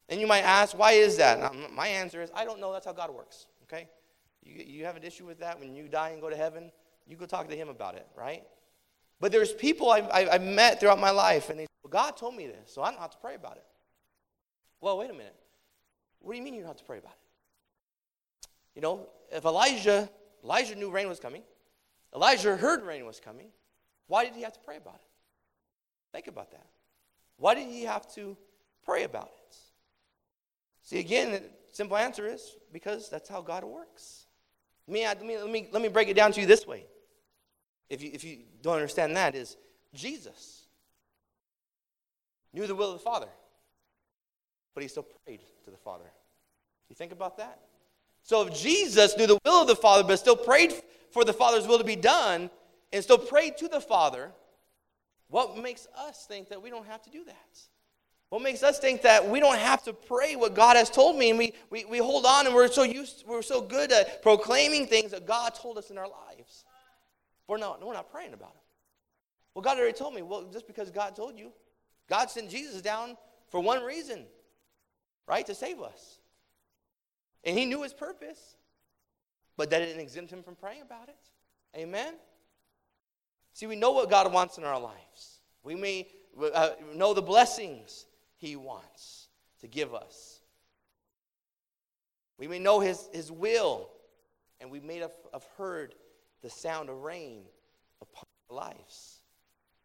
And 0.08 0.20
you 0.20 0.26
might 0.26 0.42
ask, 0.42 0.78
why 0.78 0.92
is 0.92 1.16
that? 1.16 1.52
My 1.72 1.88
answer 1.88 2.22
is, 2.22 2.30
I 2.34 2.44
don't 2.44 2.60
know. 2.60 2.72
That's 2.72 2.86
how 2.86 2.92
God 2.92 3.10
works. 3.10 3.46
Okay? 3.64 3.88
You, 4.44 4.64
you 4.64 4.84
have 4.84 4.96
an 4.96 5.02
issue 5.02 5.26
with 5.26 5.40
that 5.40 5.58
when 5.58 5.74
you 5.74 5.88
die 5.88 6.10
and 6.10 6.20
go 6.20 6.30
to 6.30 6.36
heaven, 6.36 6.70
you 7.06 7.16
go 7.16 7.26
talk 7.26 7.48
to 7.48 7.56
him 7.56 7.68
about 7.68 7.96
it, 7.96 8.06
right? 8.16 8.44
But 9.20 9.32
there's 9.32 9.52
people 9.52 9.90
I've, 9.90 10.08
I've 10.10 10.42
met 10.42 10.78
throughout 10.78 11.00
my 11.00 11.10
life, 11.10 11.50
and 11.50 11.58
they 11.58 11.64
say, 11.64 11.68
well, 11.82 11.90
God 11.90 12.16
told 12.16 12.36
me 12.36 12.46
this, 12.46 12.72
so 12.72 12.82
I 12.82 12.90
don't 12.90 13.00
have 13.00 13.10
to 13.10 13.18
pray 13.18 13.34
about 13.34 13.56
it. 13.56 13.64
Well, 14.80 14.98
wait 14.98 15.10
a 15.10 15.14
minute. 15.14 15.34
What 16.20 16.32
do 16.32 16.38
you 16.38 16.44
mean 16.44 16.54
you 16.54 16.60
don't 16.60 16.68
have 16.68 16.76
to 16.76 16.84
pray 16.84 16.98
about 16.98 17.12
it? 17.12 18.48
You 18.74 18.82
know, 18.82 19.08
if 19.32 19.44
Elijah 19.44 20.08
Elijah 20.46 20.76
knew 20.76 20.90
rain 20.90 21.08
was 21.08 21.18
coming. 21.18 21.42
Elijah 22.14 22.56
heard 22.56 22.84
rain 22.84 23.04
was 23.04 23.18
coming. 23.18 23.48
Why 24.06 24.24
did 24.24 24.34
he 24.34 24.42
have 24.42 24.52
to 24.52 24.60
pray 24.60 24.76
about 24.76 24.94
it? 24.94 25.08
Think 26.12 26.28
about 26.28 26.52
that. 26.52 26.66
Why 27.36 27.56
did 27.56 27.66
he 27.66 27.82
have 27.82 28.06
to 28.14 28.36
pray 28.84 29.02
about 29.02 29.32
it? 29.48 29.56
See, 30.84 31.00
again, 31.00 31.32
the 31.32 31.42
simple 31.72 31.96
answer 31.96 32.28
is 32.28 32.56
because 32.72 33.10
that's 33.10 33.28
how 33.28 33.42
God 33.42 33.64
works. 33.64 34.26
Let 34.86 34.94
me, 34.94 35.04
let 35.04 35.26
me, 35.26 35.36
let 35.36 35.50
me, 35.50 35.68
let 35.72 35.82
me 35.82 35.88
break 35.88 36.06
it 36.06 36.14
down 36.14 36.30
to 36.30 36.40
you 36.40 36.46
this 36.46 36.64
way. 36.64 36.86
If 37.90 38.00
you, 38.00 38.10
if 38.14 38.22
you 38.22 38.38
don't 38.62 38.76
understand 38.76 39.16
that, 39.16 39.34
is 39.34 39.56
Jesus 39.94 40.66
knew 42.52 42.68
the 42.68 42.74
will 42.76 42.92
of 42.92 42.98
the 42.98 43.04
Father, 43.04 43.28
but 44.74 44.84
he 44.84 44.88
still 44.88 45.06
prayed 45.24 45.40
to 45.64 45.72
the 45.72 45.76
Father. 45.76 46.04
You 46.88 46.94
think 46.94 47.10
about 47.10 47.36
that? 47.38 47.65
So 48.26 48.44
if 48.44 48.54
Jesus 48.54 49.16
knew 49.16 49.28
the 49.28 49.38
will 49.44 49.62
of 49.62 49.68
the 49.68 49.76
Father, 49.76 50.02
but 50.02 50.18
still 50.18 50.36
prayed 50.36 50.74
for 51.12 51.24
the 51.24 51.32
Father's 51.32 51.66
will 51.66 51.78
to 51.78 51.84
be 51.84 51.94
done, 51.96 52.50
and 52.92 53.02
still 53.02 53.18
prayed 53.18 53.56
to 53.58 53.68
the 53.68 53.80
Father, 53.80 54.32
what 55.28 55.56
makes 55.56 55.86
us 55.96 56.26
think 56.26 56.48
that 56.48 56.60
we 56.60 56.68
don't 56.68 56.86
have 56.86 57.00
to 57.02 57.10
do 57.10 57.24
that? 57.24 57.58
What 58.30 58.42
makes 58.42 58.64
us 58.64 58.80
think 58.80 59.02
that 59.02 59.28
we 59.28 59.38
don't 59.38 59.58
have 59.58 59.84
to 59.84 59.92
pray 59.92 60.34
what 60.34 60.54
God 60.54 60.76
has 60.76 60.90
told 60.90 61.16
me, 61.16 61.30
and 61.30 61.38
we, 61.38 61.52
we, 61.70 61.84
we 61.84 61.98
hold 61.98 62.26
on 62.26 62.46
and 62.46 62.54
we're 62.54 62.66
so 62.66 62.82
used, 62.82 63.24
we're 63.28 63.42
so 63.42 63.60
good 63.60 63.92
at 63.92 64.22
proclaiming 64.22 64.88
things 64.88 65.12
that 65.12 65.24
God 65.24 65.54
told 65.54 65.78
us 65.78 65.90
in 65.90 65.96
our 65.96 66.08
lives. 66.08 66.64
We're 67.46 67.58
not, 67.58 67.84
we're 67.84 67.94
not 67.94 68.10
praying 68.10 68.34
about 68.34 68.54
it. 68.56 68.62
Well, 69.54 69.62
God 69.62 69.78
already 69.78 69.96
told 69.96 70.14
me. 70.14 70.22
Well, 70.22 70.48
just 70.52 70.66
because 70.66 70.90
God 70.90 71.14
told 71.14 71.38
you, 71.38 71.52
God 72.10 72.28
sent 72.28 72.50
Jesus 72.50 72.82
down 72.82 73.16
for 73.50 73.60
one 73.60 73.84
reason, 73.84 74.26
right? 75.28 75.46
To 75.46 75.54
save 75.54 75.80
us. 75.80 76.18
And 77.44 77.58
he 77.58 77.64
knew 77.64 77.82
his 77.82 77.94
purpose, 77.94 78.56
but 79.56 79.70
that 79.70 79.78
didn't 79.80 80.00
exempt 80.00 80.32
him 80.32 80.42
from 80.42 80.56
praying 80.56 80.82
about 80.82 81.08
it. 81.08 81.78
Amen? 81.78 82.14
See, 83.52 83.66
we 83.66 83.76
know 83.76 83.92
what 83.92 84.10
God 84.10 84.32
wants 84.32 84.58
in 84.58 84.64
our 84.64 84.80
lives. 84.80 85.40
We 85.62 85.74
may 85.74 86.08
uh, 86.54 86.70
know 86.94 87.14
the 87.14 87.22
blessings 87.22 88.06
he 88.36 88.56
wants 88.56 89.28
to 89.60 89.68
give 89.68 89.94
us. 89.94 90.40
We 92.38 92.48
may 92.48 92.58
know 92.58 92.80
his, 92.80 93.08
his 93.12 93.32
will, 93.32 93.88
and 94.60 94.70
we 94.70 94.80
may 94.80 94.98
have, 94.98 95.12
have 95.32 95.46
heard 95.56 95.94
the 96.42 96.50
sound 96.50 96.90
of 96.90 96.98
rain 96.98 97.44
upon 98.00 98.24
our 98.50 98.56
lives. 98.56 99.20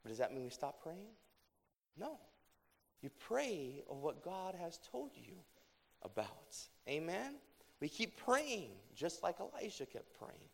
But 0.03 0.09
does 0.09 0.17
that 0.17 0.33
mean 0.33 0.43
we 0.43 0.49
stop 0.49 0.81
praying? 0.83 1.13
No. 1.97 2.17
You 3.01 3.09
pray 3.19 3.83
of 3.89 3.97
what 3.97 4.23
God 4.23 4.55
has 4.59 4.79
told 4.91 5.11
you 5.15 5.33
about. 6.03 6.57
Amen? 6.87 7.35
We 7.79 7.89
keep 7.89 8.17
praying 8.17 8.69
just 8.95 9.23
like 9.23 9.37
Elijah 9.39 9.85
kept 9.85 10.17
praying. 10.19 10.49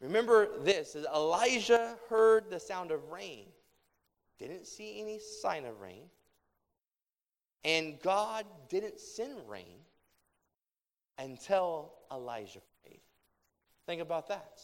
Remember 0.00 0.48
this 0.60 0.96
Elijah 0.96 1.96
heard 2.08 2.50
the 2.50 2.60
sound 2.60 2.90
of 2.90 3.10
rain, 3.10 3.46
didn't 4.38 4.66
see 4.66 5.00
any 5.00 5.18
sign 5.18 5.64
of 5.64 5.80
rain, 5.80 6.04
and 7.64 8.00
God 8.02 8.44
didn't 8.68 9.00
send 9.00 9.38
rain 9.48 9.78
until 11.18 11.92
Elijah 12.12 12.60
prayed. 12.82 13.00
Think 13.86 14.02
about 14.02 14.28
that. 14.28 14.60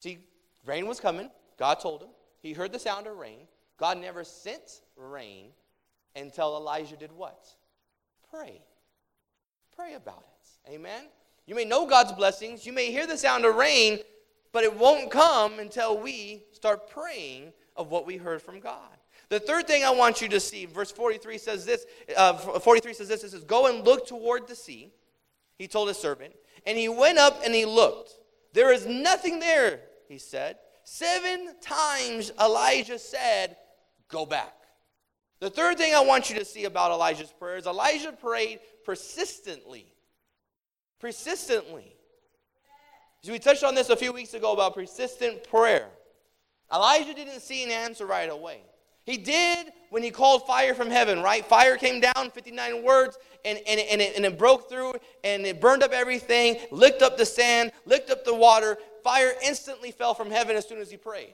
See, 0.00 0.26
rain 0.66 0.86
was 0.86 1.00
coming. 1.00 1.30
God 1.58 1.80
told 1.80 2.02
him. 2.02 2.08
He 2.40 2.52
heard 2.52 2.72
the 2.72 2.78
sound 2.78 3.06
of 3.06 3.16
rain. 3.16 3.46
God 3.76 3.98
never 3.98 4.24
sent 4.24 4.80
rain 4.96 5.48
until 6.16 6.56
Elijah 6.56 6.96
did 6.96 7.12
what? 7.12 7.48
Pray. 8.30 8.62
Pray 9.80 9.94
about 9.94 10.24
it. 10.28 10.72
Amen? 10.74 11.04
You 11.46 11.54
may 11.54 11.64
know 11.64 11.86
God's 11.86 12.12
blessings, 12.12 12.66
you 12.66 12.72
may 12.72 12.92
hear 12.92 13.06
the 13.06 13.16
sound 13.16 13.46
of 13.46 13.54
rain, 13.54 13.98
but 14.52 14.62
it 14.62 14.76
won't 14.76 15.10
come 15.10 15.58
until 15.58 15.98
we 15.98 16.44
start 16.52 16.90
praying 16.90 17.54
of 17.76 17.90
what 17.90 18.04
we 18.04 18.18
heard 18.18 18.42
from 18.42 18.60
God. 18.60 18.90
The 19.30 19.40
third 19.40 19.66
thing 19.66 19.82
I 19.82 19.90
want 19.90 20.20
you 20.20 20.28
to 20.28 20.38
see, 20.38 20.66
verse 20.66 20.92
43 20.92 21.38
says 21.38 21.64
this, 21.64 21.86
uh, 22.14 22.34
43 22.34 22.92
says 22.92 23.08
this, 23.08 23.24
it 23.24 23.30
says, 23.30 23.42
Go 23.44 23.68
and 23.68 23.82
look 23.82 24.06
toward 24.06 24.48
the 24.48 24.54
sea, 24.54 24.92
he 25.56 25.66
told 25.66 25.88
his 25.88 25.96
servant. 25.96 26.34
And 26.66 26.76
he 26.76 26.90
went 26.90 27.16
up 27.16 27.40
and 27.42 27.54
he 27.54 27.64
looked. 27.64 28.12
There 28.52 28.74
is 28.74 28.84
nothing 28.84 29.40
there, 29.40 29.80
he 30.08 30.18
said. 30.18 30.56
Seven 30.84 31.54
times 31.62 32.32
Elijah 32.38 32.98
said, 32.98 33.56
Go 34.08 34.26
back. 34.26 34.59
The 35.40 35.50
third 35.50 35.78
thing 35.78 35.94
I 35.94 36.00
want 36.00 36.30
you 36.30 36.38
to 36.38 36.44
see 36.44 36.64
about 36.64 36.92
Elijah's 36.92 37.32
prayer 37.38 37.56
is 37.56 37.66
Elijah 37.66 38.12
prayed 38.12 38.60
persistently 38.84 39.90
persistently. 41.00 41.96
So 43.22 43.32
we 43.32 43.38
touched 43.38 43.64
on 43.64 43.74
this 43.74 43.88
a 43.88 43.96
few 43.96 44.12
weeks 44.12 44.34
ago 44.34 44.52
about 44.52 44.74
persistent 44.74 45.42
prayer. 45.44 45.88
Elijah 46.72 47.14
didn't 47.14 47.40
see 47.40 47.64
an 47.64 47.70
answer 47.70 48.06
right 48.06 48.30
away. 48.30 48.60
He 49.04 49.16
did 49.16 49.72
when 49.88 50.02
he 50.02 50.10
called 50.10 50.46
fire 50.46 50.74
from 50.74 50.90
heaven, 50.90 51.20
right? 51.20 51.44
Fire 51.44 51.76
came 51.76 52.00
down, 52.00 52.30
59 52.32 52.84
words, 52.84 53.18
and, 53.44 53.58
and, 53.66 53.80
and, 53.80 54.00
it, 54.00 54.14
and 54.14 54.24
it 54.24 54.38
broke 54.38 54.68
through 54.68 54.94
and 55.24 55.44
it 55.44 55.60
burned 55.60 55.82
up 55.82 55.92
everything, 55.92 56.58
licked 56.70 57.02
up 57.02 57.16
the 57.16 57.26
sand, 57.26 57.72
licked 57.86 58.10
up 58.10 58.24
the 58.24 58.34
water, 58.34 58.78
fire 59.02 59.32
instantly 59.44 59.90
fell 59.90 60.14
from 60.14 60.30
heaven 60.30 60.54
as 60.54 60.68
soon 60.68 60.78
as 60.78 60.90
he 60.90 60.96
prayed. 60.96 61.32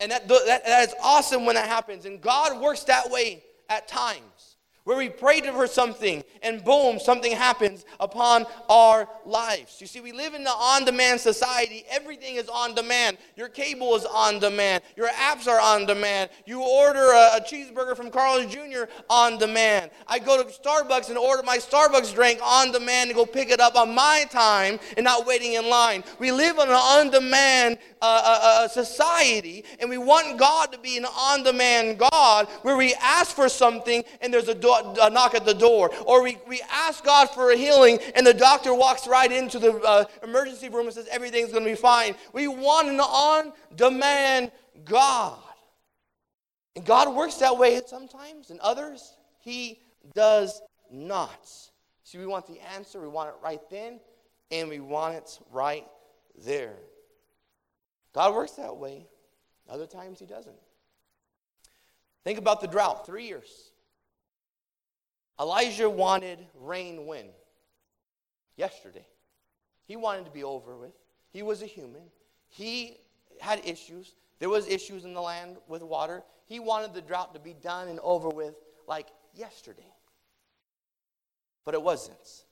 And 0.00 0.10
that, 0.10 0.28
that, 0.28 0.64
that 0.66 0.88
is 0.88 0.94
awesome 1.02 1.46
when 1.46 1.54
that 1.54 1.68
happens. 1.68 2.04
And 2.04 2.20
God 2.20 2.60
works 2.60 2.84
that 2.84 3.10
way 3.10 3.42
at 3.68 3.88
times 3.88 4.53
where 4.84 4.98
we 4.98 5.08
prayed 5.08 5.46
for 5.46 5.66
something 5.66 6.22
and 6.42 6.62
boom, 6.62 6.98
something 6.98 7.32
happens 7.32 7.84
upon 8.00 8.44
our 8.68 9.08
lives. 9.24 9.80
You 9.80 9.86
see, 9.86 10.00
we 10.00 10.12
live 10.12 10.34
in 10.34 10.42
an 10.42 10.48
on 10.48 10.84
demand 10.84 11.20
society. 11.20 11.84
Everything 11.90 12.36
is 12.36 12.48
on 12.48 12.74
demand. 12.74 13.16
Your 13.34 13.48
cable 13.48 13.96
is 13.96 14.04
on 14.04 14.38
demand, 14.38 14.82
your 14.96 15.08
apps 15.08 15.48
are 15.48 15.60
on 15.60 15.86
demand. 15.86 16.30
You 16.44 16.62
order 16.62 17.12
a, 17.12 17.36
a 17.36 17.40
cheeseburger 17.40 17.96
from 17.96 18.10
Carl's 18.10 18.46
Jr. 18.46 18.84
on 19.08 19.38
demand. 19.38 19.90
I 20.06 20.18
go 20.18 20.42
to 20.42 20.48
Starbucks 20.48 21.08
and 21.08 21.16
order 21.16 21.42
my 21.42 21.56
Starbucks 21.56 22.14
drink 22.14 22.40
on 22.42 22.70
demand 22.70 23.10
and 23.10 23.16
go 23.16 23.24
pick 23.24 23.50
it 23.50 23.60
up 23.60 23.76
on 23.76 23.94
my 23.94 24.26
time 24.30 24.78
and 24.96 25.04
not 25.04 25.26
waiting 25.26 25.54
in 25.54 25.68
line. 25.68 26.04
We 26.18 26.30
live 26.30 26.56
in 26.58 26.68
an 26.68 26.74
on 26.74 27.10
demand 27.10 27.78
uh, 28.02 28.22
uh, 28.24 28.40
uh, 28.42 28.68
society 28.68 29.64
and 29.80 29.88
we 29.88 29.96
want 29.96 30.38
God 30.38 30.72
to 30.72 30.78
be 30.78 30.98
an 30.98 31.06
on 31.06 31.42
demand 31.42 31.98
God 31.98 32.48
where 32.62 32.76
we 32.76 32.94
ask 32.94 33.34
for 33.34 33.48
something 33.48 34.04
and 34.20 34.32
there's 34.32 34.48
a 34.48 34.54
door 34.54 34.73
a 34.82 35.10
knock 35.10 35.34
at 35.34 35.44
the 35.44 35.54
door. 35.54 35.90
Or 36.06 36.22
we, 36.22 36.38
we 36.46 36.60
ask 36.70 37.04
God 37.04 37.30
for 37.30 37.50
a 37.50 37.56
healing, 37.56 37.98
and 38.14 38.26
the 38.26 38.34
doctor 38.34 38.74
walks 38.74 39.06
right 39.06 39.30
into 39.30 39.58
the 39.58 39.78
uh, 39.80 40.04
emergency 40.22 40.68
room 40.68 40.86
and 40.86 40.94
says, 40.94 41.08
Everything's 41.10 41.52
going 41.52 41.64
to 41.64 41.70
be 41.70 41.76
fine. 41.76 42.14
We 42.32 42.48
want 42.48 42.88
an 42.88 43.00
on 43.00 43.52
demand 43.74 44.52
God. 44.84 45.38
And 46.76 46.84
God 46.84 47.14
works 47.14 47.36
that 47.36 47.56
way 47.56 47.80
sometimes, 47.86 48.50
and 48.50 48.60
others, 48.60 49.14
He 49.40 49.80
does 50.14 50.60
not. 50.90 51.48
See, 52.02 52.18
we 52.18 52.26
want 52.26 52.46
the 52.46 52.58
answer, 52.74 53.00
we 53.00 53.08
want 53.08 53.30
it 53.30 53.36
right 53.42 53.60
then, 53.70 54.00
and 54.50 54.68
we 54.68 54.80
want 54.80 55.14
it 55.14 55.38
right 55.52 55.86
there. 56.44 56.76
God 58.12 58.34
works 58.34 58.52
that 58.52 58.76
way. 58.76 59.06
Other 59.68 59.86
times, 59.86 60.18
He 60.18 60.26
doesn't. 60.26 60.56
Think 62.24 62.38
about 62.38 62.60
the 62.60 62.66
drought 62.66 63.06
three 63.06 63.26
years. 63.26 63.70
Elijah 65.40 65.90
wanted 65.90 66.38
rain 66.60 67.06
when? 67.06 67.26
Yesterday. 68.56 69.06
He 69.86 69.96
wanted 69.96 70.24
to 70.26 70.30
be 70.30 70.44
over 70.44 70.76
with. 70.76 70.92
He 71.30 71.42
was 71.42 71.62
a 71.62 71.66
human. 71.66 72.02
He 72.48 72.96
had 73.40 73.60
issues. 73.64 74.14
There 74.38 74.48
was 74.48 74.66
issues 74.68 75.04
in 75.04 75.14
the 75.14 75.20
land 75.20 75.56
with 75.68 75.82
water. 75.82 76.22
He 76.46 76.60
wanted 76.60 76.94
the 76.94 77.02
drought 77.02 77.34
to 77.34 77.40
be 77.40 77.54
done 77.54 77.88
and 77.88 77.98
over 78.00 78.28
with 78.28 78.54
like 78.86 79.08
yesterday. 79.34 79.82
But 81.64 81.74
it 81.74 81.82
wasn't. 81.82 82.44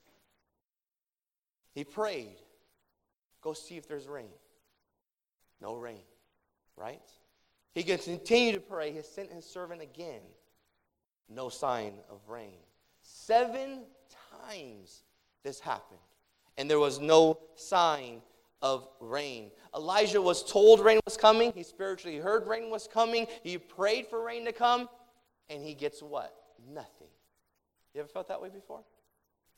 He 1.73 1.83
prayed, 1.83 2.35
go 3.41 3.53
see 3.53 3.77
if 3.77 3.87
there's 3.87 4.07
rain. 4.07 4.29
No 5.61 5.75
rain, 5.75 6.01
right? 6.75 7.01
He 7.73 7.83
continued 7.83 8.55
to 8.55 8.61
pray. 8.61 8.91
He 8.91 9.01
sent 9.01 9.31
his 9.31 9.45
servant 9.45 9.81
again. 9.81 10.21
No 11.29 11.49
sign 11.49 11.93
of 12.09 12.19
rain. 12.27 12.59
Seven 13.15 13.83
times 14.41 15.03
this 15.43 15.59
happened, 15.59 15.99
and 16.57 16.67
there 16.67 16.79
was 16.79 16.99
no 16.99 17.37
sign 17.53 18.23
of 18.59 18.87
rain. 18.99 19.51
Elijah 19.75 20.19
was 20.19 20.43
told 20.43 20.79
rain 20.79 20.99
was 21.05 21.15
coming. 21.15 21.53
He 21.53 21.61
spiritually 21.61 22.17
heard 22.17 22.47
rain 22.47 22.71
was 22.71 22.89
coming. 22.91 23.27
He 23.43 23.59
prayed 23.59 24.07
for 24.07 24.25
rain 24.25 24.45
to 24.45 24.51
come, 24.51 24.89
and 25.47 25.63
he 25.63 25.75
gets 25.75 26.01
what? 26.01 26.33
Nothing. 26.67 27.07
You 27.93 28.01
ever 28.01 28.09
felt 28.09 28.29
that 28.29 28.41
way 28.41 28.49
before? 28.49 28.83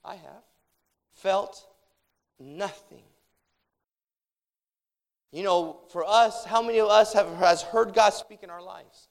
I 0.03 0.15
have. 0.15 0.43
Felt 1.13 1.65
nothing. 2.37 3.03
You 5.31 5.43
know, 5.43 5.79
for 5.93 6.03
us, 6.05 6.43
how 6.43 6.61
many 6.61 6.79
of 6.79 6.89
us 6.89 7.13
have 7.13 7.33
has 7.37 7.61
heard 7.61 7.93
God 7.93 8.09
speak 8.09 8.43
in 8.43 8.49
our 8.49 8.61
lives? 8.61 9.07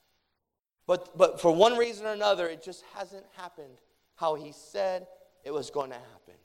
But 0.85 1.17
but 1.17 1.41
for 1.41 1.53
one 1.53 1.77
reason 1.77 2.05
or 2.05 2.11
another, 2.13 2.47
it 2.47 2.63
just 2.63 2.83
hasn't 2.93 3.25
happened 3.35 3.79
how 4.15 4.35
he 4.35 4.51
said 4.51 5.07
it 5.43 5.51
was 5.51 5.69
going 5.69 5.89
to 5.89 5.95
happen. 5.95 6.35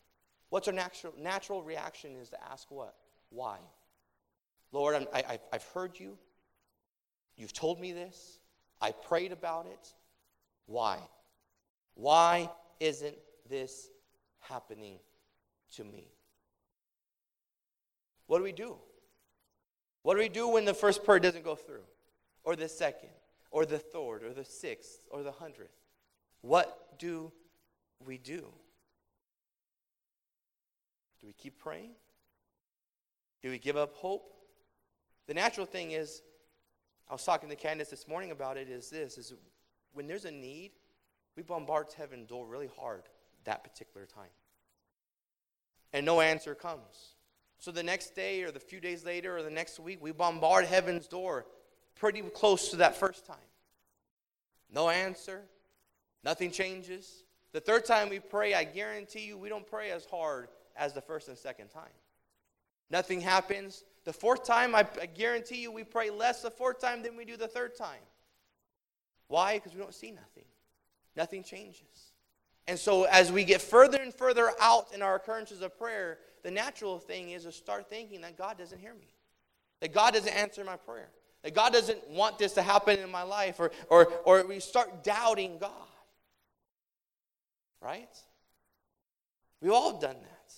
What's 0.51 0.69
our 0.69 0.75
natural, 0.75 1.15
natural 1.19 1.63
reaction 1.63 2.17
is 2.17 2.29
to 2.31 2.45
ask 2.51 2.71
what? 2.71 2.95
Why? 3.31 3.59
Lord, 4.73 4.97
I'm, 4.97 5.07
I, 5.15 5.39
I've 5.53 5.65
heard 5.75 5.99
you. 5.99 6.19
You've 7.37 7.53
told 7.53 7.81
me 7.81 7.93
this. 7.93 8.41
I 8.81 8.93
prayed 8.93 9.33
about 9.33 9.67
it. 9.67 9.95
Why? 10.67 10.99
Why 11.95 12.51
isn't 12.79 13.17
this 13.49 13.91
happening 14.41 14.99
to 15.77 15.85
me? 15.85 16.09
What 18.27 18.39
do 18.39 18.45
we 18.45 18.53
do? 18.53 18.77
What 20.03 20.15
do 20.15 20.21
we 20.21 20.29
do 20.29 20.49
when 20.49 20.65
the 20.65 20.75
first 20.75 21.05
prayer 21.05 21.19
doesn't 21.19 21.45
go 21.45 21.55
through? 21.55 21.83
Or 22.45 22.57
the 22.57 22.69
second? 22.69 23.11
Or 23.51 23.67
the 23.67 23.79
third? 23.79 24.23
Or 24.25 24.33
the 24.33 24.45
sixth? 24.45 25.01
Or 25.11 25.23
the 25.23 25.33
hundredth? 25.33 25.77
What 26.41 26.99
do 26.99 27.33
we 28.07 28.19
do? 28.19 28.53
Do 31.21 31.27
we 31.27 31.33
keep 31.33 31.59
praying? 31.59 31.91
Do 33.43 33.51
we 33.51 33.59
give 33.59 33.77
up 33.77 33.95
hope? 33.95 34.33
The 35.27 35.35
natural 35.35 35.67
thing 35.67 35.93
is, 35.93 36.23
I 37.09 37.13
was 37.13 37.25
talking 37.25 37.49
to 37.49 37.57
Candace 37.57 37.89
this 37.89 38.09
morning 38.09 38.31
about 38.31 38.57
it, 38.57 38.69
is 38.69 38.91
this, 38.91 39.19
is 39.19 39.35
when 39.93 40.07
there's 40.07 40.25
a 40.25 40.31
need, 40.31 40.73
we 41.37 41.43
bombard 41.43 41.87
heaven 41.97 42.27
door 42.27 42.47
really 42.47 42.71
hard 42.79 43.03
that 43.45 43.65
particular 43.65 44.07
time. 44.07 44.31
And 45.93 46.07
no 46.07 46.21
answer 46.21 46.55
comes. 46.55 47.15
So 47.59 47.71
the 47.71 47.83
next 47.83 48.15
day 48.15 48.43
or 48.43 48.51
the 48.51 48.61
few 48.61 48.81
days 48.81 49.05
later 49.05 49.37
or 49.37 49.43
the 49.43 49.51
next 49.51 49.79
week, 49.79 49.99
we 50.01 50.13
bombard 50.13 50.65
heaven's 50.65 51.07
door 51.07 51.47
pretty 51.97 52.23
close 52.23 52.71
to 52.71 52.77
that 52.77 52.97
first 52.97 53.27
time. 53.27 53.37
No 54.73 54.89
answer. 54.89 55.43
Nothing 56.25 56.51
changes. 56.51 57.25
The 57.53 57.61
third 57.61 57.85
time 57.85 58.09
we 58.09 58.21
pray, 58.21 58.55
I 58.55 58.65
guarantee 58.65 59.27
you, 59.27 59.37
we 59.37 59.49
don't 59.49 59.67
pray 59.67 59.91
as 59.91 60.05
hard 60.05 60.49
as 60.77 60.93
the 60.93 61.01
first 61.01 61.29
and 61.29 61.37
second 61.37 61.69
time. 61.69 61.83
Nothing 62.91 63.21
happens. 63.21 63.85
The 64.05 64.13
fourth 64.13 64.45
time, 64.45 64.75
I, 64.75 64.87
I 65.01 65.07
guarantee 65.07 65.63
you, 65.63 65.73
we 65.73 65.85
pray 65.85 66.11
less 66.11 66.43
the 66.43 66.51
fourth 66.51 66.81
time 66.81 67.03
than 67.03 67.17
we 67.17 67.25
do 67.25 67.37
the 67.37 67.49
third 67.49 67.77
time. 67.77 68.01
Why? 69.29 69.55
Because 69.55 69.75
we 69.75 69.81
don't 69.81 69.95
see 69.95 70.11
nothing. 70.11 70.45
Nothing 71.17 71.43
changes. 71.43 72.13
And 72.69 72.79
so, 72.79 73.05
as 73.05 73.33
we 73.33 73.45
get 73.45 73.61
further 73.61 74.01
and 74.01 74.15
further 74.15 74.53
out 74.61 74.93
in 74.95 75.03
our 75.03 75.17
occurrences 75.17 75.61
of 75.61 75.77
prayer, 75.77 76.19
the 76.43 76.51
natural 76.51 76.99
thing 76.99 77.31
is 77.31 77.45
to 77.45 77.53
start 77.53 77.91
thinking 77.91 78.21
that 78.21 78.39
God 78.39 78.59
doesn't 78.59 78.79
hear 78.79 78.95
me, 78.95 79.13
that 79.81 79.93
God 79.93 80.15
doesn't 80.15 80.33
answer 80.33 80.65
my 80.65 80.77
prayer, 80.77 81.11
that 81.43 81.55
God 81.55 81.73
doesn't 81.73 82.09
want 82.11 82.39
this 82.39 82.53
to 82.53 82.63
happen 82.63 82.99
in 83.01 83.11
my 83.11 83.23
life, 83.23 83.59
or, 83.59 83.73
or, 83.89 84.07
or 84.25 84.47
we 84.47 84.61
start 84.61 85.03
doubting 85.03 85.59
God 85.59 85.90
right? 87.81 88.17
We've 89.61 89.73
all 89.73 89.99
done 89.99 90.17
that. 90.21 90.53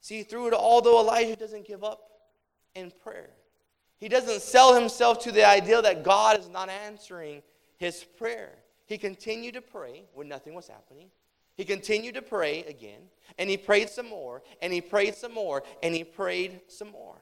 See, 0.00 0.22
through 0.22 0.48
it, 0.48 0.52
all, 0.52 0.80
though, 0.82 1.00
Elijah 1.00 1.36
doesn't 1.36 1.66
give 1.66 1.82
up 1.82 2.10
in 2.74 2.92
prayer, 3.02 3.30
he 3.98 4.08
doesn't 4.08 4.42
sell 4.42 4.74
himself 4.74 5.20
to 5.20 5.32
the 5.32 5.46
idea 5.46 5.80
that 5.80 6.04
God 6.04 6.38
is 6.38 6.48
not 6.48 6.68
answering 6.68 7.42
his 7.78 8.04
prayer. 8.04 8.52
He 8.84 8.98
continued 8.98 9.54
to 9.54 9.62
pray 9.62 10.04
when 10.14 10.28
nothing 10.28 10.54
was 10.54 10.68
happening. 10.68 11.08
He 11.56 11.64
continued 11.64 12.14
to 12.14 12.22
pray 12.22 12.64
again, 12.64 13.00
and 13.38 13.48
he 13.48 13.56
prayed 13.56 13.88
some 13.88 14.08
more, 14.08 14.42
and 14.60 14.72
he 14.72 14.82
prayed 14.82 15.14
some 15.14 15.32
more, 15.32 15.62
and 15.82 15.94
he 15.94 16.04
prayed 16.04 16.60
some 16.68 16.90
more. 16.90 17.16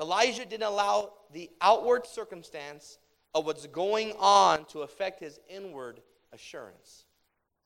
Elijah 0.00 0.46
didn't 0.46 0.66
allow 0.66 1.12
the 1.32 1.50
outward 1.60 2.06
circumstance 2.06 2.98
of 3.34 3.44
what's 3.44 3.66
going 3.66 4.14
on 4.18 4.64
to 4.66 4.80
affect 4.80 5.20
his 5.20 5.38
inward 5.48 6.00
assurance. 6.32 7.04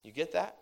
You 0.03 0.13
get 0.13 0.33
that? 0.33 0.57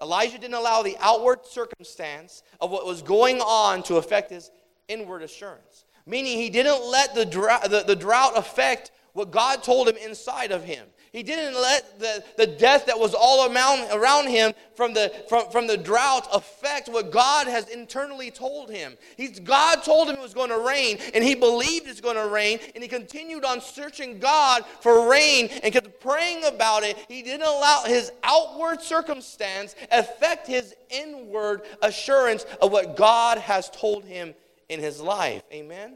Elijah 0.00 0.38
didn't 0.38 0.54
allow 0.54 0.82
the 0.82 0.96
outward 1.00 1.44
circumstance 1.44 2.42
of 2.60 2.70
what 2.70 2.86
was 2.86 3.02
going 3.02 3.40
on 3.40 3.82
to 3.84 3.96
affect 3.96 4.30
his 4.30 4.50
inward 4.86 5.22
assurance. 5.22 5.84
Meaning, 6.06 6.38
he 6.38 6.48
didn't 6.48 6.84
let 6.88 7.14
the, 7.14 7.26
drought, 7.26 7.68
the, 7.68 7.82
the 7.86 7.96
drought 7.96 8.32
affect 8.36 8.92
what 9.12 9.30
God 9.30 9.62
told 9.62 9.88
him 9.88 9.96
inside 9.96 10.52
of 10.52 10.64
him. 10.64 10.86
He 11.12 11.22
didn't 11.22 11.54
let 11.54 11.98
the, 11.98 12.22
the 12.36 12.46
death 12.46 12.86
that 12.86 12.98
was 12.98 13.14
all 13.14 13.50
around, 13.50 13.90
around 13.92 14.28
him 14.28 14.52
from 14.74 14.92
the, 14.92 15.12
from, 15.28 15.50
from 15.50 15.66
the 15.66 15.76
drought 15.76 16.28
affect 16.32 16.88
what 16.88 17.10
God 17.10 17.46
has 17.46 17.68
internally 17.68 18.30
told 18.30 18.70
him. 18.70 18.96
He's, 19.16 19.40
God 19.40 19.82
told 19.82 20.08
him 20.08 20.16
it 20.16 20.20
was 20.20 20.34
going 20.34 20.50
to 20.50 20.58
rain, 20.58 20.98
and 21.14 21.24
he 21.24 21.34
believed 21.34 21.88
it's 21.88 22.00
going 22.00 22.16
to 22.16 22.28
rain, 22.28 22.58
and 22.74 22.82
he 22.82 22.88
continued 22.88 23.44
on 23.44 23.60
searching 23.60 24.18
God 24.18 24.64
for 24.80 25.08
rain 25.10 25.48
and 25.62 25.72
kept 25.72 26.00
praying 26.00 26.44
about 26.44 26.82
it. 26.82 26.96
He 27.08 27.22
didn't 27.22 27.46
allow 27.46 27.84
his 27.86 28.12
outward 28.22 28.82
circumstance 28.82 29.74
affect 29.90 30.46
his 30.46 30.74
inward 30.90 31.62
assurance 31.82 32.44
of 32.60 32.70
what 32.72 32.96
God 32.96 33.38
has 33.38 33.70
told 33.70 34.04
him 34.04 34.34
in 34.68 34.80
his 34.80 35.00
life. 35.00 35.42
Amen? 35.52 35.94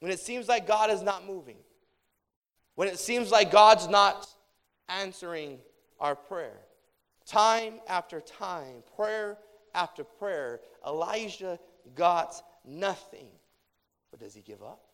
When 0.00 0.12
it 0.12 0.20
seems 0.20 0.48
like 0.48 0.66
God 0.66 0.90
is 0.90 1.02
not 1.02 1.26
moving, 1.26 1.56
when 2.76 2.88
it 2.88 2.98
seems 2.98 3.30
like 3.30 3.50
God's 3.50 3.88
not 3.88 4.28
answering 4.88 5.58
our 5.98 6.14
prayer. 6.14 6.60
Time 7.26 7.74
after 7.88 8.20
time, 8.20 8.84
prayer 8.94 9.38
after 9.74 10.04
prayer, 10.04 10.60
Elijah 10.86 11.58
got 11.94 12.40
nothing. 12.64 13.26
But 14.10 14.20
does 14.20 14.34
he 14.34 14.42
give 14.42 14.62
up? 14.62 14.84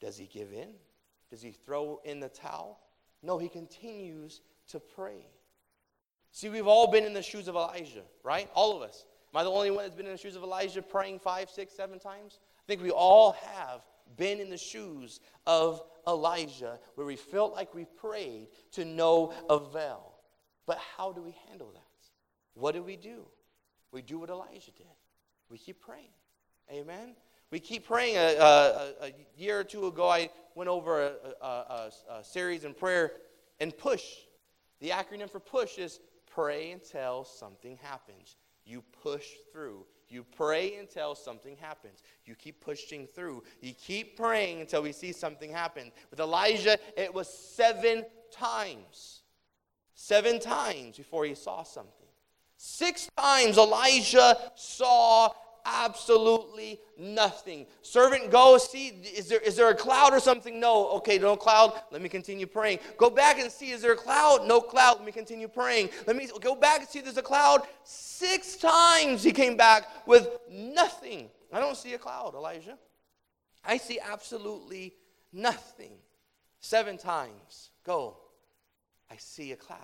Does 0.00 0.18
he 0.18 0.26
give 0.26 0.52
in? 0.52 0.70
Does 1.30 1.42
he 1.42 1.52
throw 1.52 2.00
in 2.04 2.18
the 2.20 2.28
towel? 2.28 2.80
No, 3.22 3.38
he 3.38 3.48
continues 3.48 4.40
to 4.68 4.80
pray. 4.80 5.26
See, 6.32 6.48
we've 6.48 6.66
all 6.66 6.90
been 6.90 7.04
in 7.04 7.14
the 7.14 7.22
shoes 7.22 7.48
of 7.48 7.54
Elijah, 7.54 8.02
right? 8.22 8.50
All 8.54 8.76
of 8.76 8.82
us. 8.82 9.06
Am 9.32 9.40
I 9.40 9.44
the 9.44 9.50
only 9.50 9.70
one 9.70 9.84
that's 9.84 9.94
been 9.94 10.06
in 10.06 10.12
the 10.12 10.18
shoes 10.18 10.36
of 10.36 10.42
Elijah 10.42 10.82
praying 10.82 11.20
five, 11.20 11.48
six, 11.50 11.74
seven 11.74 11.98
times? 11.98 12.40
I 12.58 12.62
think 12.66 12.82
we 12.82 12.90
all 12.90 13.32
have 13.32 13.82
been 14.16 14.40
in 14.40 14.50
the 14.50 14.56
shoes 14.56 15.20
of 15.46 15.82
Elijah 16.06 16.78
where 16.94 17.06
we 17.06 17.16
felt 17.16 17.54
like 17.54 17.74
we 17.74 17.84
prayed 17.84 18.48
to 18.72 18.84
no 18.84 19.32
avail. 19.50 20.14
But 20.66 20.78
how 20.96 21.12
do 21.12 21.22
we 21.22 21.34
handle 21.48 21.70
that? 21.74 21.82
What 22.54 22.74
do 22.74 22.82
we 22.82 22.96
do? 22.96 23.24
We 23.92 24.02
do 24.02 24.18
what 24.18 24.30
Elijah 24.30 24.72
did. 24.76 24.86
We 25.50 25.58
keep 25.58 25.80
praying. 25.80 26.12
Amen. 26.70 27.14
We 27.50 27.60
keep 27.60 27.86
praying. 27.86 28.16
A, 28.16 28.36
a, 28.40 29.06
a 29.06 29.12
year 29.36 29.60
or 29.60 29.64
two 29.64 29.86
ago, 29.86 30.08
I 30.08 30.30
went 30.54 30.68
over 30.68 31.02
a, 31.02 31.12
a, 31.44 31.90
a 32.10 32.24
series 32.24 32.64
in 32.64 32.74
prayer 32.74 33.12
and 33.60 33.76
push. 33.76 34.04
The 34.80 34.90
acronym 34.90 35.30
for 35.30 35.40
push 35.40 35.78
is 35.78 36.00
pray 36.26 36.72
until 36.72 37.24
something 37.24 37.78
happens. 37.82 38.36
You 38.64 38.82
push 39.02 39.26
through. 39.52 39.86
You 40.08 40.24
pray 40.36 40.76
until 40.76 41.14
something 41.14 41.56
happens. 41.56 42.02
You 42.24 42.34
keep 42.34 42.60
pushing 42.60 43.06
through. 43.06 43.42
You 43.60 43.74
keep 43.74 44.16
praying 44.16 44.60
until 44.60 44.82
we 44.82 44.92
see 44.92 45.12
something 45.12 45.50
happen. 45.50 45.90
With 46.10 46.20
Elijah, 46.20 46.78
it 46.96 47.12
was 47.12 47.28
seven 47.28 48.04
times. 48.30 49.22
Seven 49.94 50.38
times 50.38 50.96
before 50.96 51.24
he 51.24 51.34
saw 51.34 51.62
something. 51.62 52.06
Six 52.56 53.10
times 53.18 53.58
Elijah 53.58 54.38
saw 54.54 55.30
absolutely 55.66 56.80
nothing. 56.96 57.66
Servant, 57.82 58.30
go 58.30 58.56
see, 58.56 58.88
is 58.88 59.28
there, 59.28 59.40
is 59.40 59.56
there 59.56 59.68
a 59.68 59.74
cloud 59.74 60.14
or 60.14 60.20
something? 60.20 60.60
No. 60.60 60.88
Okay, 60.92 61.18
no 61.18 61.36
cloud. 61.36 61.72
Let 61.90 62.00
me 62.00 62.08
continue 62.08 62.46
praying. 62.46 62.78
Go 62.96 63.10
back 63.10 63.38
and 63.38 63.50
see, 63.50 63.70
is 63.70 63.82
there 63.82 63.92
a 63.92 63.96
cloud? 63.96 64.46
No 64.46 64.60
cloud. 64.60 64.98
Let 64.98 65.06
me 65.06 65.12
continue 65.12 65.48
praying. 65.48 65.90
Let 66.06 66.16
me 66.16 66.28
go 66.40 66.54
back 66.54 66.80
and 66.80 66.88
see, 66.88 67.00
there's 67.00 67.16
a 67.16 67.22
cloud. 67.22 67.62
Six 67.84 68.56
times 68.56 69.22
he 69.22 69.32
came 69.32 69.56
back 69.56 70.06
with 70.06 70.28
nothing. 70.50 71.28
I 71.52 71.60
don't 71.60 71.76
see 71.76 71.94
a 71.94 71.98
cloud, 71.98 72.34
Elijah. 72.34 72.78
I 73.64 73.78
see 73.78 73.98
absolutely 74.00 74.94
nothing. 75.32 75.92
Seven 76.60 76.96
times. 76.96 77.70
Go. 77.84 78.16
I 79.10 79.16
see 79.18 79.52
a 79.52 79.56
cloud 79.56 79.78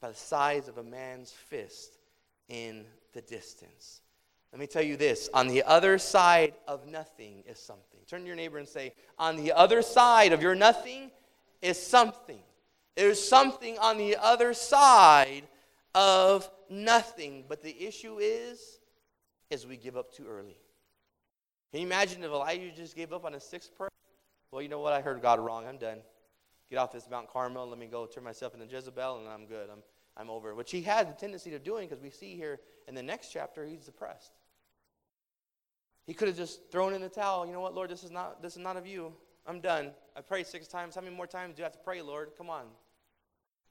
by 0.00 0.08
the 0.08 0.14
size 0.14 0.68
of 0.68 0.78
a 0.78 0.82
man's 0.82 1.30
fist 1.30 1.98
in 2.48 2.84
the 3.12 3.20
distance. 3.20 4.00
Let 4.52 4.58
me 4.60 4.66
tell 4.66 4.82
you 4.82 4.96
this 4.96 5.28
on 5.32 5.48
the 5.48 5.62
other 5.62 5.98
side 5.98 6.54
of 6.66 6.86
nothing 6.86 7.44
is 7.46 7.58
something. 7.58 8.00
Turn 8.08 8.22
to 8.22 8.26
your 8.26 8.36
neighbor 8.36 8.58
and 8.58 8.68
say, 8.68 8.94
On 9.18 9.36
the 9.36 9.52
other 9.52 9.82
side 9.82 10.32
of 10.32 10.42
your 10.42 10.54
nothing 10.54 11.10
is 11.62 11.80
something. 11.80 12.40
There's 12.96 13.22
something 13.22 13.78
on 13.78 13.96
the 13.96 14.16
other 14.16 14.52
side 14.52 15.44
of 15.94 16.50
nothing. 16.68 17.44
But 17.48 17.62
the 17.62 17.80
issue 17.80 18.18
is, 18.18 18.80
is 19.50 19.66
we 19.66 19.76
give 19.76 19.96
up 19.96 20.12
too 20.12 20.26
early. 20.28 20.56
Can 21.70 21.80
you 21.80 21.86
imagine 21.86 22.24
if 22.24 22.30
Elijah 22.30 22.72
just 22.74 22.96
gave 22.96 23.12
up 23.12 23.24
on 23.24 23.34
a 23.34 23.40
sixth 23.40 23.76
prayer? 23.76 23.90
Well, 24.50 24.62
you 24.62 24.68
know 24.68 24.80
what? 24.80 24.92
I 24.92 25.00
heard 25.00 25.22
God 25.22 25.38
wrong. 25.38 25.64
I'm 25.66 25.78
done. 25.78 25.98
Get 26.68 26.78
off 26.78 26.92
this 26.92 27.08
Mount 27.08 27.28
Carmel. 27.28 27.68
Let 27.68 27.78
me 27.78 27.86
go 27.86 28.06
turn 28.06 28.24
myself 28.24 28.54
into 28.54 28.66
Jezebel, 28.66 29.18
and 29.18 29.28
I'm 29.28 29.46
good. 29.46 29.68
I'm, 29.70 29.82
I'm 30.16 30.28
over. 30.28 30.56
Which 30.56 30.72
he 30.72 30.82
had 30.82 31.08
the 31.08 31.12
tendency 31.12 31.54
of 31.54 31.62
doing 31.62 31.88
because 31.88 32.02
we 32.02 32.10
see 32.10 32.34
here 32.34 32.58
in 32.88 32.96
the 32.96 33.02
next 33.02 33.30
chapter, 33.32 33.64
he's 33.64 33.84
depressed. 33.84 34.32
He 36.10 36.14
could 36.14 36.26
have 36.26 36.36
just 36.36 36.72
thrown 36.72 36.92
in 36.92 37.00
the 37.00 37.08
towel. 37.08 37.46
You 37.46 37.52
know 37.52 37.60
what, 37.60 37.72
Lord, 37.72 37.88
this 37.88 38.02
is 38.02 38.10
not 38.10 38.42
this 38.42 38.54
is 38.54 38.58
not 38.58 38.76
of 38.76 38.84
you. 38.84 39.12
I'm 39.46 39.60
done. 39.60 39.92
I 40.16 40.22
prayed 40.22 40.48
six 40.48 40.66
times. 40.66 40.96
How 40.96 41.02
many 41.02 41.14
more 41.14 41.28
times 41.28 41.54
do 41.54 41.60
you 41.60 41.62
have 41.62 41.72
to 41.74 41.78
pray, 41.78 42.02
Lord? 42.02 42.30
Come 42.36 42.50
on. 42.50 42.64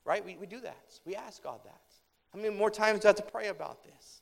Right? 0.06 0.24
We, 0.24 0.38
we 0.38 0.48
do 0.48 0.62
that. 0.62 0.86
We 1.04 1.18
ask 1.18 1.44
God 1.44 1.60
that. 1.66 1.82
How 2.32 2.40
many 2.40 2.56
more 2.56 2.70
times 2.72 3.02
do 3.02 3.08
I 3.08 3.10
have 3.10 3.18
to 3.18 3.24
pray 3.24 3.50
about 3.50 3.84
this? 3.84 4.22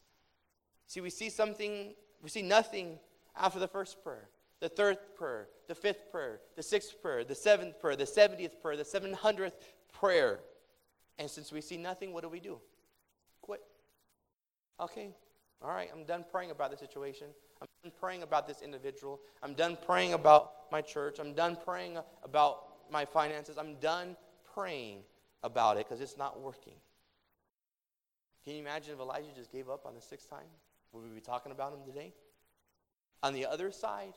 See, 0.88 1.00
we 1.00 1.12
see 1.12 1.30
something, 1.30 1.94
we 2.24 2.30
see 2.30 2.42
nothing 2.42 2.98
after 3.40 3.60
the 3.60 3.68
first 3.68 4.04
prayer, 4.04 4.30
the 4.62 4.70
third 4.70 4.98
prayer, 5.16 5.48
the 5.68 5.76
fifth 5.76 6.12
prayer, 6.12 6.40
the 6.56 6.64
sixth 6.64 7.00
prayer, 7.00 7.24
the 7.24 7.36
seventh 7.36 7.80
prayer, 7.80 7.96
the 7.96 8.08
seventieth 8.08 8.60
prayer, 8.64 8.76
the 8.76 8.84
seven 8.84 9.14
hundredth 9.14 9.64
prayer. 9.94 10.40
And 11.20 11.30
since 11.30 11.52
we 11.52 11.62
see 11.62 11.78
nothing, 11.78 12.14
what 12.14 12.24
do 12.24 12.30
we 12.30 12.40
do? 12.40 12.58
Quit. 13.44 13.62
Okay, 14.82 15.10
all 15.62 15.70
right, 15.70 15.92
I'm 15.94 16.04
done 16.04 16.26
praying 16.32 16.50
about 16.50 16.72
the 16.72 16.78
situation. 16.78 17.28
I'm 17.62 17.68
done 17.84 17.92
praying 18.00 18.24
about 18.24 18.48
this 18.48 18.62
individual. 18.62 19.20
I'm 19.42 19.54
done 19.54 19.78
praying 19.86 20.14
about 20.14 20.72
my 20.72 20.82
church. 20.82 21.20
I'm 21.20 21.34
done 21.34 21.58
praying 21.64 21.98
about 22.24 22.64
my 22.92 23.06
finances. 23.06 23.58
I'm 23.58 23.76
done 23.76 24.16
praying 24.54 25.00
about 25.44 25.78
it 25.78 25.88
because 25.88 26.02
it's 26.02 26.18
not 26.18 26.40
working. 26.40 26.74
Can 28.44 28.56
you 28.56 28.62
imagine 28.62 28.94
if 28.94 29.00
Elijah 29.00 29.28
just 29.36 29.52
gave 29.52 29.70
up 29.70 29.86
on 29.86 29.94
the 29.94 30.02
sixth 30.02 30.30
time? 30.30 30.48
Would 30.94 31.04
we 31.04 31.10
be 31.10 31.22
talking 31.22 31.52
about 31.52 31.74
him 31.74 31.80
today? 31.86 32.14
On 33.24 33.34
the 33.34 33.46
other 33.46 33.72
side 33.72 34.14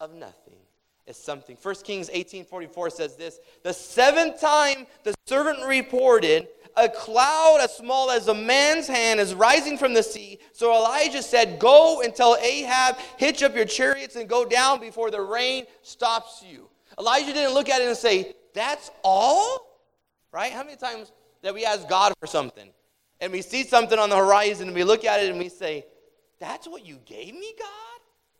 of 0.00 0.14
nothing 0.14 0.58
is 1.06 1.16
something. 1.16 1.56
1 1.56 1.84
Kings 1.84 2.10
18:44 2.12 2.90
says 2.90 3.16
this, 3.16 3.40
"The 3.62 3.72
seventh 3.72 4.40
time 4.40 4.86
the 5.02 5.14
servant 5.26 5.64
reported, 5.64 6.48
a 6.76 6.88
cloud 6.88 7.58
as 7.60 7.76
small 7.76 8.10
as 8.10 8.28
a 8.28 8.34
man's 8.34 8.86
hand 8.86 9.20
is 9.20 9.34
rising 9.34 9.78
from 9.78 9.94
the 9.94 10.02
sea. 10.02 10.38
So 10.52 10.74
Elijah 10.74 11.22
said, 11.22 11.58
Go 11.58 12.02
and 12.02 12.14
tell 12.14 12.36
Ahab, 12.36 12.96
hitch 13.16 13.42
up 13.42 13.54
your 13.54 13.64
chariots 13.64 14.16
and 14.16 14.28
go 14.28 14.44
down 14.44 14.80
before 14.80 15.10
the 15.10 15.20
rain 15.20 15.64
stops 15.82 16.44
you. 16.46 16.68
Elijah 16.98 17.32
didn't 17.32 17.54
look 17.54 17.68
at 17.68 17.80
it 17.80 17.88
and 17.88 17.96
say, 17.96 18.34
That's 18.54 18.90
all? 19.02 19.66
Right? 20.32 20.52
How 20.52 20.64
many 20.64 20.76
times 20.76 21.12
that 21.42 21.54
we 21.54 21.64
ask 21.64 21.88
God 21.88 22.12
for 22.20 22.26
something 22.26 22.70
and 23.20 23.32
we 23.32 23.42
see 23.42 23.64
something 23.64 23.98
on 23.98 24.10
the 24.10 24.16
horizon 24.16 24.68
and 24.68 24.76
we 24.76 24.84
look 24.84 25.04
at 25.04 25.22
it 25.22 25.30
and 25.30 25.38
we 25.38 25.48
say, 25.48 25.86
That's 26.38 26.68
what 26.68 26.86
you 26.86 26.98
gave 27.04 27.34
me, 27.34 27.52
God? 27.58 27.89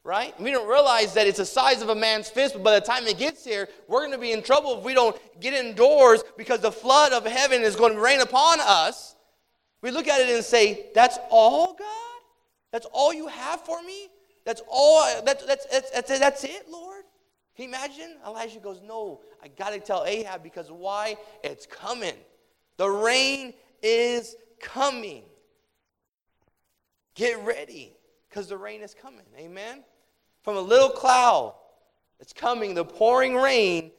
Right? 0.05 0.39
We 0.41 0.51
don't 0.51 0.69
realize 0.69 1.15
that 1.15 1.27
it's 1.27 1.39
the 1.39 1.47
size 1.47 1.83
of 1.83 1.89
a 1.91 1.95
man's 1.95 2.29
fist, 2.29 2.55
but 2.55 2.63
by 2.63 2.75
the 2.79 2.85
time 2.85 3.07
it 3.07 3.19
gets 3.19 3.45
here, 3.45 3.69
we're 3.87 4.01
going 4.01 4.13
to 4.13 4.19
be 4.19 4.33
in 4.33 4.43
trouble 4.43 4.79
if 4.79 4.85
we 4.85 4.95
don't 4.95 5.17
get 5.41 5.53
indoors 5.53 6.23
because 6.37 6.61
the 6.61 6.73
flood 6.73 7.13
of 7.13 7.25
heaven 7.27 7.63
is 7.63 7.77
going 7.77 7.95
to 7.95 8.01
rain 8.01 8.21
upon 8.21 8.59
us. 8.61 9.17
We 9.83 9.91
look 9.91 10.09
at 10.09 10.21
it 10.21 10.35
and 10.35 10.45
say, 10.45 10.87
That's 10.95 11.19
all, 11.31 11.75
God? 11.75 11.87
That's 12.73 12.87
all 12.93 13.13
you 13.13 13.29
have 13.29 13.63
for 13.63 13.83
me? 13.83 14.09
That's 14.45 14.63
all, 14.69 15.23
that's, 15.25 15.45
that's, 15.45 15.67
that's, 15.91 16.19
that's, 16.19 16.45
it, 16.45 16.67
Lord? 16.71 17.05
Can 17.57 17.65
you 17.65 17.69
imagine? 17.69 18.17
Elijah 18.27 18.61
goes, 18.61 18.81
No, 18.83 19.21
I 19.43 19.49
got 19.49 19.71
to 19.71 19.81
tell 19.81 20.05
Ahab 20.05 20.43
because 20.43 20.71
why? 20.71 21.17
It's 21.45 21.67
coming. 21.67 22.15
The 22.79 22.89
rain 22.89 23.53
is 23.83 24.35
coming. 24.61 25.25
Get 27.15 27.45
ready 27.45 27.97
because 28.31 28.47
the 28.47 28.57
rain 28.57 28.81
is 28.81 28.95
coming. 28.95 29.27
Amen? 29.37 29.85
From 30.43 30.57
a 30.57 30.61
little 30.61 30.89
cloud 30.89 31.55
it's 32.21 32.33
coming, 32.35 32.75
the 32.75 32.85
pouring 32.85 33.35
rain 33.35 33.91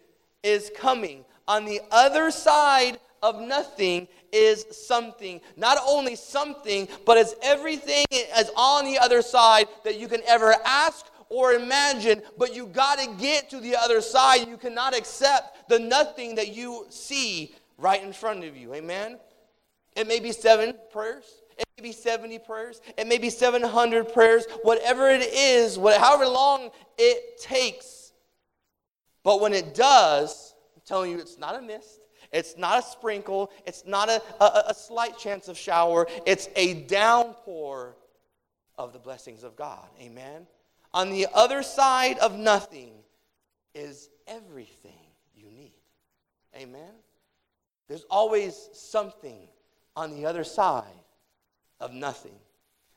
is 0.43 0.71
coming. 0.75 1.25
On 1.47 1.65
the 1.65 1.81
other 1.91 2.29
side 2.31 2.99
of 3.23 3.41
nothing 3.41 4.07
is 4.31 4.65
something. 4.71 5.41
Not 5.57 5.79
only 5.85 6.15
something, 6.15 6.87
but 7.05 7.17
it's 7.17 7.33
everything 7.41 8.05
is 8.11 8.51
on 8.55 8.85
the 8.85 8.99
other 8.99 9.21
side 9.21 9.67
that 9.83 9.99
you 9.99 10.07
can 10.07 10.21
ever 10.27 10.55
ask 10.65 11.07
or 11.29 11.53
imagine, 11.53 12.21
but 12.37 12.55
you 12.55 12.67
got 12.67 12.99
to 12.99 13.09
get 13.19 13.49
to 13.49 13.59
the 13.59 13.75
other 13.75 14.01
side. 14.01 14.47
You 14.47 14.57
cannot 14.57 14.95
accept 14.95 15.69
the 15.69 15.79
nothing 15.79 16.35
that 16.35 16.53
you 16.53 16.85
see 16.89 17.55
right 17.77 18.03
in 18.03 18.13
front 18.13 18.43
of 18.43 18.55
you. 18.55 18.73
Amen? 18.75 19.17
It 19.95 20.07
may 20.07 20.19
be 20.19 20.31
seven 20.31 20.75
prayers. 20.91 21.40
It 21.61 21.67
may 21.81 21.89
be 21.89 21.93
70 21.93 22.39
prayers. 22.39 22.81
It 22.97 23.07
may 23.07 23.17
be 23.17 23.29
700 23.29 24.11
prayers. 24.11 24.45
Whatever 24.63 25.09
it 25.09 25.21
is, 25.33 25.77
however 25.77 26.27
long 26.27 26.69
it 26.97 27.39
takes. 27.39 28.13
But 29.23 29.41
when 29.41 29.53
it 29.53 29.75
does, 29.75 30.55
I'm 30.75 30.81
telling 30.85 31.11
you, 31.11 31.19
it's 31.19 31.37
not 31.37 31.55
a 31.55 31.61
mist. 31.61 31.99
It's 32.31 32.57
not 32.57 32.79
a 32.79 32.81
sprinkle. 32.81 33.51
It's 33.65 33.85
not 33.85 34.09
a, 34.09 34.21
a, 34.39 34.63
a 34.69 34.73
slight 34.73 35.17
chance 35.17 35.47
of 35.47 35.57
shower. 35.57 36.07
It's 36.25 36.49
a 36.55 36.83
downpour 36.83 37.95
of 38.77 38.93
the 38.93 38.99
blessings 38.99 39.43
of 39.43 39.55
God. 39.55 39.87
Amen. 40.01 40.47
On 40.93 41.11
the 41.11 41.27
other 41.33 41.61
side 41.61 42.17
of 42.19 42.37
nothing 42.37 42.93
is 43.75 44.09
everything 44.27 44.91
you 45.35 45.51
need. 45.51 45.73
Amen. 46.55 46.91
There's 47.87 48.05
always 48.09 48.69
something 48.73 49.47
on 49.95 50.11
the 50.15 50.25
other 50.25 50.43
side 50.43 50.85
of 51.81 51.93
nothing. 51.93 52.33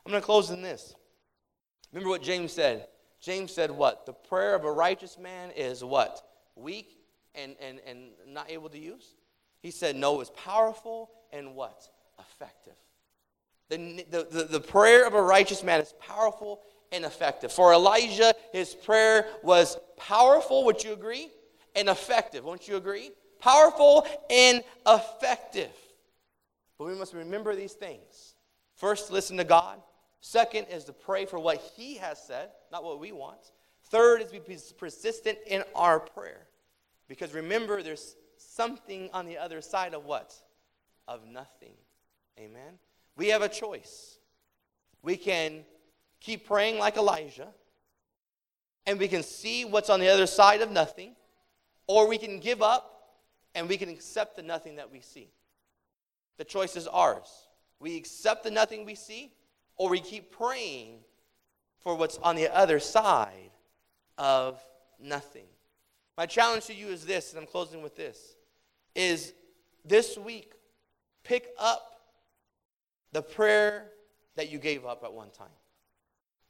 I'm 0.05 0.11
going 0.11 0.21
to 0.21 0.25
close 0.25 0.51
in 0.51 0.63
this. 0.63 0.95
Remember 1.93 2.11
what 2.11 2.23
James 2.23 2.53
said. 2.53 2.87
James 3.21 3.53
said 3.53 3.71
what? 3.71 4.07
The 4.07 4.13
prayer 4.13 4.55
of 4.55 4.65
a 4.65 4.71
righteous 4.71 5.19
man 5.19 5.51
is 5.57 5.83
what? 5.83 6.23
Weak 6.57 6.99
and, 7.35 7.57
and, 7.61 7.81
and 7.87 8.11
not 8.29 8.51
able 8.51 8.69
to 8.69 8.79
use? 8.79 9.15
He 9.63 9.71
said, 9.71 9.97
no, 9.97 10.21
it's 10.21 10.31
powerful 10.37 11.11
and 11.33 11.55
what? 11.55 11.89
Effective. 12.19 12.75
The, 13.71 14.05
the, 14.11 14.29
the, 14.31 14.45
the 14.45 14.61
prayer 14.61 15.07
of 15.07 15.15
a 15.15 15.23
righteous 15.23 15.63
man 15.63 15.81
is 15.81 15.95
powerful 15.99 16.61
and 16.93 17.05
effective. 17.05 17.51
For 17.51 17.73
Elijah, 17.73 18.35
his 18.53 18.75
prayer 18.75 19.27
was 19.43 19.79
powerful, 19.97 20.65
would 20.65 20.85
you 20.85 20.93
agree? 20.93 21.29
And 21.75 21.89
effective, 21.89 22.45
won't 22.45 22.69
you 22.69 22.77
agree? 22.77 23.11
Powerful 23.41 24.07
and 24.31 24.63
effective. 24.87 25.73
But 26.79 26.89
we 26.89 26.95
must 26.95 27.15
remember 27.15 27.55
these 27.57 27.73
things. 27.73 28.34
First, 28.75 29.11
listen 29.11 29.37
to 29.37 29.45
God. 29.45 29.81
Second 30.21 30.67
is 30.71 30.85
to 30.85 30.93
pray 30.93 31.27
for 31.27 31.39
what 31.39 31.59
He 31.77 31.97
has 31.97 32.23
said, 32.23 32.51
not 32.73 32.85
what 32.85 32.99
we 32.99 33.13
want. 33.13 33.53
Third 33.91 34.23
is 34.23 34.33
be 34.33 34.41
persistent 34.79 35.39
in 35.47 35.63
our 35.75 36.01
prayer. 36.01 36.47
Because 37.09 37.35
remember, 37.35 37.83
there's 37.83 38.17
something 38.37 39.11
on 39.13 39.27
the 39.27 39.39
other 39.39 39.61
side 39.61 39.95
of 39.95 40.05
what? 40.05 40.35
Of 41.07 41.27
nothing. 41.27 41.75
Amen? 42.39 42.79
We 43.17 43.29
have 43.29 43.43
a 43.43 43.49
choice. 43.49 44.19
We 45.03 45.17
can 45.17 45.65
keep 46.21 46.47
praying 46.47 46.79
like 46.79 46.97
Elijah, 46.97 47.49
and 48.87 48.99
we 48.99 49.09
can 49.09 49.23
see 49.23 49.65
what's 49.65 49.91
on 49.91 50.01
the 50.01 50.09
other 50.09 50.27
side 50.27 50.63
of 50.63 50.71
nothing, 50.71 51.15
or 51.87 52.09
we 52.09 52.19
can 52.19 52.41
give 52.41 52.63
up 52.63 52.91
and 53.55 53.69
we 53.69 53.77
can 53.77 53.89
accept 53.89 54.37
the 54.37 54.43
nothing 54.43 54.77
that 54.77 54.91
we 54.91 55.01
see. 55.01 55.31
The 56.39 56.45
choice 56.45 56.77
is 56.77 56.89
ours. 56.89 57.44
We 57.81 57.97
accept 57.97 58.45
the 58.45 58.51
nothing 58.51 58.85
we 58.85 58.95
see, 58.95 59.33
or 59.77 59.89
we 59.89 60.01
keep 60.01 60.33
praying 60.33 61.01
for 61.81 61.95
what's 61.95 62.19
on 62.19 62.37
the 62.37 62.55
other 62.55 62.79
side 62.81 63.51
of 64.17 64.61
nothing. 64.99 65.47
My 66.17 66.27
challenge 66.27 66.67
to 66.67 66.75
you 66.75 66.89
is 66.89 67.05
this, 67.05 67.33
and 67.33 67.41
I'm 67.41 67.47
closing 67.47 67.83
with 67.83 67.97
this, 67.97 68.37
is 68.95 69.33
this 69.85 70.17
week, 70.17 70.53
pick 71.25 71.49
up 71.59 72.01
the 73.13 73.23
prayer 73.23 73.91
that 74.37 74.51
you 74.51 74.59
gave 74.59 74.87
up 74.87 75.05
at 75.05 75.13
one 75.13 75.31
time. 75.31 75.47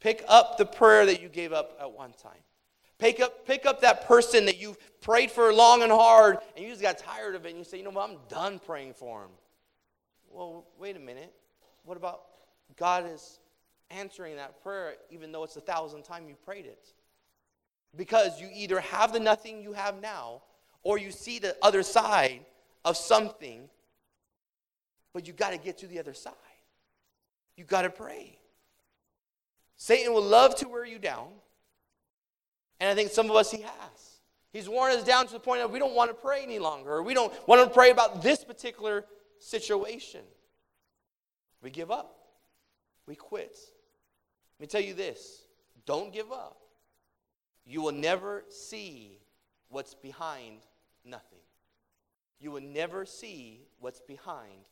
Pick 0.00 0.22
up 0.28 0.58
the 0.58 0.66
prayer 0.66 1.06
that 1.06 1.22
you 1.22 1.28
gave 1.28 1.52
up 1.52 1.76
at 1.80 1.90
one 1.90 2.12
time. 2.12 2.32
Pick 2.98 3.20
up, 3.20 3.46
pick 3.46 3.66
up 3.66 3.80
that 3.80 4.06
person 4.06 4.44
that 4.44 4.58
you've 4.58 4.78
prayed 5.00 5.30
for 5.30 5.52
long 5.52 5.82
and 5.82 5.90
hard, 5.90 6.38
and 6.54 6.64
you 6.64 6.70
just 6.70 6.82
got 6.82 6.98
tired 6.98 7.34
of 7.34 7.44
it, 7.46 7.50
and 7.50 7.58
you 7.58 7.64
say, 7.64 7.78
you 7.78 7.84
know 7.84 7.90
what, 7.90 8.08
I'm 8.08 8.18
done 8.28 8.58
praying 8.58 8.94
for 8.94 9.22
him. 9.22 9.30
Well, 10.34 10.64
wait 10.80 10.96
a 10.96 11.00
minute. 11.00 11.32
What 11.84 11.96
about 11.96 12.22
God 12.76 13.06
is 13.08 13.38
answering 13.90 14.34
that 14.36 14.60
prayer 14.64 14.94
even 15.10 15.30
though 15.30 15.44
it's 15.44 15.54
the 15.54 15.60
thousandth 15.60 16.08
time 16.08 16.28
you 16.28 16.34
prayed 16.44 16.66
it? 16.66 16.92
Because 17.96 18.40
you 18.40 18.48
either 18.52 18.80
have 18.80 19.12
the 19.12 19.20
nothing 19.20 19.62
you 19.62 19.72
have 19.74 20.00
now, 20.00 20.42
or 20.82 20.98
you 20.98 21.12
see 21.12 21.38
the 21.38 21.56
other 21.62 21.84
side 21.84 22.44
of 22.84 22.96
something, 22.96 23.68
but 25.12 25.28
you 25.28 25.32
got 25.32 25.50
to 25.50 25.56
get 25.56 25.78
to 25.78 25.86
the 25.86 26.00
other 26.00 26.14
side. 26.14 26.32
You 27.56 27.62
got 27.62 27.82
to 27.82 27.90
pray. 27.90 28.36
Satan 29.76 30.12
will 30.12 30.24
love 30.24 30.56
to 30.56 30.68
wear 30.68 30.84
you 30.84 30.98
down. 30.98 31.28
And 32.80 32.90
I 32.90 32.96
think 32.96 33.12
some 33.12 33.30
of 33.30 33.36
us 33.36 33.52
he 33.52 33.62
has. 33.62 34.18
He's 34.52 34.68
worn 34.68 34.90
us 34.90 35.04
down 35.04 35.28
to 35.28 35.32
the 35.32 35.38
point 35.38 35.60
that 35.60 35.70
we 35.70 35.78
don't 35.78 35.94
want 35.94 36.10
to 36.10 36.14
pray 36.14 36.42
any 36.42 36.58
longer, 36.58 36.94
or 36.94 37.02
we 37.04 37.14
don't 37.14 37.32
want 37.46 37.62
to 37.62 37.72
pray 37.72 37.90
about 37.90 38.20
this 38.20 38.42
particular 38.42 39.04
situation. 39.38 40.22
We 41.62 41.70
give 41.70 41.90
up. 41.90 42.16
We 43.06 43.14
quit. 43.14 43.56
Let 44.58 44.60
me 44.60 44.66
tell 44.66 44.80
you 44.80 44.94
this 44.94 45.42
don't 45.86 46.12
give 46.12 46.32
up. 46.32 46.58
You 47.66 47.82
will 47.82 47.92
never 47.92 48.44
see 48.48 49.18
what's 49.68 49.94
behind 49.94 50.60
nothing. 51.04 51.38
You 52.38 52.50
will 52.50 52.62
never 52.62 53.06
see 53.06 53.62
what's 53.80 54.00
behind 54.00 54.68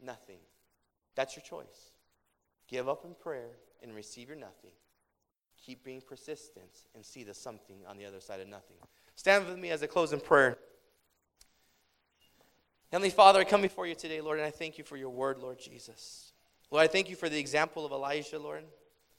nothing. 0.00 0.38
That's 1.14 1.36
your 1.36 1.42
choice. 1.42 1.92
Give 2.68 2.88
up 2.88 3.04
in 3.04 3.14
prayer 3.14 3.50
and 3.82 3.94
receive 3.94 4.28
your 4.28 4.36
nothing. 4.36 4.72
Keep 5.64 5.84
being 5.84 6.02
persistent 6.02 6.84
and 6.94 7.04
see 7.04 7.24
the 7.24 7.32
something 7.32 7.76
on 7.88 7.96
the 7.96 8.04
other 8.04 8.20
side 8.20 8.40
of 8.40 8.48
nothing. 8.48 8.76
Stand 9.16 9.46
with 9.46 9.58
me 9.58 9.70
as 9.70 9.82
I 9.82 9.86
close 9.86 10.12
in 10.12 10.20
prayer. 10.20 10.58
Heavenly 12.94 13.10
Father, 13.10 13.40
I 13.40 13.44
come 13.44 13.60
before 13.60 13.88
you 13.88 13.96
today, 13.96 14.20
Lord, 14.20 14.38
and 14.38 14.46
I 14.46 14.52
thank 14.52 14.78
you 14.78 14.84
for 14.84 14.96
your 14.96 15.10
word, 15.10 15.38
Lord 15.40 15.58
Jesus. 15.58 16.30
Lord, 16.70 16.84
I 16.84 16.86
thank 16.86 17.10
you 17.10 17.16
for 17.16 17.28
the 17.28 17.36
example 17.36 17.84
of 17.84 17.90
Elijah, 17.90 18.38
Lord. 18.38 18.62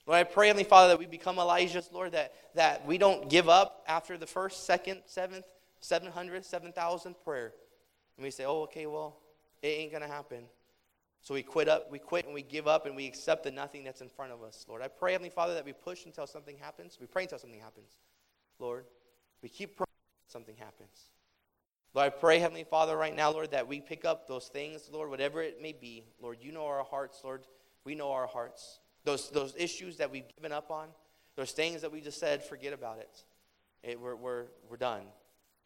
Lord, 0.07 0.17
I 0.17 0.23
pray, 0.23 0.47
Heavenly 0.47 0.63
Father, 0.63 0.88
that 0.88 0.97
we 0.97 1.07
become 1.07 1.38
Elijah's, 1.38 1.89
Lord, 1.91 2.13
that, 2.13 2.34
that 2.53 2.88
we 2.88 2.97
don't 2.97 3.30
give 3.30 3.49
up 3.49 3.84
after 3.86 4.17
the 4.17 4.26
first, 4.26 4.65
second, 4.65 5.01
seventh, 5.07 5.43
700, 5.82 6.45
7,000 6.45 7.15
prayer. 7.26 7.51
And 8.15 8.23
we 8.23 8.32
say, 8.32 8.45
oh, 8.45 8.61
okay, 8.61 8.86
well, 8.86 9.17
it 9.61 9.67
ain't 9.67 9.91
going 9.91 10.03
to 10.03 10.07
happen. 10.07 10.45
So 11.19 11.34
we 11.34 11.43
quit 11.43 11.67
up, 11.67 11.91
we 11.91 11.99
quit 11.99 12.23
and 12.23 12.34
we 12.34 12.43
give 12.43 12.69
up 12.69 12.86
and 12.86 12.95
we 12.95 13.05
accept 13.05 13.43
the 13.43 13.51
nothing 13.51 13.84
that's 13.84 13.99
in 13.99 14.07
front 14.07 14.32
of 14.32 14.41
us, 14.41 14.65
Lord. 14.69 14.84
I 14.84 14.88
pray, 14.88 15.11
Heavenly 15.11 15.32
Father, 15.32 15.53
that 15.53 15.65
we 15.65 15.73
push 15.73 16.05
until 16.05 16.28
something 16.28 16.55
happens. 16.57 16.97
We 17.01 17.07
pray 17.07 17.23
until 17.23 17.39
something 17.39 17.59
happens, 17.59 17.91
Lord. 18.57 18.86
We 19.43 19.49
keep 19.49 19.76
praying 19.76 19.89
until 19.89 20.32
something 20.32 20.55
happens. 20.55 21.09
Lord, 21.96 22.08
I 22.08 22.10
pray, 22.10 22.39
Heavenly 22.39 22.66
Father, 22.66 22.98
right 22.98 23.16
now, 23.16 23.32
Lord, 23.32 23.52
that 23.52 23.70
we 23.70 23.80
pick 23.80 24.04
up 24.04 24.28
those 24.28 24.50
things, 24.50 24.89
Lord, 24.91 25.10
whatever 25.10 25.41
it 25.41 25.62
may 25.62 25.72
be. 25.72 26.04
Lord, 26.22 26.39
you 26.41 26.52
know 26.52 26.66
our 26.66 26.84
hearts, 26.84 27.22
Lord. 27.24 27.43
We 27.86 27.96
know 27.96 28.12
our 28.12 28.28
hearts. 28.28 28.82
Those, 29.06 29.30
those 29.30 29.56
issues 29.58 29.96
that 29.98 30.12
we've 30.12 30.28
given 30.36 30.52
up 30.52 30.72
on, 30.72 30.89
those 31.38 31.52
things 31.52 31.82
that 31.84 31.93
we 31.93 32.02
just 32.02 32.20
said, 32.20 32.43
forget 32.43 32.74
about 32.74 33.00
it. 33.00 33.24
it 33.82 33.98
we're, 33.98 34.16
we're, 34.16 34.43
we're 34.70 34.76
done. 34.76 35.04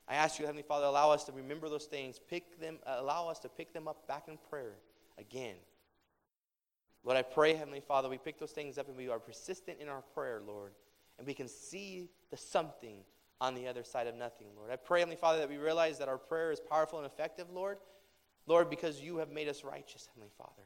I 0.08 0.16
ask 0.16 0.38
you, 0.38 0.46
Heavenly 0.46 0.62
Father, 0.62 0.86
allow 0.86 1.10
us 1.10 1.24
to 1.24 1.32
remember 1.32 1.68
those 1.68 1.86
things, 1.86 2.20
pick 2.30 2.60
them, 2.62 2.78
uh, 2.86 2.98
allow 3.00 3.28
us 3.28 3.40
to 3.40 3.50
pick 3.50 3.74
them 3.74 3.88
up 3.88 4.08
back 4.08 4.28
in 4.28 4.38
prayer 4.52 4.74
again. 5.18 5.56
Lord, 7.04 7.18
I 7.18 7.24
pray, 7.24 7.56
Heavenly 7.56 7.82
Father, 7.82 8.08
we 8.08 8.20
pick 8.20 8.38
those 8.38 8.52
things 8.52 8.78
up 8.78 8.88
and 8.88 8.96
we 8.96 9.10
are 9.10 9.18
persistent 9.18 9.78
in 9.80 9.88
our 9.88 10.04
prayer, 10.14 10.42
Lord, 10.46 10.74
and 11.18 11.26
we 11.26 11.34
can 11.34 11.48
see 11.48 12.10
the 12.30 12.38
something 12.38 12.98
on 13.42 13.56
the 13.56 13.68
other 13.68 13.84
side 13.84 14.08
of 14.08 14.16
nothing, 14.16 14.48
Lord. 14.56 14.72
I 14.72 14.76
pray, 14.76 15.00
Heavenly 15.00 15.16
Father, 15.16 15.40
that 15.40 15.50
we 15.50 15.58
realize 15.58 15.98
that 16.00 16.08
our 16.08 16.18
prayer 16.18 16.52
is 16.52 16.60
powerful 16.60 17.00
and 17.00 17.06
effective, 17.06 17.50
Lord. 17.52 17.78
Lord, 18.48 18.70
because 18.70 19.00
you 19.00 19.18
have 19.18 19.32
made 19.32 19.48
us 19.48 19.64
righteous, 19.64 20.08
Heavenly 20.14 20.32
Father. 20.38 20.64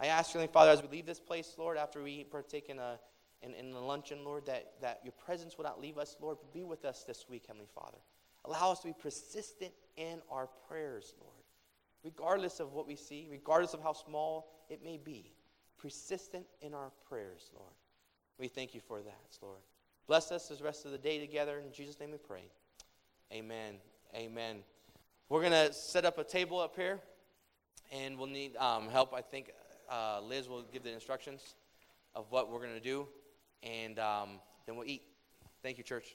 I 0.00 0.06
ask, 0.06 0.32
Heavenly 0.32 0.52
Father, 0.52 0.70
as 0.70 0.82
we 0.82 0.88
leave 0.88 1.06
this 1.06 1.20
place, 1.20 1.54
Lord, 1.58 1.76
after 1.76 2.02
we 2.02 2.24
partake 2.24 2.68
in 2.68 2.78
a 2.78 2.98
in, 3.42 3.52
in 3.54 3.70
the 3.70 3.78
luncheon, 3.78 4.24
Lord, 4.24 4.46
that, 4.46 4.72
that 4.80 5.00
your 5.04 5.12
presence 5.12 5.58
will 5.58 5.64
not 5.64 5.78
leave 5.78 5.98
us, 5.98 6.16
Lord, 6.20 6.38
but 6.40 6.54
be 6.54 6.64
with 6.64 6.86
us 6.86 7.04
this 7.06 7.26
week, 7.28 7.44
Heavenly 7.46 7.68
Father. 7.74 7.98
Allow 8.46 8.72
us 8.72 8.80
to 8.80 8.86
be 8.86 8.94
persistent 8.98 9.72
in 9.98 10.22
our 10.30 10.48
prayers, 10.66 11.14
Lord 11.20 11.36
regardless 12.06 12.60
of 12.60 12.72
what 12.72 12.86
we 12.86 12.94
see, 12.94 13.26
regardless 13.28 13.74
of 13.74 13.82
how 13.82 13.92
small 13.92 14.64
it 14.70 14.82
may 14.82 14.96
be. 14.96 15.32
Persistent 15.76 16.46
in 16.62 16.72
our 16.72 16.92
prayers, 17.08 17.50
Lord. 17.52 17.74
We 18.38 18.46
thank 18.48 18.74
you 18.74 18.80
for 18.80 19.02
that, 19.02 19.38
Lord. 19.42 19.60
Bless 20.06 20.30
us 20.30 20.46
this 20.46 20.60
rest 20.60 20.84
of 20.84 20.92
the 20.92 20.98
day 20.98 21.18
together. 21.18 21.58
In 21.58 21.72
Jesus' 21.72 21.98
name 21.98 22.12
we 22.12 22.18
pray. 22.18 22.44
Amen. 23.32 23.74
Amen. 24.14 24.58
We're 25.28 25.40
going 25.40 25.50
to 25.50 25.72
set 25.72 26.04
up 26.04 26.18
a 26.18 26.22
table 26.22 26.60
up 26.60 26.76
here, 26.76 27.00
and 27.90 28.16
we'll 28.16 28.28
need 28.28 28.56
um, 28.56 28.88
help. 28.88 29.12
I 29.12 29.20
think 29.20 29.50
uh, 29.90 30.20
Liz 30.22 30.48
will 30.48 30.62
give 30.72 30.84
the 30.84 30.92
instructions 30.92 31.56
of 32.14 32.26
what 32.30 32.52
we're 32.52 32.60
going 32.60 32.74
to 32.74 32.80
do, 32.80 33.08
and 33.64 33.98
um, 33.98 34.28
then 34.64 34.76
we'll 34.76 34.86
eat. 34.86 35.02
Thank 35.64 35.76
you, 35.76 35.82
church. 35.82 36.14